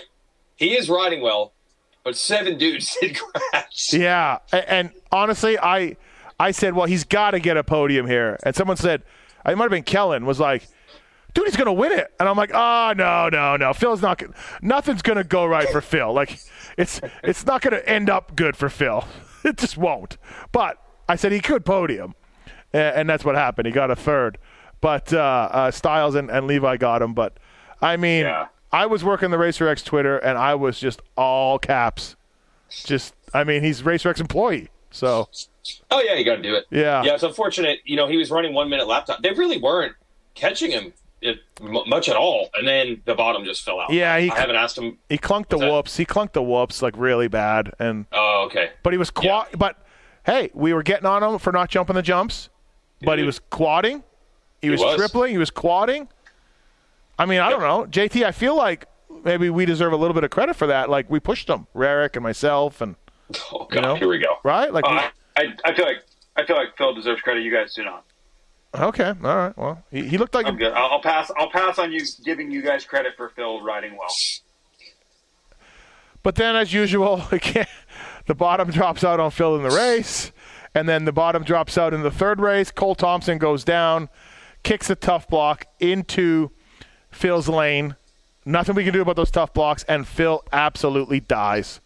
[0.56, 1.54] he is riding well,
[2.04, 3.92] but seven dudes did crash.
[3.92, 4.38] Yeah.
[4.52, 5.96] And, and honestly, I
[6.38, 8.38] I said, well, he's got to get a podium here.
[8.42, 9.02] And someone said,
[9.46, 10.68] it might have been Kellen, was like,
[11.36, 12.12] dude, he's going to win it.
[12.18, 13.72] And I'm like, oh, no, no, no.
[13.72, 16.12] Phil's not, going to, nothing's going to go right for Phil.
[16.12, 16.40] Like,
[16.76, 19.04] it's, it's not going to end up good for Phil.
[19.44, 20.16] It just won't.
[20.50, 22.16] But I said he could podium
[22.72, 23.66] and that's what happened.
[23.66, 24.38] He got a third,
[24.80, 27.14] but uh, uh, Stilez and, and, Levi got him.
[27.14, 27.38] But
[27.80, 28.48] I mean, yeah.
[28.72, 32.16] I was working the Racer X Twitter, and I was just all caps.
[32.84, 35.28] Just, I mean, he's Racer X employee, so.
[35.90, 36.66] Oh yeah, you got to do it.
[36.70, 37.14] Yeah, yeah.
[37.14, 37.80] It's unfortunate.
[37.84, 39.22] You know, he was running one minute laptop.
[39.22, 39.94] They really weren't
[40.34, 43.92] catching him it, much at all, and then the bottom just fell out.
[43.92, 44.98] Yeah, he, I haven't asked him.
[45.08, 45.96] He clunked the whoops.
[45.96, 48.70] He clunked the whoops like really bad, and oh, okay.
[48.82, 49.48] But he was quad.
[49.50, 49.56] yeah.
[49.56, 49.84] But
[50.24, 52.50] hey, we were getting on him for not jumping the jumps
[53.02, 54.02] but he was quadding.
[54.62, 55.32] He was, he was, tripling.
[55.32, 56.08] He was quadding.
[57.18, 58.24] I mean, I don't know, JT.
[58.24, 58.86] I feel like
[59.24, 60.90] maybe we deserve a little bit of credit for that.
[60.90, 62.96] Like we pushed him, Rarick and myself, and
[63.52, 64.36] oh god, you know, here we go.
[64.44, 64.72] Right?
[64.72, 66.04] Like uh, we, I, I feel like
[66.36, 67.42] I feel like Phil deserves credit.
[67.42, 68.04] You guys do not.
[68.76, 69.56] Okay, all right.
[69.56, 70.72] Well, he, he looked like I'm a, good.
[70.72, 71.30] I'll, I'll pass.
[71.36, 74.08] I'll pass on you giving you guys credit for Phil riding well.
[76.22, 77.66] But then, as usual, again,
[78.26, 80.32] the bottom drops out on Phil in the race
[80.74, 82.70] and then the bottom drops out in the third race.
[82.70, 84.10] Cole Thompson goes down,
[84.62, 86.50] kicks a tough block into
[87.10, 87.96] Phil's lane,
[88.48, 91.80] Nothing we can do about those tough blocks, and Phil absolutely dies.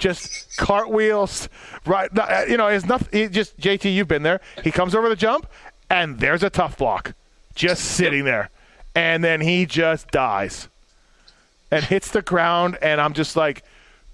[0.00, 1.48] Just cartwheels,
[1.86, 2.10] right?
[2.18, 3.30] uh, You know, it's nothing.
[3.30, 4.40] Just JT, you've been there.
[4.64, 5.46] He comes over the jump,
[5.92, 7.14] and there's a tough block,
[7.54, 8.48] just sitting there,
[8.94, 10.68] and then he just dies,
[11.70, 13.62] and hits the ground, and I'm just like,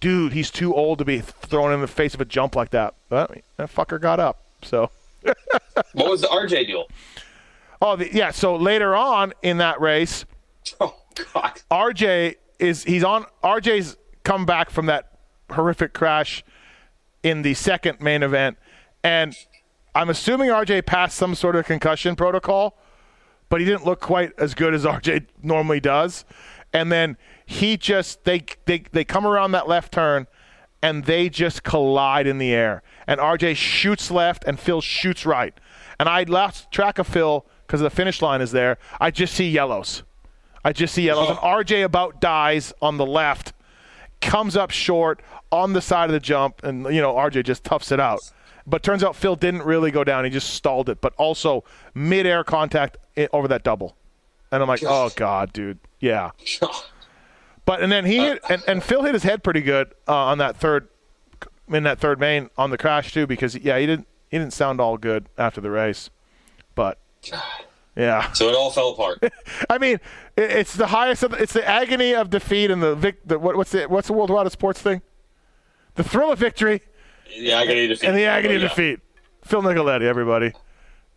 [0.00, 2.94] dude, he's too old to be thrown in the face of a jump like that.
[3.08, 4.90] But that fucker got up, so.
[5.92, 6.88] What was the RJ deal?
[7.80, 8.32] Oh, the, yeah.
[8.32, 10.24] So later on in that race,
[10.80, 10.96] Oh
[11.32, 11.60] God.
[11.70, 15.18] RJ is he's on RJ's come back from that
[15.50, 16.44] horrific crash
[17.22, 18.58] in the second main event,
[19.04, 19.36] and
[19.94, 22.78] I'm assuming RJ passed some sort of concussion protocol,
[23.48, 26.24] but he didn't look quite as good as RJ normally does.
[26.72, 27.16] And then
[27.46, 30.26] he just they they they come around that left turn,
[30.82, 32.82] and they just collide in the air.
[33.06, 35.54] And RJ shoots left, and Phil shoots right.
[35.98, 38.78] And I lost track of Phil because the finish line is there.
[39.00, 40.02] I just see yellows.
[40.64, 41.30] I just see yellows.
[41.30, 43.54] And RJ about dies on the left,
[44.20, 47.90] comes up short on the side of the jump, and you know RJ just toughs
[47.90, 48.20] it out.
[48.68, 51.00] But turns out Phil didn't really go down; he just stalled it.
[51.00, 51.64] But also
[51.94, 52.98] mid-air contact
[53.32, 53.96] over that double,
[54.52, 56.30] and I'm like, oh god, dude, yeah.
[57.64, 60.38] But and then he hit, and, and Phil hit his head pretty good uh, on
[60.38, 60.88] that third
[61.68, 64.80] in that third main on the crash too because yeah he didn't he didn't sound
[64.80, 66.08] all good after the race,
[66.74, 66.98] but
[67.94, 68.32] yeah.
[68.32, 69.22] So it all fell apart.
[69.70, 69.96] I mean,
[70.36, 71.24] it, it's the highest.
[71.24, 74.14] Of, it's the agony of defeat and the, vic, the what, what's the what's the
[74.14, 75.02] World Wide Sports thing?
[75.96, 76.80] The thrill of victory
[77.28, 78.06] The agony of defeat.
[78.08, 78.68] and the agony Oh, of yeah.
[78.68, 79.00] defeat.
[79.44, 80.52] Phil Nicoletti, everybody.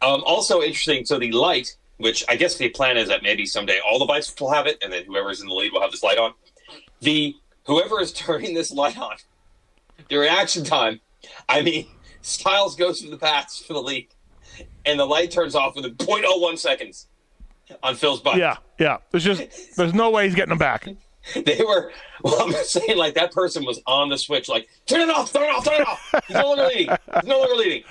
[0.01, 1.05] Um, also interesting.
[1.05, 4.33] So the light, which I guess the plan is that maybe someday all the bikes
[4.39, 6.33] will have it, and then whoever's in the lead will have this light on.
[7.01, 7.35] The
[7.65, 9.15] whoever is turning this light on,
[10.09, 10.99] the reaction time.
[11.47, 11.87] I mean,
[12.23, 14.07] Stilez goes through the pass for the lead,
[14.85, 17.07] and the light turns off within 0.01 seconds
[17.83, 18.37] on Phil's bike.
[18.37, 18.97] Yeah, yeah.
[19.11, 20.87] There's just there's no way he's getting them back.
[21.45, 21.91] They were.
[22.23, 25.43] Well, I'm saying like that person was on the switch, like turn it off, turn
[25.43, 26.13] it off, turn it off.
[26.27, 26.89] He's no longer leading.
[27.15, 27.83] He's no longer leading.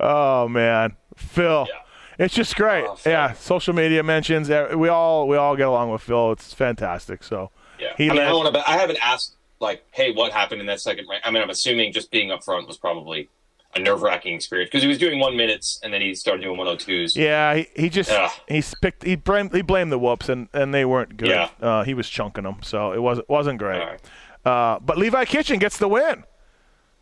[0.00, 1.66] Oh man, Phil.
[1.68, 1.80] Yeah.
[2.24, 2.84] It's just great.
[2.86, 4.48] Oh, yeah, social media mentions.
[4.48, 6.32] uh, We all we all get along with Phil.
[6.32, 7.24] It's fantastic.
[7.24, 7.50] So
[7.80, 10.80] Yeah, He I mean, I, wanna, I haven't asked like, hey, what happened in that
[10.80, 11.22] second round?
[11.24, 13.28] I mean, I'm assuming just being up front was probably
[13.76, 16.58] a nerve wracking experience because he was doing one minutes and then he started doing
[16.58, 17.16] 102s.
[17.16, 18.30] yeah, he, he just Ugh.
[18.48, 21.28] he's picked he blamed he blamed the whoops and, and they weren't good.
[21.28, 21.48] Yeah.
[21.60, 23.78] Uh, he was chunking them, so it wasn't wasn't great.
[23.80, 24.00] Right.
[24.44, 26.24] Uh, but Levi Kitchen gets the win.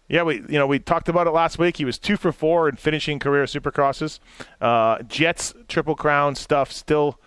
[0.09, 1.77] Yeah, we you know we talked about it last week.
[1.79, 4.19] He was two for four in finishing career supercrosses.
[4.61, 7.19] Uh, Jett's triple crown stuff still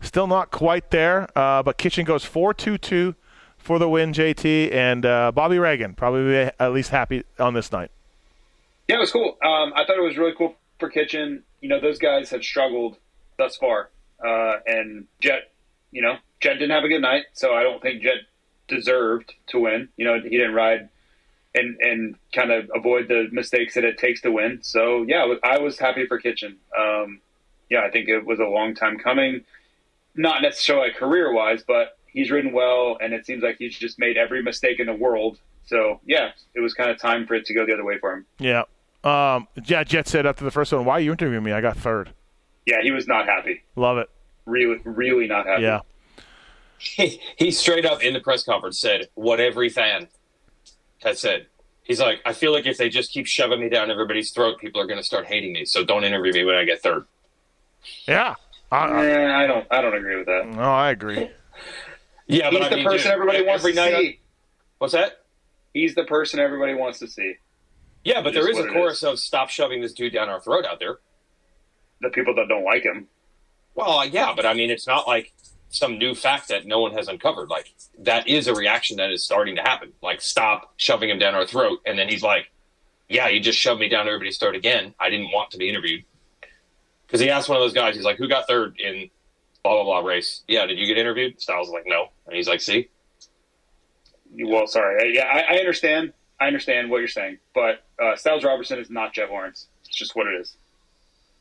[0.00, 1.28] still not quite there.
[1.36, 3.14] Uh, but Kitchen goes four two two
[3.56, 4.12] for the win.
[4.12, 7.90] JT and uh, Bobby Reagan probably at least happy on this night.
[8.88, 9.36] Yeah, it was cool.
[9.44, 11.42] Um, I thought it was really cool for Kitchen.
[11.60, 12.96] You know, those guys have struggled
[13.36, 13.90] thus far,
[14.24, 15.52] uh, and Jett.
[15.90, 18.22] You know, Jett didn't have a good night, so I don't think Jett
[18.66, 19.88] deserved to win.
[19.96, 20.88] You know, he didn't ride
[21.54, 24.60] and and kind of avoid the mistakes that it takes to win.
[24.62, 26.56] So yeah, I was, happy for Kitchen.
[26.78, 27.20] Um,
[27.70, 29.44] yeah, I think it was a long time coming.
[30.14, 34.16] Not necessarily career wise, but he's ridden well, and it seems like he's just made
[34.16, 35.38] every mistake in the world.
[35.66, 38.12] So yeah, it was kind of time for it to go the other way for
[38.14, 38.26] him.
[38.38, 38.62] Yeah.
[39.04, 41.52] Um, yeah, Jett said after the first one, "Why are you interviewing me?
[41.52, 42.10] I got third.
[42.66, 43.62] Yeah, he was not happy.
[43.76, 44.10] Love it.
[44.44, 45.62] Really, really not happy.
[45.62, 45.80] Yeah,
[46.78, 50.08] He, he straight up in the press conference said what every fan
[51.02, 51.46] has said.
[51.84, 54.80] He's like, I feel like if they just keep shoving me down everybody's throat, people
[54.80, 55.64] are going to start hating me.
[55.64, 57.04] So don't interview me when I get third.
[58.06, 58.34] yeah.
[58.70, 59.66] I, I, Eh, I don't.
[59.70, 60.46] I don't agree with that.
[60.48, 61.30] no, I agree.
[62.26, 63.94] Yeah, He's but I the mean, person dude, everybody wants every to night.
[64.02, 64.20] see.
[64.76, 65.24] What's that?
[65.72, 67.36] He's the person everybody wants to see.
[68.04, 70.40] Yeah, but It there is is a chorus of stop shoving this dude down our
[70.40, 70.98] throat out there.
[72.00, 73.08] The people that don't like him.
[73.74, 75.32] Well, uh, yeah, but I mean, it's not like
[75.70, 77.48] some new fact that no one has uncovered.
[77.48, 79.92] Like that is a reaction that is starting to happen.
[80.02, 82.50] Like stop shoving him down our throat, and then he's like,
[83.08, 84.94] "Yeah, you just shoved me down everybody's throat again.
[84.98, 86.04] I didn't want to be interviewed."
[87.06, 89.10] Because he asked one of those guys, he's like, "Who got third in
[89.62, 91.40] blah blah blah race?" Yeah, did you get interviewed?
[91.40, 92.88] Styles was like, "No," and he's like, "See."
[94.30, 95.14] Well, sorry.
[95.14, 96.12] Yeah, I, I understand.
[96.40, 99.66] I understand what you're saying, but uh, Stilez Robertson is not Jett Lawrence.
[99.84, 100.54] It's just what it is.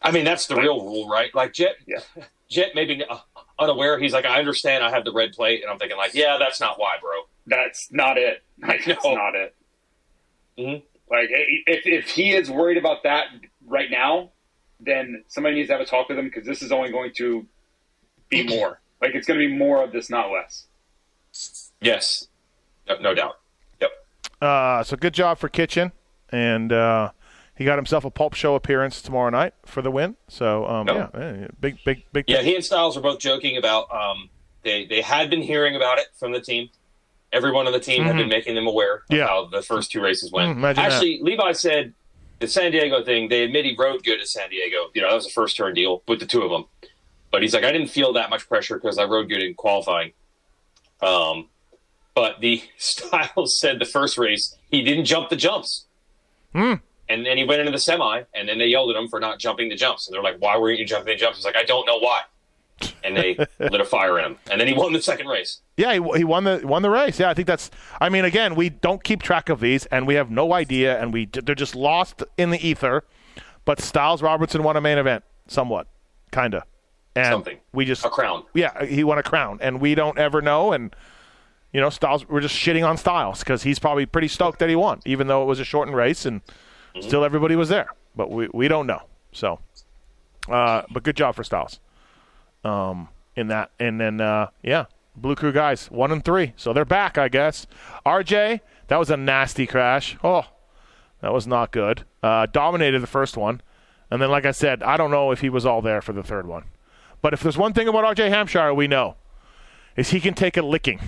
[0.01, 1.33] I mean, that's the real rule, right?
[1.35, 1.99] Like Jett, Yeah.
[2.49, 3.17] Jett maybe uh,
[3.59, 3.99] unaware.
[3.99, 4.81] He's like, "I understand.
[4.83, 7.11] I have the red plate," and I'm thinking, like, "Yeah, that's not why, bro."
[7.45, 8.41] That's not it.
[8.59, 9.13] Like, that's No.
[9.13, 9.55] not it.
[10.57, 10.81] Mhm.
[11.11, 13.27] Like, if if he is worried about that
[13.65, 14.31] right now,
[14.79, 17.45] then somebody needs to have a talk with him because this is only going to
[18.29, 18.79] be more.
[19.01, 20.65] Like, it's going to be more of this, not less.
[21.81, 22.27] Yes,
[22.87, 23.37] no, no doubt.
[24.41, 25.91] Uh, so good job for Kitchen,
[26.29, 27.11] and uh,
[27.55, 30.15] he got himself a pulp show appearance tomorrow night for the win.
[30.27, 31.09] So um, No.
[31.13, 32.25] yeah, big, big, big.
[32.27, 34.29] Yeah, he and Stilez were both joking about um,
[34.63, 36.69] they they had been hearing about it from the team.
[37.33, 39.27] Everyone on the team had been making them aware of Yeah.
[39.27, 40.49] how the first two races went.
[40.53, 40.91] Mm, imagine that.
[40.93, 41.93] Actually, Levi said
[42.39, 43.27] the San Diego thing.
[43.27, 44.85] They admit he rode good at San Diego.
[44.93, 46.65] You know that was a first turn deal with the two of them.
[47.31, 50.13] But he's like, I didn't feel that much pressure because I rode good in qualifying.
[51.01, 51.49] Um,
[52.17, 55.85] but the Stilez said the first race he didn't jump the jumps.
[56.51, 56.73] Hmm.
[57.07, 59.37] And then he went into the semi, and then they yelled at him for not
[59.39, 60.07] jumping the jumps.
[60.07, 62.21] And they're like, "Why weren't you jumping the jumps?" He's like, "I don't know why."
[63.03, 65.61] And they lit a fire in him, and then he won the second race.
[65.77, 67.19] Yeah, he, he won the won the race.
[67.19, 67.69] Yeah, I think that's.
[68.01, 71.13] I mean, again, we don't keep track of these, and we have no idea, and
[71.13, 73.03] we they're just lost in the ether.
[73.63, 75.87] But Stilez Robertson won a main event, somewhat,
[76.31, 76.65] kinda,
[77.15, 77.59] and Something.
[77.73, 78.43] we just A crown.
[78.53, 80.73] Yeah, he won a crown, and we don't ever know.
[80.73, 80.93] And
[81.73, 84.75] you know, Stilez, we're just shitting on Stilez because he's probably pretty stoked that he
[84.75, 86.41] won, even though it was a shortened race, and
[87.01, 87.87] still everybody was there.
[88.15, 89.01] But we we don't know.
[89.31, 89.59] So,
[90.49, 91.79] uh, but good job for Stilez
[92.63, 93.71] um, in that.
[93.79, 94.85] And then, uh, yeah,
[95.15, 96.53] Blue Crew guys, one and three.
[96.57, 97.67] So they're back, I guess.
[98.05, 100.17] RJ, that was a nasty crash.
[100.23, 100.45] Oh,
[101.21, 102.05] that was not good.
[102.21, 103.61] Uh, dominated the first one.
[104.09, 106.23] And then, like I said, I don't know if he was all there for the
[106.23, 106.65] third one.
[107.21, 109.15] But if there's one thing about RJ Hampshire we know,
[109.95, 110.99] is he can take a licking.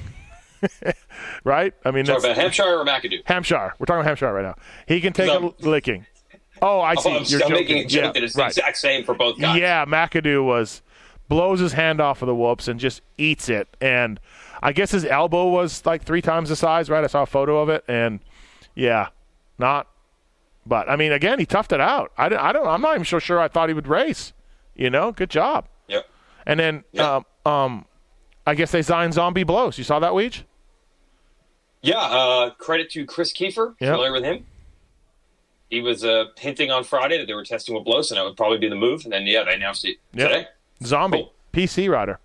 [1.44, 1.74] right?
[1.86, 3.22] I mean, Talk that's about Hampshire or McAdoo.
[3.26, 3.74] Hampshire.
[3.80, 4.56] We're talking about Hampshire right now.
[4.88, 6.06] He can take a licking.
[6.62, 7.10] Oh, I Oh, see.
[7.10, 7.54] I'm, You're I'm joking.
[7.54, 8.54] making a joke Yeah, that it's right.
[8.54, 9.58] the exact same for both guys.
[9.60, 10.82] Yeah, McAdoo was
[11.30, 13.68] blows his hand off of the whoops and just eats it.
[13.80, 14.20] And
[14.62, 17.04] I guess his elbow was like three times the size, right?
[17.04, 18.20] I saw a photo of it, and
[18.76, 19.10] yeah,
[19.58, 19.88] not.
[20.66, 22.12] But I mean, again, he toughed it out.
[22.18, 22.68] I, I don't.
[22.68, 23.40] I'm not even so sure.
[23.40, 24.34] I thought he would race.
[24.76, 25.68] You know, good job.
[25.88, 26.06] Yep.
[26.46, 27.22] And then, Yeah.
[27.46, 27.86] um, um,
[28.46, 29.78] I guess they signed Zombie Blose.
[29.78, 30.44] You saw that, Weege?
[31.82, 33.76] Yeah, uh, credit to Chris Kiefer.
[33.80, 33.92] Yep.
[33.92, 34.46] Familiar with him?
[35.70, 38.36] He was uh, hinting on Friday that they were testing with Blose, and that would
[38.36, 39.04] probably be the move.
[39.04, 40.30] And then, yeah, they announced it Yep.
[40.30, 40.48] today.
[40.84, 41.34] Zombie Cool.
[41.54, 42.20] PC rider.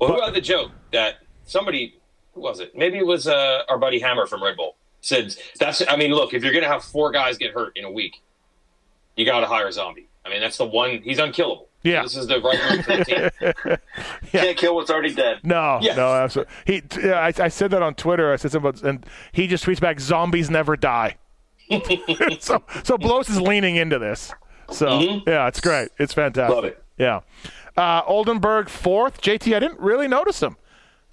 [0.00, 1.98] Well, who had the joke that somebody,
[2.34, 2.76] who was it?
[2.76, 4.76] Maybe it was uh, our buddy Hammer from Red Bull.
[5.02, 7.84] Said, that's, I mean, look, if you're going to have four guys get hurt in
[7.84, 8.22] a week,
[9.16, 10.08] you got to hire a Zombie.
[10.24, 11.68] I mean, that's the one, he's unkillable.
[11.82, 12.02] Yeah.
[12.02, 13.04] This is the right move for the
[13.64, 13.76] team.
[14.32, 15.40] Can't kill what's already dead.
[15.42, 15.94] No, Yeah.
[15.96, 16.52] no, absolutely.
[16.66, 18.32] He, yeah, I, I said that on Twitter.
[18.32, 21.16] I said something, about, and he just tweets back, "Zombies never die."
[22.40, 24.32] so, so Blose is leaning into this.
[24.70, 25.88] So, yeah, it's great.
[25.98, 26.54] It's fantastic.
[26.54, 26.82] Love it.
[26.98, 27.20] Yeah.
[27.76, 29.20] Uh, Oldenburg fourth.
[29.22, 30.56] JT, I didn't really notice him.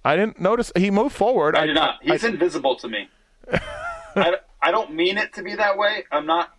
[0.04, 1.56] I didn't notice he moved forward.
[1.56, 2.00] I did not.
[2.02, 3.10] He's I- invisible to me.
[4.16, 6.04] I, I don't mean it to be that way.
[6.12, 6.57] I'm not.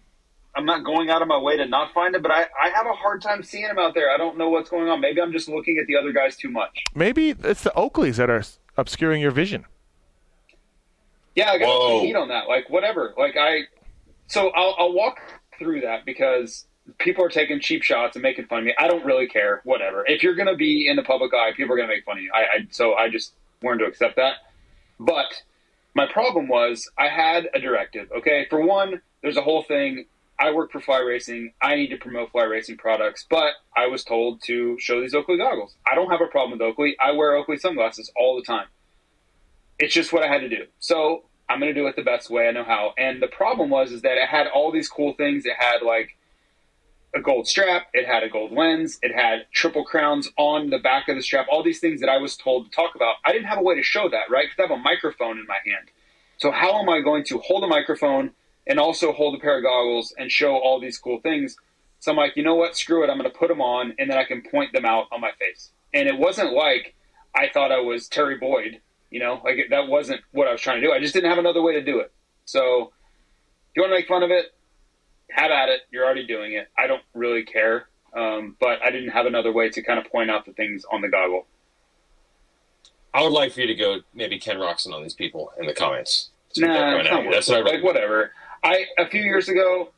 [0.58, 2.84] I'm not going out of my way to not find him, but I, I have
[2.84, 4.10] a hard time seeing him out there.
[4.10, 5.00] I don't know what's going on.
[5.00, 6.82] Maybe I'm just looking at the other guys too much.
[6.96, 8.42] maybe it's the Oakleys that are
[8.76, 9.66] obscuring your vision.
[11.36, 11.98] Yeah, I got Whoa.
[11.98, 12.48] some heat on that.
[12.48, 13.14] Like whatever.
[13.16, 13.62] Like I.
[14.26, 15.20] So I'll, I'll walk
[15.60, 16.66] through that because
[16.98, 18.74] people are taking cheap shots and making fun of me.
[18.80, 19.60] I don't really care.
[19.62, 20.04] Whatever.
[20.08, 22.18] If you're going to be in the public eye, people are going to make fun
[22.18, 22.32] of you.
[22.34, 23.32] I, I so I just
[23.62, 24.38] learned to accept that.
[24.98, 25.40] But
[25.94, 28.10] my problem was I had a directive.
[28.10, 30.06] Okay, for one, there's a whole thing.
[30.40, 31.52] I work for Fly Racing.
[31.60, 35.36] I need to promote Fly Racing products, but I was told to show these Oakley
[35.36, 35.74] goggles.
[35.90, 36.96] I don't have a problem with Oakley.
[37.00, 38.66] I wear Oakley sunglasses all the time.
[39.78, 40.66] It's just what I had to do.
[40.78, 42.94] So I'm going to do it the best way I know how.
[42.98, 45.44] And the problem was is that it had all these cool things.
[45.44, 46.16] It had like
[47.14, 47.88] a gold strap.
[47.92, 48.98] It had a gold lens.
[49.02, 51.46] It had triple crowns on the back of the strap.
[51.50, 53.16] All these things that I was told to talk about.
[53.24, 54.46] I didn't have a way to show that, right?
[54.46, 55.90] Because I have a microphone in my hand.
[56.36, 58.30] So how am I going to hold a microphone
[58.68, 61.56] and also hold a pair of goggles and show all these cool things?
[62.00, 62.76] So I'm like, you know what?
[62.76, 63.10] Screw it.
[63.10, 65.32] I'm going to put them on and then I can point them out on my
[65.38, 65.70] face.
[65.92, 66.94] And it wasn't like
[67.34, 68.80] I thought I was Terry Boyd.
[69.10, 70.92] You know, like that wasn't what I was trying to do.
[70.92, 72.12] I just didn't have another way to do it.
[72.44, 72.92] So
[73.70, 74.54] if you want to make fun of it,
[75.30, 75.80] have at it.
[75.90, 76.68] You're already doing it.
[76.76, 77.88] I don't really care.
[78.14, 81.00] Um, but I didn't have another way to kind of point out the things on
[81.00, 81.46] the goggle.
[83.14, 85.74] I would like for you to go maybe Ken Roczen on these people in the
[85.74, 86.30] comments.
[86.56, 87.16] Nah, Right it's now.
[87.16, 87.52] not worth That's it.
[87.64, 88.32] what I like whatever.
[88.62, 89.90] I a few years ago,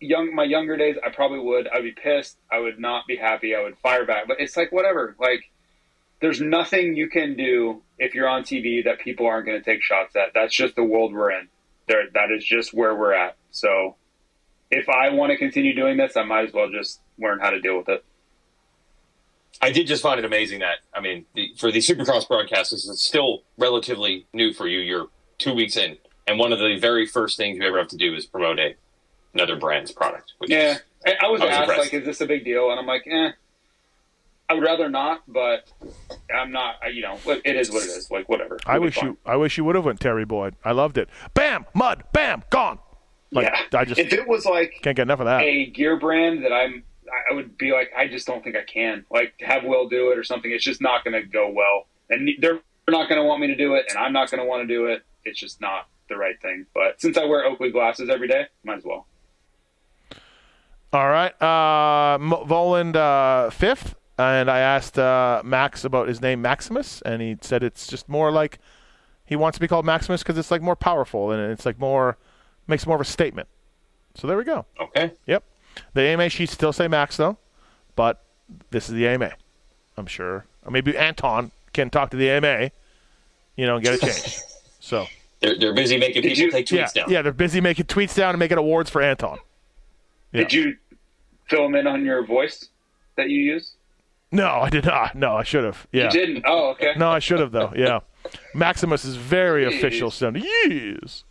[0.00, 1.68] young my younger days, I probably would.
[1.68, 2.38] I'd be pissed.
[2.50, 3.54] I would not be happy.
[3.54, 4.26] I would fire back.
[4.28, 5.16] But it's like whatever.
[5.18, 5.50] Like
[6.20, 9.82] there's nothing you can do if you're on TV that people aren't going to take
[9.82, 10.32] shots at.
[10.34, 11.48] That's just the world we're in.
[11.88, 13.36] There, that is just where we're at.
[13.50, 13.96] So
[14.70, 17.60] if I want to continue doing this, I might as well just learn how to
[17.60, 18.04] deal with it.
[19.60, 23.06] I did just find it amazing that I mean, the, for the Supercross broadcasters, it's
[23.06, 24.80] still relatively new for you.
[24.80, 25.06] You're
[25.38, 25.96] two weeks in,
[26.26, 28.74] and one of the very first things you ever have to do is promote a
[29.34, 30.32] another brand's product.
[30.38, 31.80] Which Yeah, is, I, I was I was asked impressed.
[31.92, 33.30] like, "Is this a big deal?" And I'm like, "Eh."
[34.48, 35.68] I would rather not, but
[36.32, 36.76] I'm not.
[36.82, 38.10] I- You know, it it is what it is.
[38.10, 38.58] Like whatever.
[38.66, 39.06] I It'll be wish fine.
[39.06, 39.18] you.
[39.26, 40.54] I wish you would have went Terry Boyd.
[40.64, 41.08] I loved it.
[41.34, 42.78] Bam, mud, bam, gone.
[43.32, 43.78] Like yeah.
[43.80, 45.42] I just if it was like can't get enough of that.
[45.42, 46.84] a gear brand that I'm
[47.30, 49.04] I would be like, I just don't think I can.
[49.10, 50.50] Like, have Will do it or something.
[50.50, 52.58] It's just not going to go well, and they're
[52.88, 54.66] not going to want me to do it, and I'm not going to want to
[54.66, 55.02] do it.
[55.24, 56.66] It's just not the right thing.
[56.74, 59.06] But since I wear Oakley glasses every day, might as well.
[60.92, 61.32] All right.
[61.42, 67.36] Uh, Vohland uh, fifth, and I asked uh, Max about his name Maximus, and he
[67.40, 68.58] said it's just more like
[69.26, 72.16] he wants to be called Maximus because it's like more powerful and it's like more
[72.66, 73.48] makes more of a statement.
[74.14, 74.64] So there we go.
[74.80, 75.12] Okay.
[75.26, 75.44] Yep.
[75.92, 77.36] The AMA sheets still say Max though,
[77.96, 78.22] but
[78.70, 79.32] this is the AMA.
[79.96, 80.46] I'm sure.
[80.64, 82.70] Or maybe Anton can talk to the AMA,
[83.56, 84.40] you know, and get it changed.
[84.80, 85.06] so
[85.46, 87.10] they're, they're busy making people you, take yeah, tweets down.
[87.10, 89.38] Yeah, they're busy making tweets down and making awards for Anton.
[90.32, 90.42] Yeah.
[90.42, 90.76] Did you
[91.48, 92.68] fill them in on your voice
[93.16, 93.72] that you use?
[94.32, 95.14] No, I did not.
[95.14, 95.86] No, I should have.
[95.92, 96.04] Yeah.
[96.04, 96.44] You didn't?
[96.46, 96.94] Oh, okay.
[96.96, 97.72] No, I should have though.
[97.76, 98.00] Yeah.
[98.54, 99.78] Maximus is very Jeez.
[99.78, 100.42] official sounding.
[100.44, 101.24] Yes.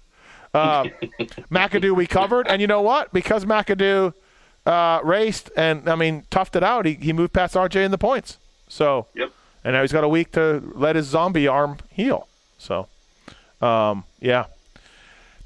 [0.53, 0.85] Uh,
[1.51, 3.11] McAdoo we covered, and you know what?
[3.11, 4.13] Because McAdoo
[4.65, 7.97] uh, raced and I mean toughed it out, he, he moved past RJ in the
[7.97, 8.37] points.
[8.69, 9.31] So yep.
[9.65, 12.27] And now he's got a week to let his zombie arm heal.
[12.59, 12.87] So,
[13.65, 14.45] um, yeah.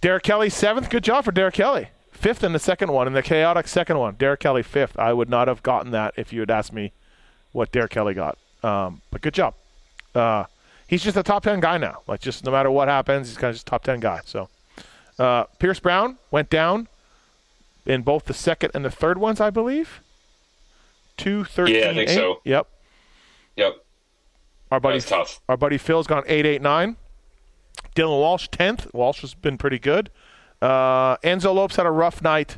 [0.01, 0.89] Derek Kelley seventh.
[0.89, 1.89] Good job for Derek Kelley.
[2.11, 4.15] Fifth in the second one, in the chaotic second one.
[4.15, 4.97] Derek Kelley fifth.
[4.99, 6.91] I would not have gotten that if you had asked me
[7.51, 8.37] what Derek Kelley got.
[8.63, 9.53] Um, but good job.
[10.13, 10.45] Uh,
[10.87, 12.01] he's just a top 10 guy now.
[12.07, 14.19] Like, just no matter what happens, he's kind of just top 10 guy.
[14.25, 14.49] So,
[15.17, 16.87] uh, Pierce Brown went down
[17.85, 20.01] in both the second and the third ones, I believe.
[21.17, 21.75] Two thirteen.
[21.75, 22.15] Yeah, I think eight.
[22.15, 22.39] so.
[22.45, 22.67] Yep.
[23.57, 23.73] Yep.
[24.71, 25.41] Our buddy, tough.
[25.49, 26.95] Our buddy Phil's gone eight eight nine.
[27.99, 28.87] Dylan Walsh tenth.
[28.93, 30.09] Walsh has been pretty good.
[30.61, 32.57] Uh, Enzo Lopes had a rough night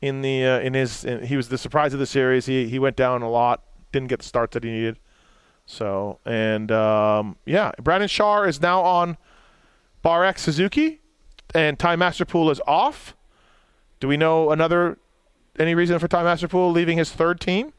[0.00, 1.04] in the uh, in his.
[1.04, 2.46] In, he was the surprise of the series.
[2.46, 3.62] He he went down a lot.
[3.92, 4.98] Didn't get the starts that he needed.
[5.66, 9.18] So and um, yeah, Brandon Shaw is now on
[10.00, 11.00] Bar X Suzuki,
[11.54, 13.14] and Ty Masterpool is off.
[14.00, 14.98] Do we know another
[15.58, 17.74] any reason for Ty Masterpool leaving his third team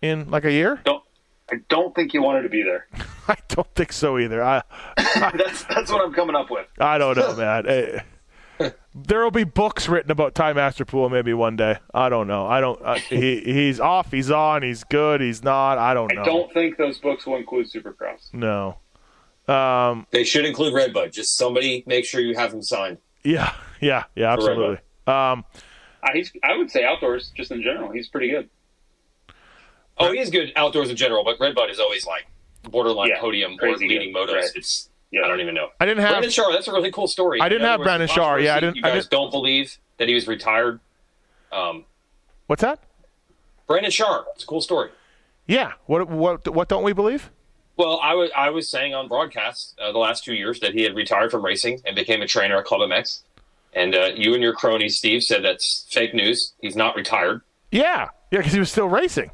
[0.00, 0.80] in like a year?
[0.84, 1.02] Don't
[1.50, 2.86] I don't think he wanted to be there.
[3.28, 4.42] I don't think so either.
[4.42, 4.62] I,
[4.96, 6.66] I that's that's what I'm coming up with.
[6.78, 7.64] I don't know, man.
[7.64, 8.02] Hey,
[8.94, 11.78] there will be books written about Ty Masterpool maybe one day.
[11.94, 12.46] I don't know.
[12.46, 12.80] I don't.
[12.82, 14.10] Uh, he he's off.
[14.10, 14.62] He's on.
[14.62, 15.20] He's good.
[15.20, 15.78] He's not.
[15.78, 16.22] I don't know.
[16.22, 18.32] I don't think those books will include Supercross.
[18.32, 18.78] No.
[19.46, 21.12] Um, they should include Redbud.
[21.12, 22.98] Just somebody make sure you have him signed.
[23.24, 23.52] Yeah.
[23.80, 24.04] Yeah.
[24.14, 24.32] Yeah.
[24.32, 24.78] Absolutely.
[25.06, 25.44] Um,
[26.02, 26.32] uh, he's.
[26.42, 28.50] I would say outdoors, just in general, he's pretty good.
[30.00, 32.26] Oh, he is good outdoors in general, but Red Redbud is always like
[32.64, 34.28] borderline yeah, podium or leading good.
[34.28, 34.34] motos.
[34.34, 34.50] Right.
[34.54, 35.22] It's yeah.
[35.24, 35.68] I don't even know.
[35.80, 36.52] I didn't have Brandon Shaw.
[36.52, 37.40] That's a really cool story.
[37.40, 38.36] I didn't have Brandon Shaw.
[38.36, 38.76] Yeah, I didn't.
[38.76, 40.80] You guys I didn't, don't believe that he was retired.
[41.50, 41.84] Um,
[42.46, 42.80] what's that?
[43.66, 44.24] Brandon Shaw.
[44.34, 44.90] It's a cool story.
[45.46, 45.72] Yeah.
[45.86, 47.30] What what what don't we believe?
[47.76, 50.82] Well, I was I was saying on broadcast uh, the last two years that he
[50.82, 53.22] had retired from racing and became a trainer at Club MX.
[53.72, 56.54] And uh, you and your crony Steve said that's fake news.
[56.60, 57.42] He's not retired.
[57.70, 59.30] Yeah, yeah, because he was still racing.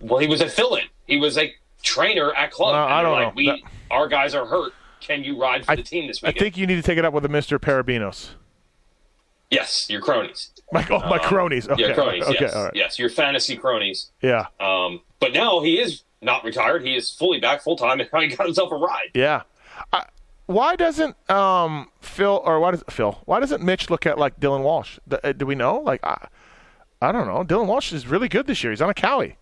[0.00, 0.84] Well, he was a fill-in.
[1.06, 1.52] He was a
[1.82, 2.74] trainer at club.
[2.74, 3.32] Uh, I don't like, know.
[3.36, 3.58] We, that...
[3.90, 4.72] Our guys are hurt.
[5.00, 6.36] Can you ride for I, the team this weekend?
[6.36, 7.58] I think you need to take it up with a Mr.
[7.58, 8.30] Parabinos.
[9.50, 10.52] Yes, your cronies.
[10.72, 11.68] My, oh, my um, cronies.
[11.68, 11.88] Okay.
[11.88, 12.22] Yeah, cronies.
[12.24, 12.72] Okay, yes, right.
[12.74, 14.10] yes, your fantasy cronies.
[14.22, 14.46] Yeah.
[14.60, 16.84] Um, but now he is not retired.
[16.84, 19.10] He is fully back full time, and he got himself a ride.
[19.14, 19.42] Yeah.
[19.92, 20.04] I,
[20.46, 23.20] why doesn't um, Phil or why does Phil?
[23.24, 24.98] Why doesn't Mitch look at like Dylan Walsh?
[25.08, 25.78] Do, uh, do we know?
[25.78, 26.28] Like, I,
[27.02, 27.42] I don't know.
[27.44, 28.72] Dylan Walsh is really good this year.
[28.72, 29.36] He's on a Cowie.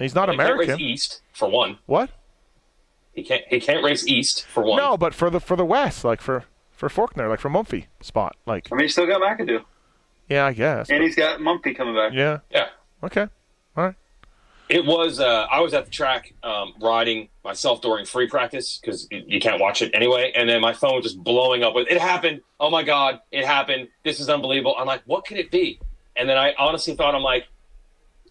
[0.00, 0.66] He's not well, American.
[0.66, 1.78] Can't race East for one.
[1.86, 2.10] What?
[3.12, 3.44] He can't.
[3.48, 4.78] He can't race East for one.
[4.78, 8.36] No, but for the for the West, like for for Forkner, like for Mumphy spot,
[8.46, 8.68] like.
[8.72, 9.62] I mean, he's still got McAdoo.
[10.28, 10.88] Yeah, I guess.
[10.88, 11.04] And but...
[11.04, 12.12] he's got Mumphy coming back.
[12.14, 12.38] Yeah.
[12.50, 12.68] Yeah.
[13.04, 13.26] Okay.
[13.76, 13.94] All right.
[14.70, 15.20] It was.
[15.20, 19.60] Uh, I was at the track um, riding myself during free practice because you can't
[19.60, 20.32] watch it anyway.
[20.34, 22.40] And then my phone was just blowing up with "It happened!
[22.58, 23.20] Oh my god!
[23.32, 23.88] It happened!
[24.04, 25.78] This is unbelievable!" I'm like, "What could it be?"
[26.16, 27.48] And then I honestly thought, I'm like,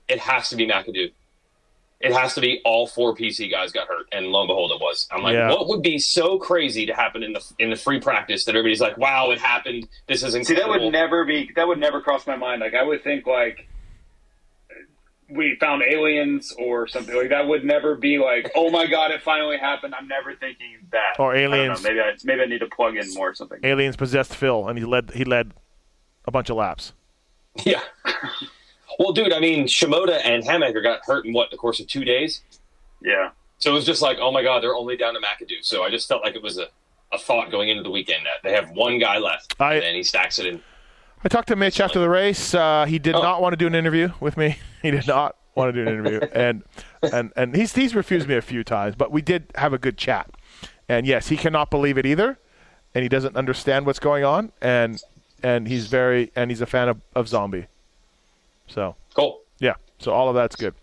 [0.07, 1.11] "It has to be McAdoo."
[1.99, 4.79] It has to be all four PC guys got hurt, and lo and behold, it
[4.79, 5.07] was.
[5.11, 5.49] I'm like, yeah.
[5.49, 8.79] what would be so crazy to happen in the in the free practice that everybody's
[8.79, 9.87] like, wow, it happened.
[10.07, 10.73] This is incredible.
[10.73, 12.61] See, that would never be that would never cross my mind.
[12.61, 13.67] Like, I would think like
[15.29, 17.47] we found aliens or something like that.
[17.47, 19.93] Would never be like, oh my god, it finally happened.
[19.93, 21.19] I'm never thinking that.
[21.19, 21.85] Or aliens.
[21.85, 23.59] I maybe I maybe I need to plug in more or something.
[23.61, 25.53] Aliens possessed Phil, and he led he led
[26.23, 26.93] a bunch of laps.
[27.65, 27.81] Yeah.
[28.97, 32.03] Well, dude, I mean, Shimoda and Hammaker got hurt in what the course of two
[32.03, 32.41] days.
[33.01, 33.29] Yeah.
[33.59, 35.63] So it was just like, oh my god, they're only down to McAdoo.
[35.63, 36.67] So I just felt like it was a,
[37.11, 40.03] a thought going into the weekend that they have one guy left, I, and he
[40.03, 40.61] stacks it in.
[41.23, 42.53] I talked to Mitch after the race.
[42.53, 43.21] Uh, he did oh.
[43.21, 44.57] not want to do an interview with me.
[44.81, 46.63] He did not want to do an interview, and
[47.11, 48.95] and and he's he's refused me a few times.
[48.95, 50.31] But we did have a good chat.
[50.87, 52.39] And yes, he cannot believe it either,
[52.95, 54.53] and he doesn't understand what's going on.
[54.61, 55.01] And
[55.43, 57.67] and he's very and he's a fan of, of Zombie.
[58.69, 59.41] So Cool.
[59.59, 60.73] yeah, so all of that's good.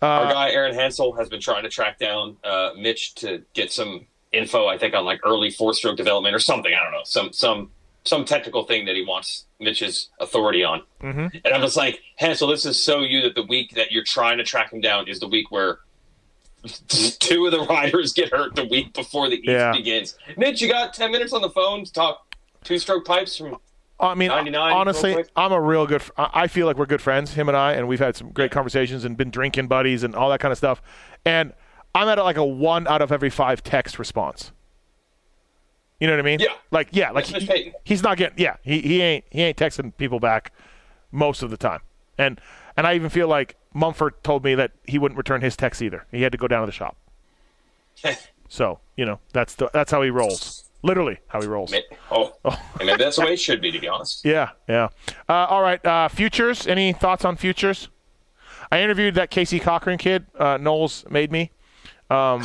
[0.00, 4.06] Our guy Aaron Hansel has been trying to track down uh, Mitch to get some
[4.32, 4.66] info.
[4.66, 6.72] I think on like early four-stroke development or something.
[6.74, 7.70] I don't know some some
[8.04, 10.82] some technical thing that he wants Mitch's authority on.
[11.02, 11.26] Mm-hmm.
[11.44, 14.38] And I'm just like Hansel, this is so you that the week that you're trying
[14.38, 15.78] to track him down is the week where
[17.20, 19.72] two of the riders get hurt the week before the East Yeah.
[19.72, 20.16] begins.
[20.36, 23.56] Mitch, you got ten minutes on the phone to talk two-stroke pipes from
[24.02, 24.30] I mean,
[24.72, 25.12] honestly.
[25.36, 26.02] I'm a real good.
[26.18, 29.04] I feel like we're good friends, him and I, and we've had some great conversations
[29.04, 30.82] and been drinking buddies and all that kind of stuff.
[31.24, 31.52] And
[31.94, 34.50] I'm at like a one out of every five text response.
[36.00, 36.40] You know what I mean?
[36.40, 36.48] Yeah.
[36.72, 38.36] Like yeah, like he- he's not getting.
[38.38, 40.52] Yeah, he, he ain't he ain't texting people back
[41.12, 41.80] most of the time.
[42.18, 42.40] And
[42.76, 46.06] and I even feel like Mumford told me that he wouldn't return his texts either.
[46.10, 46.96] He had to go down to the shop.
[48.48, 50.61] So you know that's the that's how he rolls.
[50.82, 51.72] Literally how he rolls.
[52.10, 54.24] Oh, and maybe that's the way it should be, to be honest.
[54.24, 54.88] Yeah, yeah.
[55.28, 56.66] Uh, all right, uh, futures.
[56.66, 57.88] Any thoughts on futures?
[58.70, 60.26] I interviewed that Casey Cochran kid.
[60.36, 61.50] Uh, Knowles made me,
[62.10, 62.42] um,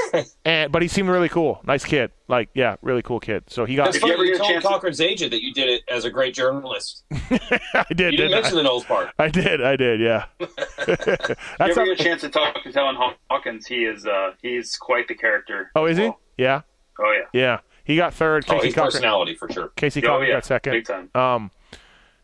[0.44, 1.60] and but he seemed really cool.
[1.64, 2.10] Nice kid.
[2.26, 3.44] Like, yeah, really cool kid.
[3.46, 3.84] So he got.
[3.86, 4.14] That's If you funny.
[4.14, 7.04] ever You told chance Cochran's agent that you did it as a great journalist.
[7.12, 7.32] I did.
[7.32, 8.56] You didn't didn't mention I?
[8.56, 9.10] the Knowles part.
[9.18, 9.62] I did.
[9.62, 10.00] I did.
[10.00, 10.24] Yeah.
[10.40, 12.96] you That's ever not- get a chance to talk to Talon
[13.30, 13.66] Hawkins?
[13.66, 15.70] He is uh, he's quite the character.
[15.74, 16.10] oh, is he?
[16.36, 16.62] Yeah.
[17.00, 17.40] Oh yeah.
[17.40, 17.58] Yeah.
[17.88, 18.44] He got third.
[18.48, 18.92] Oh, Casey his Cochran.
[18.92, 19.68] personality for sure.
[19.76, 20.34] Casey Oh Cochran yeah.
[20.36, 20.72] got second.
[20.74, 21.10] Big time.
[21.14, 21.50] Um,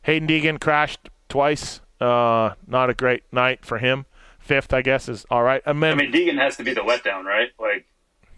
[0.07, 1.81] Haiden Deegan crashed twice.
[2.01, 4.05] Uh, not a great night for him.
[4.39, 5.63] Fifth, I guess, is all right.
[5.65, 7.49] And then, I mean, Deegan has to be the letdown, right?
[7.59, 7.87] Like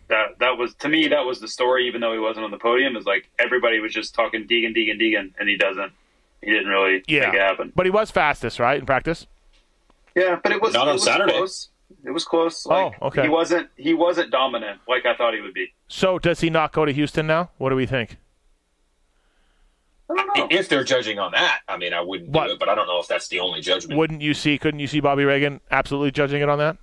[0.06, 0.38] that.
[0.38, 1.08] That was to me.
[1.08, 1.88] That was the story.
[1.88, 5.00] Even though he wasn't on the podium, is like everybody was just talking Deegan, Deegan,
[5.00, 5.92] Deegan, and he doesn't.
[6.42, 7.72] He didn't really yeah, make it happen.
[7.74, 9.26] but he was fastest, right, in practice.
[10.14, 11.32] Yeah, but it was Not on it was Saturday.
[11.32, 11.70] Close.
[12.04, 12.66] It was close.
[12.66, 13.22] Oh, like, Oh, okay.
[13.22, 13.68] He wasn't.
[13.76, 15.72] He wasn't dominant like I thought he would be.
[15.88, 17.50] So does he not go to Houston now?
[17.58, 18.18] What do we think?
[20.10, 20.48] I don't know.
[20.50, 22.46] If they're judging on that, I mean, I wouldn't What?
[22.46, 23.98] do it, but I don't know if that's the only judgment.
[23.98, 24.56] Wouldn't you see?
[24.56, 26.76] Couldn't you see Bobby Reagan absolutely judging it on that?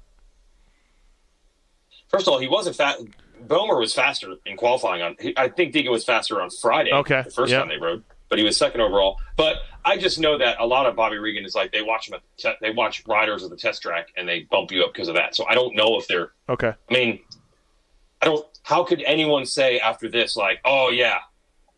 [2.09, 3.03] First of all, he wasn't fast.
[3.47, 5.15] Beaumer was faster in qualifying on.
[5.35, 6.91] I think Deegan was faster on Friday.
[6.93, 7.59] Okay, the first yeah.
[7.59, 8.03] time they rode,
[8.34, 9.18] but he was second overall.
[9.38, 12.15] But I just know that a lot of Bobby Regan is like they watch him
[12.15, 14.91] at the te- they watch riders at the test track and they bump you up
[14.91, 15.35] because of that.
[15.35, 16.31] So I don't know if they're.
[16.49, 16.73] Okay.
[16.89, 17.19] I mean,
[18.23, 18.43] I don't.
[18.64, 21.19] How could anyone say after this, like, oh yeah,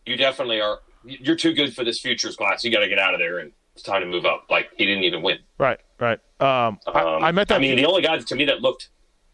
[0.06, 0.80] you definitely are.
[1.03, 2.64] You're too good for this futures class.
[2.64, 4.45] You got to get out of there, and it's time to move up.
[4.49, 5.40] Like he didn't even win.
[5.57, 5.80] Right.
[5.99, 6.19] Right.
[6.40, 7.56] Um, Um, I, I met that.
[7.56, 8.88] I mean, the only guy to me that looked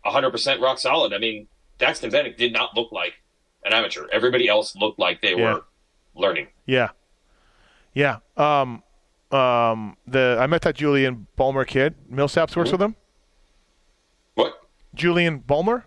[0.04, 1.14] 100 percent rock solid.
[1.14, 1.48] I mean,
[1.80, 3.14] Daxton Bennett did not look like
[3.64, 4.08] an amateur.
[4.12, 5.54] Everybody else looked like they Yeah.
[5.54, 5.66] were
[6.16, 6.48] learning.
[6.66, 6.90] yeah.
[7.94, 8.18] Yeah.
[8.38, 8.84] Um,
[9.32, 11.96] um, the I met that Julien Beaumer kid.
[12.12, 12.96] Millsaps works with him.
[14.36, 14.54] What?
[14.94, 15.84] Julien Beaumer.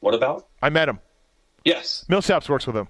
[0.00, 0.46] What about?
[0.62, 1.00] I met him.
[1.64, 2.04] Yes.
[2.08, 2.88] Millsaps works with him.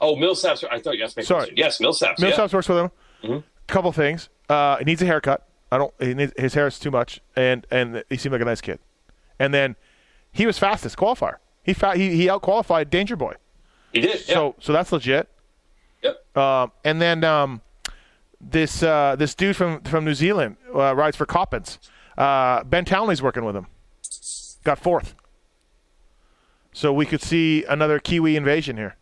[0.00, 0.64] Oh, Millsaps.
[0.70, 1.22] I thought you asked me.
[1.22, 1.40] Sorry.
[1.40, 1.56] question.
[1.56, 2.18] Yes, Millsaps.
[2.18, 2.30] yeah.
[2.30, 2.90] Millsaps works with him.
[3.24, 3.44] Mhm.
[3.66, 4.28] Couple things.
[4.48, 5.46] Uh, he needs a haircut.
[5.70, 5.92] I don't.
[5.98, 8.78] He needs, his hair is too much, and and he seemed like a nice kid.
[9.38, 9.76] And then
[10.30, 11.36] he was fastest qualifier.
[11.62, 13.34] He fa- he he out qualified Danger Boy.
[13.92, 14.26] He did.
[14.28, 14.34] Yeah.
[14.34, 15.28] So so that's legit.
[16.02, 16.36] yep.
[16.36, 17.60] Um, and then um,
[18.42, 21.78] this uh, this dude from from New Zealand uh, rides for Coppins.
[22.18, 23.66] Uh, ben Townley's working with him.
[24.64, 25.14] Got fourth.
[26.72, 28.96] So we could see another Kiwi invasion here.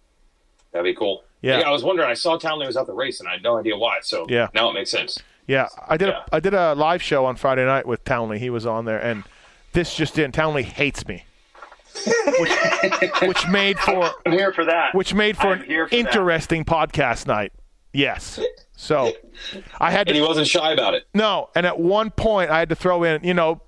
[0.73, 1.25] That'd be cool.
[1.41, 1.61] Yeah.
[1.61, 2.09] I was wondering.
[2.09, 3.99] I saw Townley was at the race, and I had no idea why.
[4.03, 4.49] So Yeah.
[4.55, 5.19] now it makes sense.
[5.47, 6.09] Yeah, I did.
[6.09, 6.23] Yeah.
[6.33, 8.39] A, I did a live show on Friday night with Townley.
[8.39, 9.25] He was on there, and
[9.73, 10.31] this just in.
[10.33, 11.25] Townley hates me,
[12.39, 12.53] which,
[13.23, 14.95] which made for I'm here for that.
[14.95, 15.93] which made for I'm an for that.
[15.93, 17.53] interesting podcast night.
[17.93, 18.39] Yes.
[18.77, 19.12] So
[19.79, 21.07] I had to, And he wasn't shy about it.
[21.15, 23.23] no, and at one point I had to throw in.
[23.25, 23.61] You know,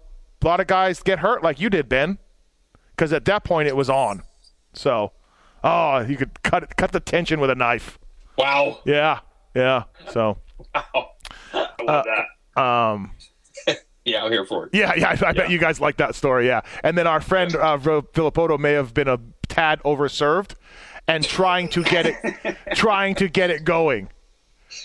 [0.43, 2.19] a lot of guys get hurt like you did, Ben,
[2.97, 4.23] because at that point it was on.
[4.75, 5.13] So,
[5.65, 7.99] oh, you could cut it, cut the tension with a knife.
[8.39, 8.79] Wow.
[8.87, 9.21] Yeah,
[9.55, 9.85] yeah.
[10.11, 10.39] So,
[10.75, 11.11] Wow.
[11.53, 12.05] I love
[12.57, 12.63] that.
[12.63, 13.13] um,
[14.05, 14.71] Yeah, I'm here for it.
[14.75, 16.47] Yeah, yeah, I, I bet you guys like that story.
[16.49, 19.19] Yeah, and then our friend uh, Filippoto may have been a
[19.49, 20.55] tad overserved,
[21.09, 24.09] and trying to get it, trying to get it going.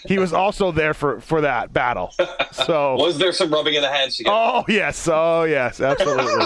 [0.06, 2.14] He was also there for for that battle.
[2.52, 4.36] So, Was there some rubbing of the hands together?
[4.36, 6.46] oh yes, oh yes, absolutely.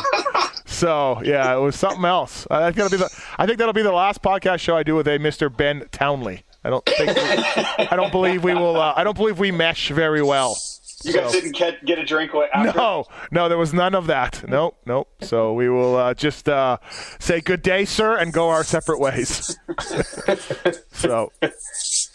[0.65, 2.45] So yeah, it was something else.
[2.51, 3.23] I think that'll be the.
[3.37, 5.55] I think that'll be the last podcast show I do with a Mr.
[5.55, 6.43] Ben Townley.
[6.63, 7.15] I don't think.
[7.15, 8.75] We, I don't believe we will.
[8.77, 10.55] Uh, I don't believe we mesh very well.
[11.03, 12.77] You guys didn't get, get a drink after?
[12.77, 14.43] No, no, there was none of that.
[14.47, 15.09] Nope, nope.
[15.21, 16.77] So we will uh, just uh,
[17.19, 19.57] say good day, sir, and go our separate ways.
[20.91, 21.31] so,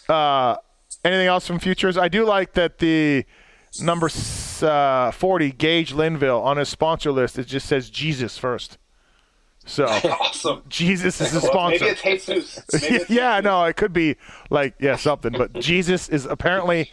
[0.09, 0.55] uh,
[1.03, 1.97] anything else from futures?
[1.97, 3.25] I do like that the
[3.81, 4.09] number
[4.61, 8.77] uh, 40, Gage Linville, on his sponsor list, it just says Jesus first.
[9.65, 10.63] So, Awesome.
[10.69, 11.85] Jesus is the Well, sponsor.
[11.85, 12.63] maybe it's Jesus.
[12.81, 14.15] Maybe it's yeah, no, it could be
[14.49, 16.89] like yeah something, but Jesus is apparently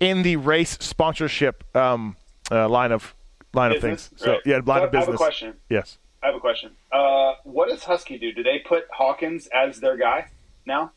[0.00, 2.16] in the race sponsorship um,
[2.50, 3.14] uh, line of
[3.54, 4.08] line of Business?
[4.08, 4.20] things.
[4.22, 4.40] So Right.
[4.46, 5.54] yeah, line So of I have a question.
[5.68, 5.98] Yes.
[6.22, 6.72] I have a question.
[6.92, 8.32] Uh, what does Husky do?
[8.32, 10.26] Do they put Hawkins as their guy
[10.66, 10.92] now?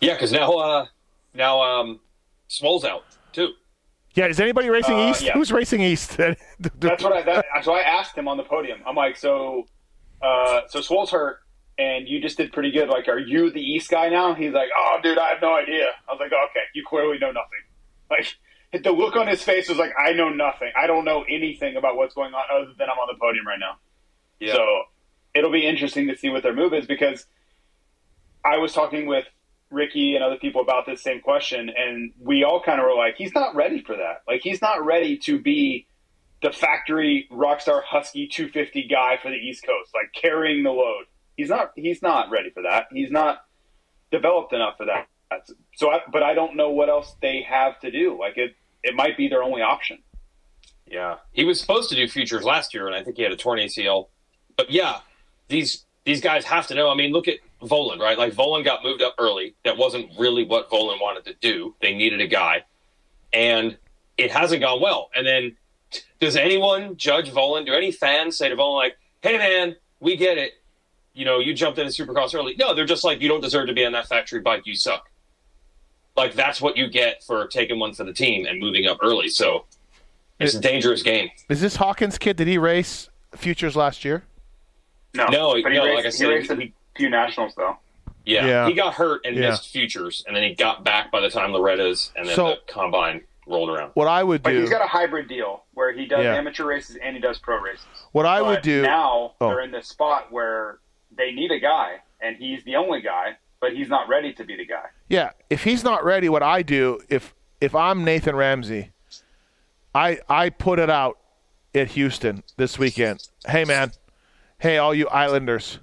[0.00, 0.86] Yeah, because now uh,
[1.34, 2.00] now um,
[2.48, 3.48] Swole's out too.
[4.14, 4.26] Yeah.
[4.26, 5.22] Is anybody racing Uh, east?
[5.22, 5.32] yeah.
[5.32, 6.16] Who's racing east?
[6.60, 7.22] That's what I.
[7.22, 8.80] That, so I asked him on the podium.
[8.86, 9.66] I'm like, so,
[10.22, 11.40] uh, so Swole's hurt,
[11.78, 12.88] and you just did pretty good.
[12.88, 14.34] Like, are you the East guy now?
[14.34, 15.86] He's like, oh, dude, I have no idea.
[16.08, 17.60] I was like, okay, you clearly know nothing.
[18.10, 18.36] Like,
[18.82, 20.70] the look on his face was like, I know nothing.
[20.76, 23.58] I don't know anything about what's going on other than I'm on the podium right
[23.58, 23.78] now.
[24.40, 24.54] Yeah.
[24.54, 24.82] So
[25.34, 27.26] it'll be interesting to see what their move is because
[28.44, 29.24] I was talking with
[29.70, 33.16] Ricky and other people about this same question, and we all kind of were like,
[33.16, 34.22] he's not ready for that.
[34.26, 35.86] Like, he's not ready to be
[36.42, 41.04] the factory rockstar husky 250 guy for the East Coast, like carrying the load.
[41.36, 41.72] He's not.
[41.74, 42.86] He's not ready for that.
[42.92, 43.44] He's not
[44.10, 45.08] developed enough for that.
[45.78, 48.18] So, I, but I don't know what else they have to do.
[48.18, 49.98] Like it, it might be their only option.
[50.88, 53.36] Yeah, he was supposed to do futures last year, and I think he had a
[53.36, 54.08] torn ACL.
[54.56, 54.98] But yeah,
[55.46, 56.90] these these guys have to know.
[56.90, 58.18] I mean, look at Vohland, right?
[58.18, 59.54] Like Vohland got moved up early.
[59.64, 61.76] That wasn't really what Vohland wanted to do.
[61.80, 62.64] They needed a guy,
[63.32, 63.78] and
[64.16, 65.10] it hasn't gone well.
[65.14, 65.56] And then,
[66.18, 67.66] does anyone judge Vohland?
[67.66, 70.54] Do any fans say to Vohland like, "Hey, man, we get it.
[71.14, 73.74] You know, you jumped into Supercross early." No, they're just like, "You don't deserve to
[73.74, 74.62] be on that factory bike.
[74.66, 75.08] You suck."
[76.18, 79.28] Like that's what you get for taking one for the team and moving up early.
[79.28, 79.64] So
[80.40, 81.30] it's a dangerous game.
[81.48, 82.36] Is this Hawkins kid?
[82.36, 84.24] Did he race futures last year?
[85.14, 87.54] No, No, but he no, raced, like I said, he raced he- a few nationals
[87.56, 87.78] though.
[88.26, 88.46] Yeah.
[88.46, 88.66] Yeah.
[88.68, 89.50] he got hurt and Yeah.
[89.50, 92.56] missed futures, and then he got back by the time Loretta's and then So- the
[92.66, 93.92] combine rolled around.
[93.94, 94.60] What I would do, But do.
[94.60, 96.34] he's got a hybrid deal where he does Yeah.
[96.34, 97.86] amateur races and he does pro races.
[98.12, 98.82] what I would do.
[98.82, 99.48] now Oh.
[99.48, 100.80] they're in this spot where
[101.12, 104.56] they need a guy, and he's the only guy, but he's not ready to be
[104.56, 104.86] the guy.
[105.08, 108.92] Yeah, if he's not ready, what I do if if I'm Nathan Ramsey,
[109.94, 111.18] I I put it out
[111.74, 113.26] at Houston this weekend.
[113.46, 113.92] Hey man,
[114.58, 115.78] hey all you Islanders,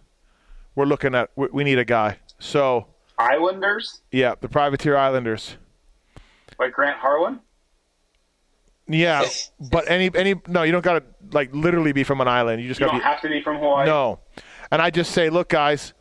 [0.76, 2.20] we're looking at we, we need a guy.
[2.40, 2.88] So
[3.18, 5.58] Islanders yeah, the Privateer Islanders.
[6.60, 7.40] like Grant Harlan.
[8.88, 9.26] Yeah,
[9.60, 12.62] but any any no, you don't got to like literally be from an island.
[12.62, 13.86] You just You got to don't be have to be from Hawaii.
[13.88, 14.20] no.
[14.72, 15.94] And I just say, look, guys,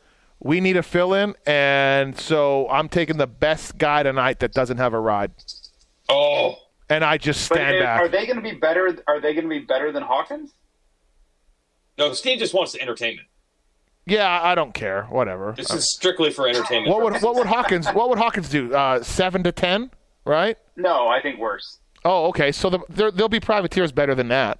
[0.44, 4.76] we need a fill in, and so I'm taking the best guy tonight that doesn't
[4.78, 5.32] have a ride,
[6.08, 6.54] Oh,
[6.88, 8.00] and I just stand if- back.
[8.00, 8.96] are they going to be better?
[9.08, 10.52] Are they going to be better than Hawkins?
[11.98, 13.26] no, Steve just wants the entertainment.
[14.06, 15.04] Yeah, I don't care.
[15.04, 15.54] Whatever.
[15.56, 16.90] This is strictly for entertainment.
[16.94, 18.74] What would what would Hawkins what would Hawkins do?
[18.74, 19.90] Uh, seven to ten,
[20.26, 20.58] right?
[20.76, 21.78] No, I think worse.
[22.04, 22.52] Oh, okay.
[22.52, 24.58] So the, there, there'll be privateers better than that.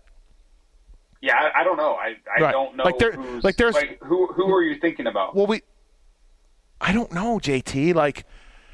[1.20, 1.92] Yeah, I, I don't know.
[1.94, 2.52] I, I Right.
[2.52, 2.84] don't know.
[2.84, 5.34] Like there- who's, like there's- who who are you thinking about?
[5.36, 5.60] Well, we.
[6.84, 7.94] I don't know, JT.
[7.94, 8.26] Like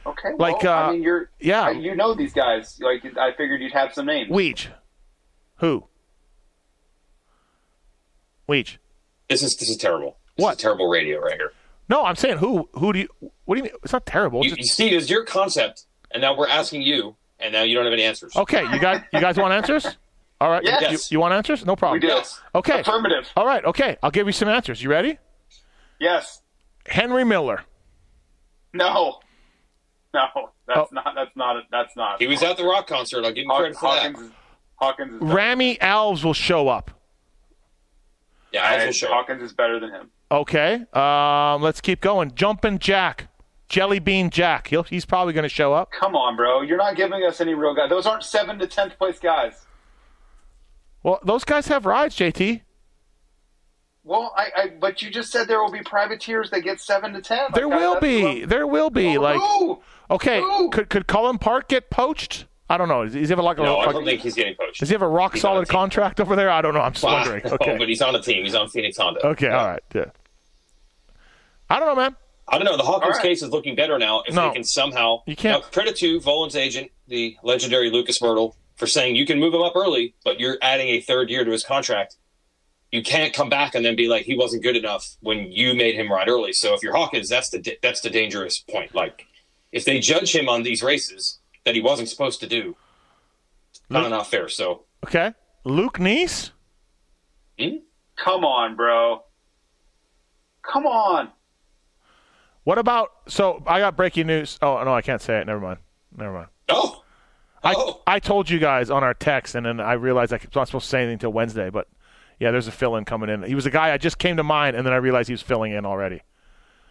[0.04, 1.70] okay, like, uh, I mean, you're yeah.
[1.70, 2.78] You know these guys.
[2.82, 4.30] Like I figured you'd have some names.
[4.30, 4.66] Weege.
[5.58, 5.84] Who?
[8.48, 8.78] Weege.
[9.28, 10.16] This is this is terrible.
[10.36, 10.56] This What?
[10.56, 11.52] is terrible radio right here.
[11.88, 12.68] No, I'm saying who?
[12.72, 13.08] Who do you?
[13.44, 13.72] What do you mean?
[13.84, 14.44] It's not terrible.
[14.44, 17.62] You, It's you, just- Steve, is your concept, and now we're asking you, and now
[17.62, 18.34] you don't have any answers.
[18.36, 19.02] okay, you guys.
[19.12, 19.86] You guys want answers?
[20.40, 20.62] All right.
[20.64, 21.10] You- Yes.
[21.10, 21.64] You, you want answers?
[21.64, 22.00] No problem.
[22.00, 22.12] we do.
[22.12, 22.40] Yes.
[22.54, 22.80] Okay.
[22.80, 23.28] Affirmative.
[23.36, 23.64] All right.
[23.64, 23.96] Okay.
[24.02, 24.82] I'll give you some answers.
[24.82, 25.18] You ready?
[26.00, 26.40] Yes.
[26.86, 27.62] Henry Miller.
[28.72, 29.20] No.
[30.14, 30.26] No.
[30.66, 30.86] That's Oh.
[30.92, 31.12] not.
[31.14, 31.64] That's not.
[31.70, 32.20] That's not.
[32.20, 33.24] He was at the rock concert.
[33.24, 34.02] I'll give him Haw- credit for that.
[34.02, 34.20] Hawkins.
[34.20, 34.32] Is,
[34.76, 35.32] Hawkins is better.
[35.34, 36.90] Rami Alves will show up.
[38.52, 39.08] Yeah, I And will show.
[39.08, 40.10] Hawkins is better than him.
[40.30, 40.84] Okay.
[40.92, 42.34] Um, let's keep going.
[42.34, 43.28] Jumping Jack.
[43.68, 44.66] Jelly Bean Jack.
[44.68, 45.92] He'll, he's probably going to show up.
[45.92, 46.62] Come on, bro.
[46.62, 47.88] You're not giving us any real guys.
[47.88, 49.64] Those aren't seven to tenth place guys.
[51.04, 52.62] Well, those guys have rides, JT.
[54.02, 57.20] Well, I, I but you just said there will be privateers that get seven to
[57.20, 57.50] ten.
[57.54, 58.22] There Like, will that's be.
[58.40, 59.16] what- There will be.
[59.18, 59.80] Oh, Like, who?
[60.10, 60.70] okay, Who?
[60.70, 62.46] could could Cullen Park get poached?
[62.70, 63.04] I don't know.
[63.04, 64.78] Does he have a, like, a, No, I don't think he's getting poached.
[64.78, 66.50] does he have a rock He's solid a contract over there?
[66.50, 66.80] I don't know.
[66.80, 67.14] I'm just Wow.
[67.14, 67.42] wondering.
[67.44, 67.76] No, Okay.
[67.76, 68.44] but he's on a team.
[68.44, 69.26] He's on Phoenix Honda.
[69.26, 69.46] Okay.
[69.48, 69.58] Yeah.
[69.60, 69.82] All right.
[69.92, 70.04] Yeah.
[71.68, 72.16] I don't know, man.
[72.48, 72.76] I don't know.
[72.76, 73.22] The Hawkins All right.
[73.22, 74.22] case is looking better now.
[74.26, 74.48] If No.
[74.48, 78.86] they can somehow, You can't- Now, credit to Vohland's agent, the legendary Lucas Mirtl, for
[78.86, 81.64] saying you can move him up early, but you're adding a third year to his
[81.64, 82.16] contract.
[82.92, 85.94] You can't come back and then be like he wasn't good enough when you made
[85.94, 86.52] him ride early.
[86.52, 88.94] So if you're Hawkins, that's the that's the dangerous point.
[88.94, 89.26] Like
[89.72, 92.74] if they judge him on these races that he wasn't supposed to do,
[93.92, 94.48] kind of not fair.
[94.48, 95.32] So Okay.
[95.64, 96.50] Luke Neese.
[97.58, 97.76] Hmm?
[98.16, 99.22] Come on, bro.
[100.62, 101.30] Come on.
[102.64, 103.10] What about?
[103.28, 104.58] So I got breaking news.
[104.60, 105.46] Oh no, I can't say it.
[105.46, 105.78] Never mind.
[106.16, 106.48] Never mind.
[106.68, 107.02] oh,
[107.62, 110.66] I, oh, I told you guys on our text, and then I realized I'm not
[110.66, 111.70] supposed to say anything until Wednesday.
[111.70, 111.88] But
[112.40, 113.42] yeah, there's a fill in coming in.
[113.44, 115.42] He was a guy I just came to mind, and then I realized he was
[115.42, 116.22] filling in already.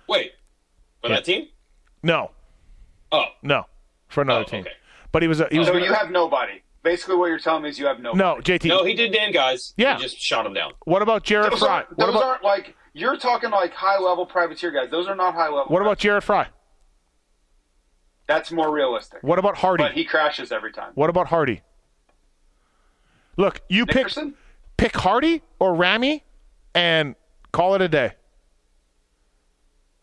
[0.07, 0.31] wait,
[1.01, 1.15] for Yeah.
[1.15, 1.49] that team?
[2.01, 2.31] No,
[3.11, 3.65] Oh, no,
[4.07, 4.61] for another Oh, team.
[4.61, 4.71] okay.
[5.11, 6.61] But he was a, he was So gonna- you have nobody.
[6.83, 8.13] basically what you're telling me is you have no.
[8.13, 8.37] No.
[8.41, 8.69] JT.
[8.69, 9.73] No, he did name guys.
[9.77, 9.95] Yeah.
[9.97, 10.73] He just shot him down.
[10.85, 11.69] What about Jared Those, Fry?
[11.69, 14.89] aren't, What those about aren't like you're talking like high level privateer guys.
[14.91, 15.65] Those are not high level.
[15.65, 16.47] what about Jared Fry?
[18.27, 19.19] That's more realistic.
[19.23, 19.83] What about Hardy?
[19.83, 20.91] But he crashes every time.
[20.93, 21.61] What about Hardy?
[23.37, 24.35] Look, you pick Nickerson?
[24.79, 26.23] Pick Hardy or Ramy,
[26.73, 27.15] and
[27.51, 28.13] call it a day.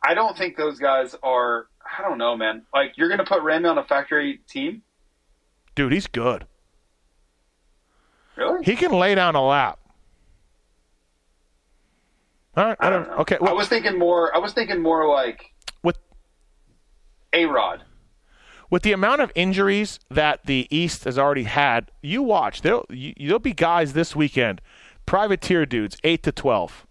[0.04, 1.66] I don't think those guys are.
[1.98, 2.62] I don't know, man.
[2.74, 4.82] Like you're going to put Ramy on a factory team?
[5.74, 6.46] Dude, he's good.
[8.36, 8.64] Really?
[8.64, 9.78] He can lay down a lap.
[12.56, 13.16] All right, I don't whatever.
[13.16, 13.22] know.
[13.22, 14.34] Okay, I was thinking more.
[14.34, 15.98] I was thinking more like with
[17.32, 17.82] a Rod.
[18.70, 22.62] With the amount of injuries that the East has already had, you watch.
[22.62, 24.60] There'll you, there'll be guys this weekend,
[25.04, 26.86] privateer dudes, eight to twelve.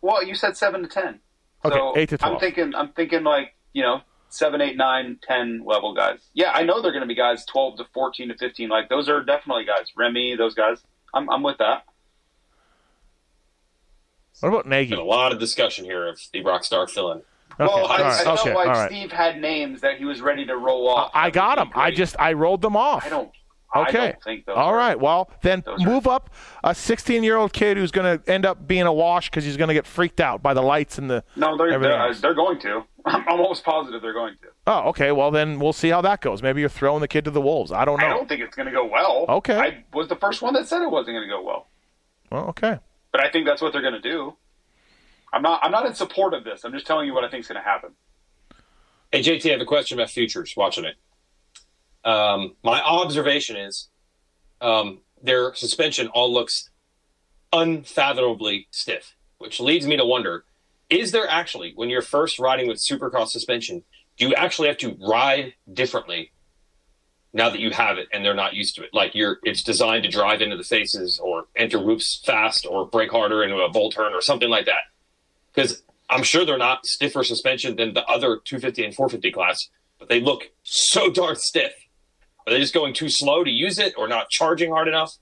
[0.00, 1.20] Well, you said seven to ten.
[1.64, 2.34] Okay, so eight to 12.
[2.34, 2.74] I'm thinking.
[2.74, 6.18] I'm thinking like you know seven, eight, nine, ten level guys.
[6.34, 8.68] Yeah, I know they're going to be guys twelve to fourteen to fifteen.
[8.68, 9.92] Like those are definitely guys.
[9.96, 10.82] Remy, those guys.
[11.14, 11.84] I'm I'm with that.
[14.40, 14.90] What about Nagy?
[14.90, 17.22] Been a lot of discussion here of the Rockstar fill-in.
[17.64, 18.90] Okay, well, I, all right, I felt okay, like all right.
[18.90, 21.10] Steve had names that he was ready to roll off.
[21.14, 21.70] I got them.
[21.74, 23.04] I just I rolled them off.
[23.06, 23.30] I don't.
[23.74, 23.92] I Okay.
[24.12, 24.56] don't think those.
[24.58, 25.00] All right.
[25.00, 26.28] Well, then Those are- move up
[26.62, 29.56] a 16 year old kid who's going to end up being a wash because he's
[29.56, 31.24] going to get freaked out by the lights and the.
[31.36, 32.82] No, they're they're, they're going to.
[33.06, 34.48] I'm almost positive they're going to.
[34.66, 35.10] Oh, okay.
[35.10, 36.42] Well, then we'll see how that goes.
[36.42, 37.72] Maybe you're throwing the kid to the wolves.
[37.72, 38.04] I don't know.
[38.06, 39.24] I don't think it's going to go well.
[39.28, 39.56] Okay.
[39.58, 41.66] I was the first one that said it wasn't going to go well,
[42.30, 42.78] Well, okay.
[43.10, 44.36] but I think that's what they're going to do.
[45.32, 45.60] I'm not.
[45.62, 46.64] I'm not in support of this.
[46.64, 47.90] I'm just telling you what I think is going to happen.
[49.10, 50.54] Hey, JT, I have a question about futures.
[50.56, 50.96] Watching it.
[52.04, 53.88] Um, my observation is
[54.60, 56.70] um, their suspension all looks
[57.52, 60.44] unfathomably stiff, which leads me to wonder
[60.92, 63.82] is there actually, when you're first riding with supercross suspension,
[64.18, 66.32] do you actually have to ride differently
[67.32, 68.90] now that you have it and they're not used to it?
[68.92, 73.10] Like you're, it's designed to drive into the faces or enter whoops fast or brake
[73.10, 74.82] harder into a bull turn or something like that.
[75.54, 79.58] Because I'm sure they're not stiffer suspension than the other 250 and 450 class,
[79.98, 81.72] but they look so darn stiff.
[82.46, 85.12] Are they just going too slow to use it or not charging hard enough?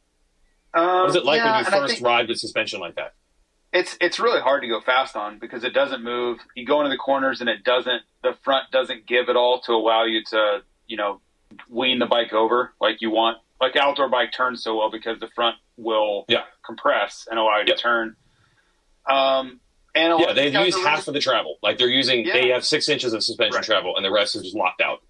[0.73, 3.13] Um, What is it like yeah, when you first think ride with suspension like that?
[3.73, 6.39] It's it's really hard to go fast on because it doesn't move.
[6.57, 8.03] You go into the corners and it doesn't.
[8.23, 11.21] The front doesn't give at all to allow you to you know
[11.69, 13.39] wean the bike over like you want.
[13.61, 16.45] Like outdoor bike turns so well because the front will Yeah.
[16.65, 17.77] compress and allow you Yep.
[17.77, 18.17] to turn.
[19.09, 19.61] Um,
[19.95, 21.59] and Yeah, they use half really- of the travel.
[21.63, 22.33] Like they're using, Yeah.
[22.35, 23.65] they have six inches of suspension Right.
[23.65, 25.01] travel, and the rest is just locked out.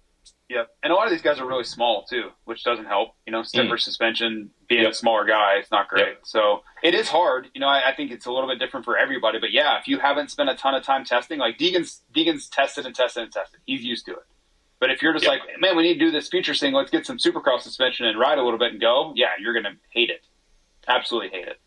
[0.49, 3.15] Yeah, And a lot of these guys are really small too, which doesn't help.
[3.25, 4.85] You know, stiffer suspension, being Mm.
[4.85, 4.91] Yep.
[4.91, 6.07] a smaller guy, it's not great.
[6.07, 6.19] Yep.
[6.23, 7.49] So it is hard.
[7.53, 9.39] You know, I, I think it's a little bit different for everybody.
[9.39, 12.85] But yeah, if you haven't spent a ton of time testing, like Deegan's Deegan's tested
[12.85, 13.61] and tested and tested.
[13.65, 14.23] He's used to it.
[14.81, 15.31] But if you're just Yep.
[15.39, 18.19] like, man, we need to do this future thing, let's get some supercross suspension and
[18.19, 20.25] ride a little bit and go, yeah, you're gonna hate it.
[20.87, 21.61] Absolutely hate it.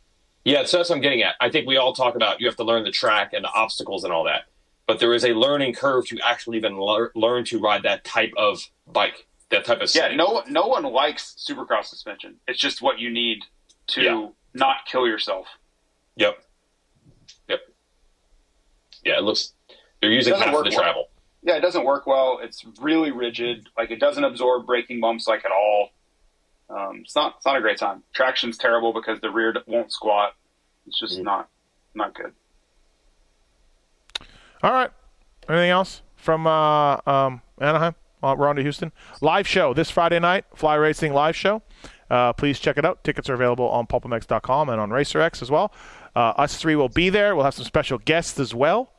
[0.45, 1.37] Yeah, so that's what I'm getting at.
[1.41, 4.05] I think we all talk about you have to learn the track and the obstacles
[4.05, 4.43] and all that,
[4.87, 8.33] but there is a learning curve to actually even lear- learn to ride that type
[8.37, 12.37] of bike, that type of Yeah, no no one likes supercross suspension.
[12.47, 13.43] It's just what you need
[13.89, 14.29] to Yeah.
[14.53, 15.47] not kill yourself.
[16.17, 16.39] Yep.
[17.49, 17.61] Yep.
[19.05, 19.55] Yeah, it looks
[20.03, 20.71] they're using half of the well.
[20.79, 21.09] travel.
[21.43, 22.39] Yeah, it doesn't work well.
[22.43, 23.69] It's really rigid.
[23.79, 25.91] Like it doesn't absorb braking bumps like at all.
[26.71, 27.35] Um, it's not.
[27.37, 28.03] It's not a great time.
[28.15, 30.35] Traction's terrible because the rear won't squat.
[30.87, 31.25] It's just Mm.
[31.25, 31.49] not
[31.95, 32.33] not good.
[34.63, 34.91] All right.
[35.49, 37.95] Anything else from uh, um, Anaheim?
[38.23, 38.93] Uh, we're on to Houston.
[39.21, 41.63] Live show this Friday night, Fly Racing live show.
[42.11, 43.05] Uh, please check it out.
[43.05, 45.73] Tickets are available on pulpmx.com and on RacerX as well.
[46.17, 47.35] Uh, us three will be there.
[47.37, 48.93] We'll have some special guests as well.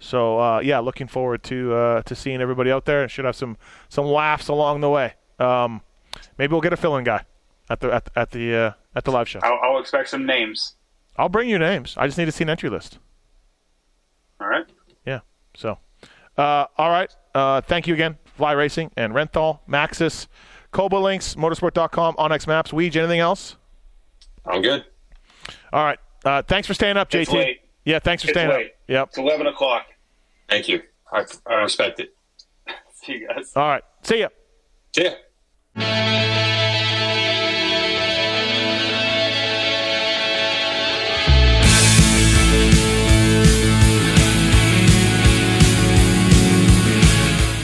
[0.00, 3.08] So uh, yeah, looking forward to uh, to seeing everybody out there.
[3.08, 3.56] Should have some
[3.88, 5.14] some laughs along the way.
[5.38, 5.82] Um,
[6.38, 7.24] maybe we'll get a fill-in guy
[7.70, 9.40] at the at, at the uh, at the live show.
[9.42, 10.74] I'll, I'll expect some names.
[11.16, 11.94] I'll bring you names.
[11.96, 12.98] I just need to see an entry list.
[14.40, 14.64] All right.
[15.06, 15.20] Yeah.
[15.54, 15.78] So,
[16.38, 17.14] uh, all right.
[17.34, 20.26] Uh, thank you again, Fly Racing and Renthal, Maxxis,
[20.72, 22.96] Kouba Links, Motosport.com, Onyx Maps, Weege.
[22.96, 23.56] Anything else?
[24.46, 24.84] I'm good.
[25.72, 25.98] All right.
[26.24, 27.34] Uh, thanks for staying up, It's JT.
[27.34, 27.60] late.
[27.84, 28.66] Yeah, thanks for It's staying late.
[28.66, 28.72] up.
[28.88, 29.08] Yep.
[29.08, 29.86] It's eleven o'clock.
[30.48, 30.82] Thank you.
[31.12, 32.14] I, I respect it.
[32.94, 33.52] See you guys.
[33.56, 33.82] All right.
[34.02, 34.28] See ya.
[34.94, 35.04] See
[35.76, 36.11] ya.